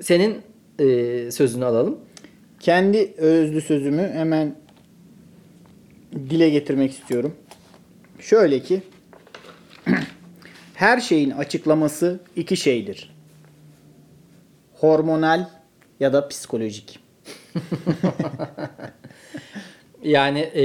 Senin 0.00 0.42
e, 0.78 1.30
sözünü 1.30 1.64
alalım. 1.64 1.98
Kendi 2.60 3.14
özlü 3.16 3.60
sözümü 3.60 4.10
hemen 4.14 4.54
dile 6.14 6.50
getirmek 6.50 6.92
istiyorum. 6.92 7.34
Şöyle 8.20 8.60
ki 8.60 8.82
her 10.74 11.00
şeyin 11.00 11.30
açıklaması 11.30 12.20
iki 12.36 12.56
şeydir. 12.56 13.13
Hormonal 14.84 15.44
ya 16.00 16.12
da 16.12 16.28
psikolojik. 16.28 16.98
Yani 20.02 20.38
e, 20.56 20.64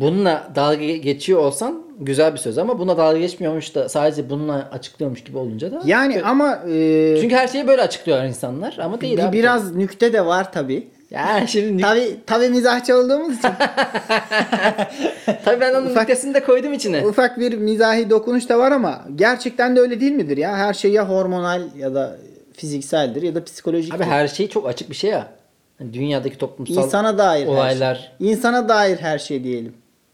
bununla 0.00 0.52
dalga 0.54 0.84
geçiyor 0.96 1.40
olsan 1.40 1.82
güzel 1.98 2.32
bir 2.32 2.38
söz 2.38 2.58
ama 2.58 2.78
buna 2.78 2.96
dalga 2.96 3.18
geçmiyormuş 3.18 3.74
da 3.74 3.88
sadece 3.88 4.30
bununla 4.30 4.68
açıklıyormuş 4.72 5.24
gibi 5.24 5.38
olunca 5.38 5.72
da. 5.72 5.82
Yani 5.84 6.22
ama 6.22 6.58
e, 6.70 7.16
Çünkü 7.20 7.34
her 7.34 7.48
şeyi 7.48 7.66
böyle 7.68 7.82
açıklıyorlar 7.82 8.26
insanlar 8.26 8.78
ama 8.82 9.00
değil 9.00 9.18
bir- 9.18 9.22
abi. 9.24 9.36
biraz 9.38 9.76
nükte 9.76 10.12
de 10.12 10.26
var 10.26 10.52
tabi. 10.52 10.88
Yani 11.10 11.48
şimdi 11.48 11.82
Tabi 11.82 12.16
tabi 12.26 12.48
mizahçı 12.48 12.96
olduğumuz 12.96 13.38
için 13.38 13.50
tabii 15.44 15.60
ben 15.60 15.74
onun 15.74 15.86
Ufak- 15.90 16.00
nüktesini 16.00 16.34
de 16.34 16.44
koydum 16.44 16.72
içine. 16.72 17.06
ufak 17.06 17.38
bir 17.40 17.52
mizahi 17.58 18.10
dokunuş 18.10 18.48
da 18.48 18.58
var 18.58 18.72
ama 18.72 19.04
gerçekten 19.14 19.76
de 19.76 19.80
öyle 19.80 20.00
değil 20.00 20.12
midir 20.12 20.36
ya? 20.36 20.56
Her 20.56 20.74
şey 20.74 20.90
ya 20.92 21.08
hormonal 21.08 21.62
ya 21.78 21.94
da 21.94 22.16
fizikseldir 22.60 23.22
ya 23.22 23.34
da 23.34 23.44
psikolojik. 23.44 23.94
Abi 23.94 24.04
her 24.04 24.28
şey 24.28 24.48
çok 24.48 24.68
açık 24.68 24.90
bir 24.90 24.94
şey 24.94 25.10
ya. 25.10 25.32
Yani 25.80 25.94
dünyadaki 25.94 26.38
toplumsal 26.38 26.84
İnsana 26.84 27.18
dair 27.18 27.46
olaylar. 27.46 27.96
her 27.98 28.16
şey. 28.18 28.32
İnsana 28.32 28.68
dair 28.68 28.96
her 28.96 29.18
şey 29.18 29.44
diyelim. 29.44 29.72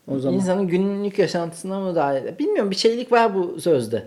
O 0.08 0.18
zaman. 0.18 0.38
İnsanın 0.38 0.68
günlük 0.68 1.18
yaşantısına 1.18 1.80
mı 1.80 1.94
dair? 1.94 2.38
Bilmiyorum 2.38 2.70
bir 2.70 2.76
şeylik 2.76 3.12
var 3.12 3.34
bu 3.34 3.60
sözde. 3.60 4.06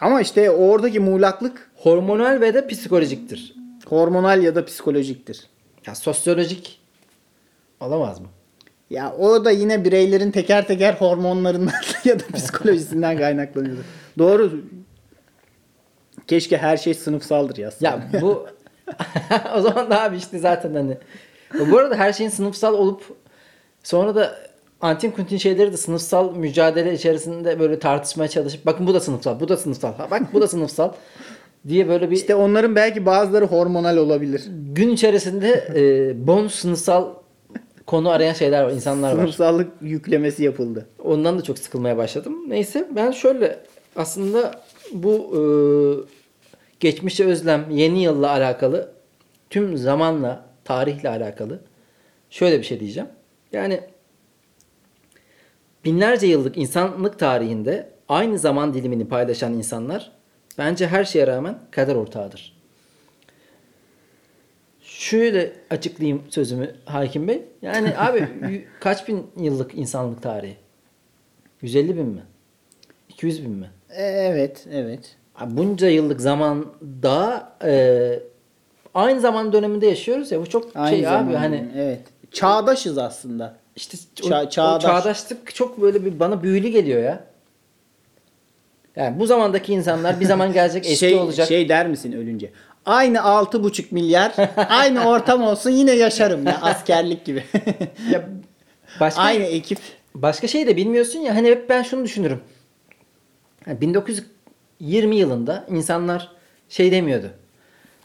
Ama 0.00 0.20
işte 0.20 0.50
oradaki 0.50 1.00
muğlaklık 1.00 1.70
Hormonal 1.76 2.40
ve 2.40 2.54
de 2.54 2.66
psikolojiktir. 2.66 3.54
hormonal 3.88 4.42
ya 4.42 4.54
da 4.54 4.64
psikolojiktir. 4.64 5.46
Ya 5.86 5.94
sosyolojik 5.94 6.80
olamaz 7.80 8.20
mı? 8.20 8.26
Ya 8.90 9.14
o 9.18 9.44
da 9.44 9.50
yine 9.50 9.84
bireylerin 9.84 10.30
teker 10.30 10.66
teker 10.66 10.94
hormonlarından 10.94 11.74
ya 12.04 12.20
da 12.20 12.24
psikolojisinden 12.34 13.18
kaynaklanıyor. 13.18 13.76
Doğru. 14.18 14.52
Keşke 16.28 16.56
her 16.56 16.76
şey 16.76 16.94
sınıfsaldır 16.94 17.56
ya. 17.56 17.70
Ya 17.80 18.08
bu 18.20 18.46
o 19.56 19.60
zaman 19.60 19.90
da 19.90 20.02
abi 20.02 20.16
işte 20.16 20.38
zaten 20.38 20.74
hani. 20.74 20.96
Bu 21.70 21.78
arada 21.78 21.94
her 21.94 22.12
şeyin 22.12 22.30
sınıfsal 22.30 22.74
olup 22.74 23.02
sonra 23.82 24.14
da 24.14 24.36
antin 24.80 25.10
kuntin 25.10 25.36
şeyleri 25.36 25.72
de 25.72 25.76
sınıfsal 25.76 26.36
mücadele 26.36 26.94
içerisinde 26.94 27.60
böyle 27.60 27.78
tartışmaya 27.78 28.28
çalışıp 28.28 28.66
bakın 28.66 28.86
bu 28.86 28.94
da 28.94 29.00
sınıfsal, 29.00 29.40
bu 29.40 29.48
da 29.48 29.56
sınıfsal, 29.56 29.94
ha, 29.94 30.10
bak 30.10 30.22
bu 30.32 30.40
da 30.40 30.48
sınıfsal 30.48 30.92
diye 31.68 31.88
böyle 31.88 32.10
bir 32.10 32.16
İşte 32.16 32.34
onların 32.34 32.76
belki 32.76 33.06
bazıları 33.06 33.44
hormonal 33.44 33.96
olabilir. 33.96 34.42
gün 34.72 34.90
içerisinde 34.90 35.68
e, 35.74 36.26
bonus 36.26 36.54
sınıfsal 36.54 37.08
konu 37.86 38.10
arayan 38.10 38.32
şeyler 38.32 38.64
var, 38.64 38.70
insanlar 38.70 39.12
var. 39.12 39.18
Sınıfsallık 39.18 39.72
yüklemesi 39.80 40.44
yapıldı. 40.44 40.86
Ondan 41.04 41.38
da 41.38 41.42
çok 41.42 41.58
sıkılmaya 41.58 41.96
başladım. 41.96 42.36
Neyse 42.48 42.88
ben 42.96 43.10
şöyle 43.10 43.58
aslında 43.96 44.60
bu 44.92 45.12
e, 45.12 45.40
geçmişe 46.84 47.24
özlem 47.24 47.70
yeni 47.70 48.02
yılla 48.02 48.30
alakalı 48.30 48.92
tüm 49.50 49.76
zamanla 49.76 50.46
tarihle 50.64 51.08
alakalı 51.08 51.60
şöyle 52.30 52.58
bir 52.58 52.64
şey 52.64 52.80
diyeceğim. 52.80 53.08
Yani 53.52 53.80
binlerce 55.84 56.26
yıllık 56.26 56.56
insanlık 56.58 57.18
tarihinde 57.18 57.90
aynı 58.08 58.38
zaman 58.38 58.74
dilimini 58.74 59.08
paylaşan 59.08 59.52
insanlar 59.52 60.12
bence 60.58 60.86
her 60.86 61.04
şeye 61.04 61.26
rağmen 61.26 61.58
kader 61.70 61.94
ortağıdır. 61.94 62.56
Şöyle 64.80 65.52
açıklayayım 65.70 66.22
sözümü 66.28 66.74
Hakim 66.84 67.28
Bey. 67.28 67.42
Yani 67.62 67.92
abi 67.98 68.28
kaç 68.80 69.08
bin 69.08 69.26
yıllık 69.36 69.74
insanlık 69.74 70.22
tarihi? 70.22 70.56
150 71.62 71.96
bin 71.96 72.06
mi? 72.06 72.22
200 73.08 73.44
bin 73.44 73.50
mi? 73.50 73.70
E, 73.90 74.02
Evet, 74.04 74.66
evet. 74.72 75.16
Abi 75.38 75.56
bunca 75.56 75.88
yıllık 75.88 76.20
zamanda 76.20 77.48
e, 77.64 78.20
aynı 78.94 79.20
zaman 79.20 79.52
döneminde 79.52 79.86
yaşıyoruz 79.86 80.32
ya 80.32 80.40
bu 80.40 80.46
çok 80.46 80.76
Aynı 80.76 80.88
şey 80.88 80.98
abi 80.98 81.04
zamanda, 81.04 81.40
hani 81.40 81.68
evet. 81.76 82.00
Çağdaşız 82.32 82.98
aslında. 82.98 83.56
işte 83.76 83.98
o, 84.22 84.26
Ça- 84.26 84.46
o 84.46 84.50
çağdaş. 84.50 84.82
çağdaşlık 84.82 85.54
çok 85.54 85.80
böyle 85.80 86.04
bir 86.04 86.20
bana 86.20 86.42
büyülü 86.42 86.68
geliyor 86.68 87.02
ya. 87.02 87.24
Yani 88.96 89.18
bu 89.18 89.26
zamandaki 89.26 89.72
insanlar 89.72 90.20
bir 90.20 90.24
zaman 90.24 90.52
gelecek 90.52 90.86
eski 90.86 90.96
şey, 90.96 91.14
olacak. 91.14 91.48
Şey 91.48 91.68
der 91.68 91.88
misin 91.88 92.12
ölünce? 92.12 92.50
Aynı 92.86 93.18
6,5 93.18 93.84
milyar, 93.90 94.34
aynı 94.68 95.08
ortam 95.08 95.42
olsun 95.42 95.70
yine 95.70 95.92
yaşarım 95.92 96.46
ya 96.46 96.58
askerlik 96.62 97.24
gibi. 97.24 97.44
Ya 98.10 98.28
başka 99.00 99.22
aynı 99.22 99.44
ekip. 99.44 99.78
Başka 100.14 100.46
şey 100.48 100.66
de 100.66 100.76
bilmiyorsun 100.76 101.18
ya 101.18 101.34
hani 101.36 101.48
hep 101.48 101.68
ben 101.68 101.82
şunu 101.82 102.04
düşünürüm. 102.04 102.40
Yani 103.66 103.80
1920 104.80 105.16
yılında 105.16 105.64
insanlar 105.70 106.28
şey 106.68 106.92
demiyordu. 106.92 107.30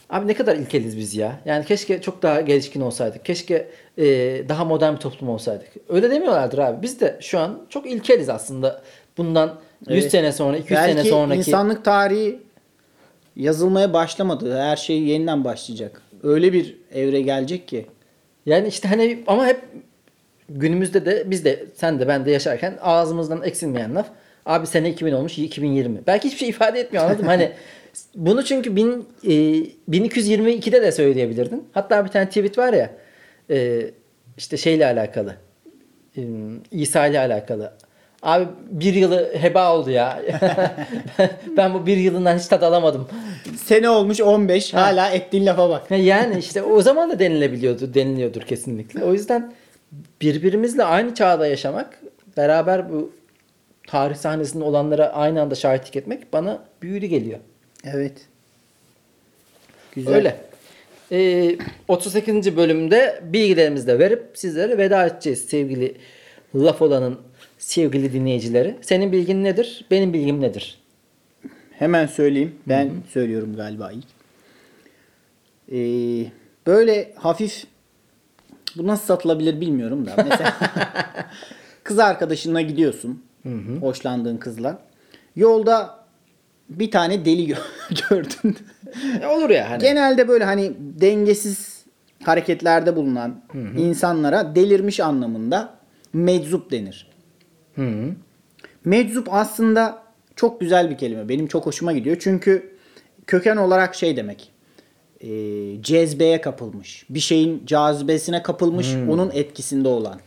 Abi 0.10 0.28
ne 0.28 0.34
kadar 0.34 0.56
ilkeliz 0.56 0.98
biz 0.98 1.16
ya. 1.16 1.40
Yani 1.46 1.66
keşke 1.66 2.02
çok 2.02 2.22
daha 2.22 2.42
gelişkin 2.42 2.82
olsaydık. 2.82 3.26
Keşke 3.26 3.70
e, 3.98 4.06
daha 4.50 4.66
modern 4.66 4.94
bir 4.94 5.00
toplum 5.00 5.30
olsaydık. 5.30 5.68
Öyle 5.90 6.10
demiyorlardır 6.12 6.58
abi. 6.58 6.82
Biz 6.82 7.02
de 7.02 7.18
şu 7.22 7.40
an 7.40 7.62
çok 7.70 7.86
ilkeliz 7.92 8.30
aslında. 8.30 8.82
Bundan 9.18 9.60
100 9.90 10.02
Evet. 10.04 10.12
sene 10.12 10.32
sonra, 10.32 10.58
200 10.58 10.80
Belki 10.80 10.94
sene 10.94 11.04
sonraki. 11.10 11.40
insanlık 11.40 11.86
tarihi 11.86 12.40
yazılmaya 13.36 13.94
başlamadı. 13.94 14.58
Her 14.60 14.76
şey 14.76 15.02
yeniden 15.04 15.44
başlayacak. 15.44 16.02
Öyle 16.24 16.54
bir 16.54 16.78
evre 16.94 17.22
gelecek 17.22 17.68
ki. 17.68 17.86
Yani 18.46 18.68
işte 18.68 18.88
hani 18.88 19.24
ama 19.28 19.46
hep 19.48 19.62
günümüzde 20.50 21.06
de 21.06 21.24
biz 21.26 21.46
de 21.46 21.66
sen 21.76 22.00
de 22.00 22.08
ben 22.08 22.26
de 22.26 22.32
yaşarken 22.32 22.78
ağzımızdan 22.82 23.44
eksilmeyen 23.44 23.96
laf. 23.96 24.08
Abi 24.50 24.68
sene 24.68 24.90
2000 24.90 25.12
olmuş 25.12 25.38
2020. 25.38 26.00
Belki 26.08 26.28
hiçbir 26.28 26.40
şey 26.40 26.50
ifade 26.50 26.80
etmiyor 26.80 27.06
anladın 27.06 27.26
mı? 27.26 27.32
Hani 27.32 27.52
bunu 28.16 28.46
çünkü 28.46 28.76
bin, 28.76 29.08
e, 29.24 29.30
1222'de 29.90 30.82
de 30.82 30.92
söyleyebilirdin. 30.92 31.68
Hatta 31.72 32.06
bir 32.06 32.10
tane 32.10 32.28
tweet 32.28 32.58
var 32.58 32.74
ya 32.74 32.90
e, 33.50 33.82
işte 34.38 34.58
şeyle 34.58 34.86
alakalı. 34.86 35.36
E, 36.18 36.22
İsa 36.72 37.08
ile 37.08 37.20
alakalı. 37.20 37.74
Abi 38.22 38.48
bir 38.72 38.94
yılı 38.94 39.34
heba 39.42 39.76
oldu 39.76 39.90
ya. 39.90 40.22
ben 41.58 41.74
bu 41.74 41.86
bir 41.86 41.98
yılından 41.98 42.38
hiç 42.38 42.46
tad 42.48 42.62
alamadım. 42.62 43.08
Sene 43.58 43.90
olmuş 43.90 44.22
15 44.22 44.74
hala 44.74 45.10
ettiğin 45.10 45.46
lafa 45.46 45.70
bak. 45.70 45.92
Ha, 45.92 45.96
Yani 45.96 46.40
işte 46.40 46.64
o 46.64 46.82
zaman 46.82 47.10
da 47.10 47.20
denilebiliyordu, 47.20 47.94
deniliyordur 47.94 48.42
kesinlikle. 48.42 49.04
O 49.04 49.14
yüzden 49.14 49.54
birbirimizle 50.22 50.84
aynı 50.84 51.16
çağda 51.16 51.48
yaşamak, 51.48 52.00
beraber 52.38 52.92
bu 52.92 53.19
tarih 53.90 54.16
sahnesinde 54.16 54.64
olanlara 54.64 55.14
aynı 55.14 55.42
anda 55.42 55.56
şahitlik 55.56 55.96
etmek 55.96 56.34
bana 56.34 56.64
büyülü 56.82 57.06
geliyor. 57.06 57.40
Evet. 57.84 58.14
Güzel. 59.96 60.16
Öyle. 60.16 60.38
Ee, 61.12 61.58
38. 61.88 62.58
bölümde 62.58 63.20
bilgilerimizi 63.24 63.88
de 63.88 64.00
verip 64.00 64.32
sizlere 64.34 64.78
veda 64.78 65.06
edeceğiz 65.06 65.46
sevgili 65.46 65.96
Laf 66.56 66.82
Olan'ın 66.82 67.20
sevgili 67.58 68.14
dinleyicileri. 68.14 68.76
Senin 68.82 69.12
bilgin 69.12 69.44
nedir? 69.44 69.86
Benim 69.92 70.14
bilgim 70.14 70.42
nedir? 70.42 70.80
Hemen 71.72 72.06
söyleyeyim. 72.08 72.56
Ben 72.68 72.92
söylüyorum 73.14 73.56
galiba 73.56 73.92
ilk. 73.92 74.06
Ee, 75.72 76.32
böyle 76.68 77.14
hafif 77.16 77.64
bu 78.76 78.88
nasıl 78.88 79.06
satılabilir 79.06 79.62
bilmiyorum 79.62 80.06
da. 80.06 80.26
Mesela 80.30 80.58
kız 81.84 82.00
arkadaşınla 82.00 82.62
gidiyorsun. 82.62 83.24
Hoşlandığın 83.82 84.38
kızla. 84.38 84.80
Yolda 85.36 86.00
bir 86.70 86.92
tane 86.92 87.26
deli 87.26 87.48
gö- 87.48 87.58
gördün. 88.10 88.58
E, 89.22 89.28
olur 89.28 89.50
ya 89.50 89.70
hani. 89.70 89.82
Genelde 89.82 90.28
böyle 90.28 90.44
hani 90.44 90.72
dengesiz 90.80 91.84
hareketlerde 92.24 92.96
bulunan 92.96 93.42
insanlara 93.78 94.56
delirmiş 94.56 95.00
anlamında 95.00 95.74
meczup 96.14 96.72
denir. 96.72 97.08
Hı 97.76 97.82
hı. 97.88 98.12
Meczup 98.86 99.34
aslında 99.34 100.04
çok 100.36 100.62
güzel 100.62 100.90
bir 100.90 100.98
kelime. 100.98 101.30
Benim 101.30 101.48
çok 101.48 101.66
hoşuma 101.66 101.94
gidiyor. 101.94 102.18
Çünkü 102.20 102.76
köken 103.28 103.58
olarak 103.58 103.96
şey 103.96 104.18
demek. 104.18 104.52
E, 105.22 105.28
cezbeye 105.82 106.42
kapılmış. 106.42 107.06
Bir 107.10 107.20
şeyin 107.20 107.66
cazibesine 107.66 108.44
kapılmış. 108.44 108.96
Onun 109.10 109.32
etkisinde 109.34 109.88
olan. 109.88 110.14
Hmm. 110.14 110.20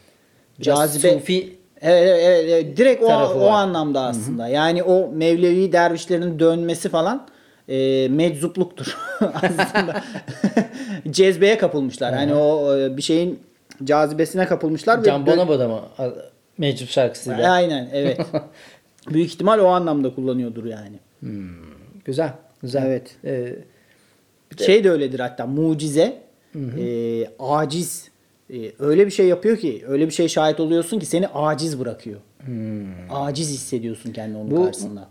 Biraz 0.61 0.79
Cazibe. 0.79 1.13
sufi 1.13 1.59
Evet, 1.83 2.03
evet, 2.09 2.21
evet, 2.25 2.45
evet. 2.49 2.77
direkt 2.77 3.03
o, 3.03 3.07
tarafı 3.07 3.35
o 3.39 3.47
var. 3.47 3.63
anlamda 3.63 4.01
aslında. 4.01 4.49
Yani 4.49 4.83
o 4.83 5.09
Mevlevi 5.13 5.73
dervişlerin 5.73 6.39
dönmesi 6.39 6.89
falan 6.89 7.27
e, 7.69 8.09
meczupluktur 8.11 8.99
aslında. 9.21 10.03
Cezbeye 11.11 11.59
kapılmışlar. 11.59 12.15
Hani 12.15 12.35
o 12.35 12.79
e, 12.79 12.97
bir 12.97 13.03
şeyin 13.03 13.41
cazibesine 13.85 14.47
kapılmışlar. 14.47 15.03
Can 15.05 15.23
dö- 15.23 15.27
Bonomo'da 15.27 15.69
mı? 15.69 15.81
Meczup 16.59 16.89
şarkısıyla. 16.91 17.53
Aynen 17.53 17.89
evet. 17.93 18.21
Büyük 19.11 19.29
ihtimal 19.29 19.59
o 19.59 19.67
anlamda 19.67 20.15
kullanıyordur 20.15 20.65
yani. 20.65 20.97
Güzel. 22.05 22.33
Güzel. 22.63 22.87
Evet. 22.87 23.17
Ee, 23.25 23.55
Şey 24.65 24.85
de 24.85 24.91
öyledir 24.91 25.21
hatta 25.21 25.47
mucize, 25.47 26.23
e, 26.55 27.27
aciz. 27.39 28.12
E, 28.53 28.73
öyle 28.79 29.07
bir 29.07 29.11
şey 29.11 29.27
yapıyor 29.27 29.57
ki, 29.57 29.85
öyle 29.89 30.07
bir 30.07 30.11
şey 30.13 30.29
şahit 30.29 30.61
oluyorsun 30.61 30.99
ki 30.99 31.07
seni 31.07 31.29
aciz 31.29 31.81
bırakıyor. 31.81 32.21
Aciz 33.11 33.51
hissediyorsun 33.51 34.13
kendini 34.13 34.37
onun 34.39 34.51
Bu- 34.51 34.65
karşısında. 34.65 35.09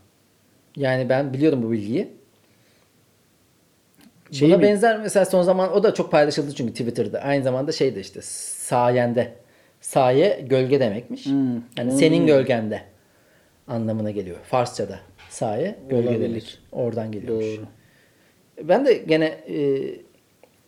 yani 0.76 1.10
ben 1.10 1.34
biliyorum 1.34 1.64
bu 1.64 1.72
bilgiyi. 1.72 2.08
Şey 4.32 4.48
Buna 4.50 4.58
mi? 4.58 4.64
benzer 4.64 5.00
mesela 5.00 5.26
son 5.26 5.42
zaman 5.44 5.74
o 5.74 5.84
da 5.84 5.94
çok 5.94 6.12
paylaşıldı 6.12 6.54
çünkü 6.56 6.72
Twitter'da. 6.72 7.20
Aynı 7.20 7.44
zamanda 7.44 7.72
şey 7.72 7.96
de 7.96 8.00
işte 8.00 8.20
sayende. 8.24 9.34
Saye 9.82 10.46
gölge 10.50 10.80
demekmiş. 10.80 11.26
Hmm. 11.26 11.54
Yani 11.78 11.92
senin 11.92 12.28
gölgende 12.28 12.82
anlamına 13.68 14.12
geliyor. 14.12 14.38
Farsçada. 14.44 15.00
Saye 15.30 15.76
gölge 15.90 16.10
Olabilir. 16.10 16.30
demek. 16.30 16.60
Oradan 16.72 17.12
geliyormuş. 17.12 17.46
Doğru. 17.46 17.66
Ben 18.68 18.86
de 18.86 18.94
gene 18.94 19.26
e, 19.26 19.56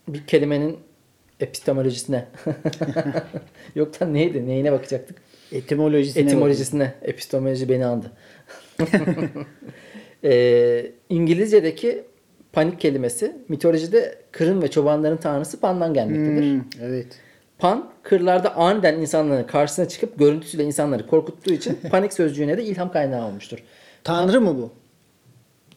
bir 0.08 0.26
kelimenin 0.26 0.76
epistemolojisine 1.40 2.26
yoktan 3.74 4.14
neydi? 4.14 4.46
Neyine 4.46 4.72
bakacaktık? 4.72 5.16
Etimolojisine 5.52 6.22
Etimolojisine. 6.22 6.94
Epistemoloji 7.02 7.68
beni 7.68 7.86
andı. 7.86 8.12
e, 10.24 10.92
İngilizce'deki 11.08 12.04
panik 12.52 12.80
kelimesi 12.80 13.36
mitolojide 13.48 14.18
kırın 14.32 14.62
ve 14.62 14.70
çobanların 14.70 15.16
tanrısı 15.16 15.60
Pan'dan 15.60 15.94
gelmektedir. 15.94 16.52
Hmm, 16.52 16.62
evet. 16.82 17.06
Pan 17.58 17.90
kırlarda 18.02 18.56
aniden 18.56 18.94
insanların 18.94 19.44
karşısına 19.44 19.88
çıkıp 19.88 20.18
görüntüsüyle 20.18 20.64
insanları 20.64 21.06
korkuttuğu 21.06 21.52
için 21.52 21.78
panik 21.90 22.12
sözcüğüne 22.12 22.58
de 22.58 22.64
ilham 22.64 22.92
kaynağı 22.92 23.26
olmuştur. 23.26 23.58
Tanrı 24.04 24.40
mı 24.40 24.56
bu? 24.56 24.72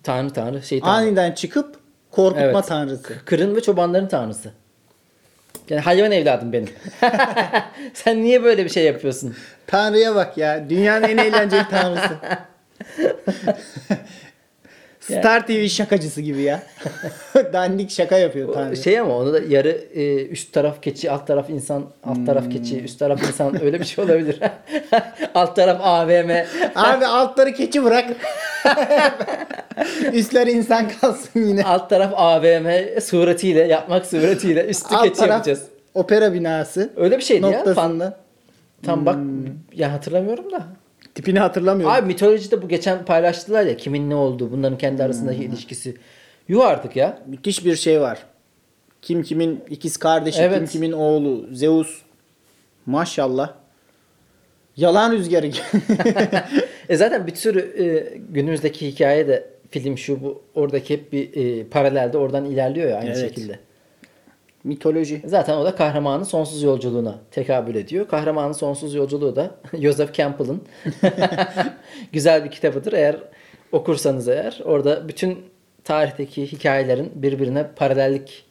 Tanrı 0.03 0.33
tanrı 0.33 0.63
şey 0.63 0.79
tanrı. 0.79 0.91
Aniden 0.91 1.31
çıkıp 1.31 1.75
korkutma 2.11 2.43
Evet. 2.43 2.67
tanrısı. 2.67 3.13
Kırın 3.25 3.55
ve 3.55 3.61
çobanların 3.61 4.07
tanrısı. 4.07 4.51
Yani 5.69 5.81
hayvan 5.81 6.11
evladım 6.11 6.53
benim. 6.53 6.69
Sen 7.93 8.23
niye 8.23 8.43
böyle 8.43 8.65
bir 8.65 8.69
şey 8.69 8.83
yapıyorsun? 8.83 9.35
Tanrı'ya 9.67 10.15
bak 10.15 10.37
ya. 10.37 10.69
Dünyanın 10.69 11.07
en 11.07 11.17
eğlenceli 11.17 11.69
tanrısı. 11.69 12.17
Star 15.07 15.47
TV 15.47 15.67
şakacısı 15.67 16.21
gibi 16.21 16.41
ya. 16.41 16.63
Dandik 17.53 17.91
şaka 17.91 18.17
yapıyor 18.17 18.53
Tanrı. 18.53 18.77
Şey 18.77 18.99
ama 18.99 19.17
onu 19.17 19.33
da 19.33 19.39
yarı 19.47 19.69
e, 19.93 20.25
üst 20.27 20.53
taraf 20.53 20.81
keçi, 20.81 21.11
alt 21.11 21.27
taraf 21.27 21.49
insan, 21.49 21.85
alt 22.03 22.25
taraf 22.25 22.51
keçi, 22.51 22.83
üst 22.83 22.99
taraf 22.99 23.23
insan 23.27 23.61
öyle 23.63 23.79
bir 23.79 23.85
şey 23.85 24.05
olabilir. 24.05 24.39
alt 25.35 25.55
taraf 25.55 25.79
AVM. 25.83 26.29
Abi 26.75 27.05
altları 27.05 27.53
keçi 27.53 27.83
bırak. 27.83 28.05
Üstleri 30.13 30.51
insan 30.51 30.89
kalsın 31.01 31.39
yine. 31.47 31.63
alt 31.63 31.89
taraf 31.89 32.13
AVM 32.15 32.99
suretiyle 33.01 33.63
yapmak 33.63 34.05
suretiyle 34.05 34.65
üstü 34.65 34.95
Alt 34.95 35.03
keçi 35.03 35.15
taraf 35.15 35.31
yapacağız. 35.31 35.61
opera 35.93 36.33
binası. 36.33 36.89
Öyle 36.95 37.17
bir 37.17 37.23
şeydi 37.23 37.45
ya. 37.45 37.51
Fan- 37.51 37.57
Noktasında. 37.67 38.17
Tam 38.85 39.05
bak 39.05 39.15
ya 39.73 39.93
hatırlamıyorum 39.93 40.51
da. 40.51 40.63
Tipini 41.17 41.39
hatırlamıyorum. 41.39 41.95
Abi 41.95 42.07
mitolojide 42.07 42.61
bu 42.61 42.67
geçen 42.67 43.05
paylaştılar 43.05 43.65
ya 43.65 43.77
kimin 43.77 44.09
ne 44.09 44.15
olduğu, 44.15 44.51
bunların 44.51 44.77
kendi 44.77 45.03
arasındaki 45.03 45.43
ilişkisi. 45.43 45.95
Yuh 46.47 46.65
artık 46.65 46.95
ya. 46.95 47.19
Müthiş 47.27 47.65
bir 47.65 47.75
şey 47.75 48.01
var. 48.01 48.19
Kim 49.01 49.23
kimin 49.23 49.63
ikiz 49.69 49.97
kardeşi, 49.97 50.41
Evet. 50.41 50.57
kim 50.57 50.67
kimin 50.67 50.91
oğlu. 50.91 51.47
Zeus. 51.51 52.01
Maşallah. 52.85 53.53
Yalan 54.77 55.11
rüzgarı. 55.11 55.51
E 56.89 56.95
zaten 56.95 57.27
bir 57.27 57.35
sürü 57.35 57.59
e, 57.59 58.17
günümüzdeki 58.29 58.87
hikaye 58.87 59.27
de 59.27 59.49
film 59.71 59.97
şu 59.97 60.23
bu 60.23 60.41
oradaki 60.55 60.93
hep 60.93 61.13
bir 61.13 61.35
e, 61.35 61.63
paralelde 61.63 62.17
oradan 62.17 62.45
ilerliyor 62.45 62.89
ya 62.89 62.97
aynı 62.97 63.09
Evet. 63.09 63.19
şekilde. 63.19 63.59
Mitoloji. 64.67 65.21
Zaten 65.25 65.57
o 65.57 65.65
da 65.65 65.75
kahramanın 65.75 66.23
sonsuz 66.23 66.63
yolculuğuna 66.63 67.15
tekabül 67.31 67.75
ediyor. 67.75 68.07
Kahramanın 68.07 68.51
sonsuz 68.51 68.95
yolculuğu 68.95 69.35
da 69.35 69.51
Joseph 69.81 70.13
Campbell'ın 70.13 70.61
güzel 72.11 72.45
bir 72.45 72.51
kitabıdır. 72.51 72.93
Eğer 72.93 73.15
okursanız 73.71 74.27
eğer 74.27 74.61
orada 74.65 75.07
bütün 75.07 75.37
tarihteki 75.83 76.51
hikayelerin 76.51 77.11
birbirine 77.15 77.67
paralellik 77.75 78.45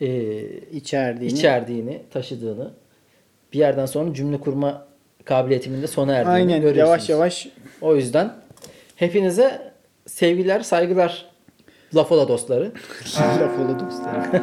e, 0.00 0.08
içerdiğini. 0.72 1.34
içerdiğini, 1.34 2.02
taşıdığını 2.10 2.70
bir 3.52 3.58
yerden 3.58 3.86
sonra 3.86 4.14
cümle 4.14 4.40
kurma 4.40 4.86
kabiliyetimin 5.24 5.82
de 5.82 5.86
sona 5.86 6.12
erdiğini 6.14 6.34
Aynen 6.34 6.60
görüyorsunuz. 6.60 6.78
yavaş 6.78 7.08
yavaş 7.08 7.48
O 7.80 7.96
yüzden 7.96 8.32
hepinize 8.96 9.72
sevgiler, 10.06 10.60
saygılar 10.60 11.27
Lafola 11.94 12.28
dostları. 12.28 12.64
laf 13.20 13.58
oldu 13.58 13.86
dostlar. 13.86 14.14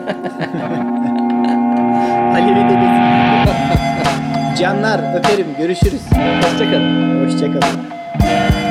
Alevi 2.34 2.70
dedesi. 2.70 3.00
Canlar 4.62 5.20
öperim 5.20 5.48
görüşürüz. 5.58 6.02
Hoşçakalın. 6.41 7.26
Hoşçakalın. 7.26 8.64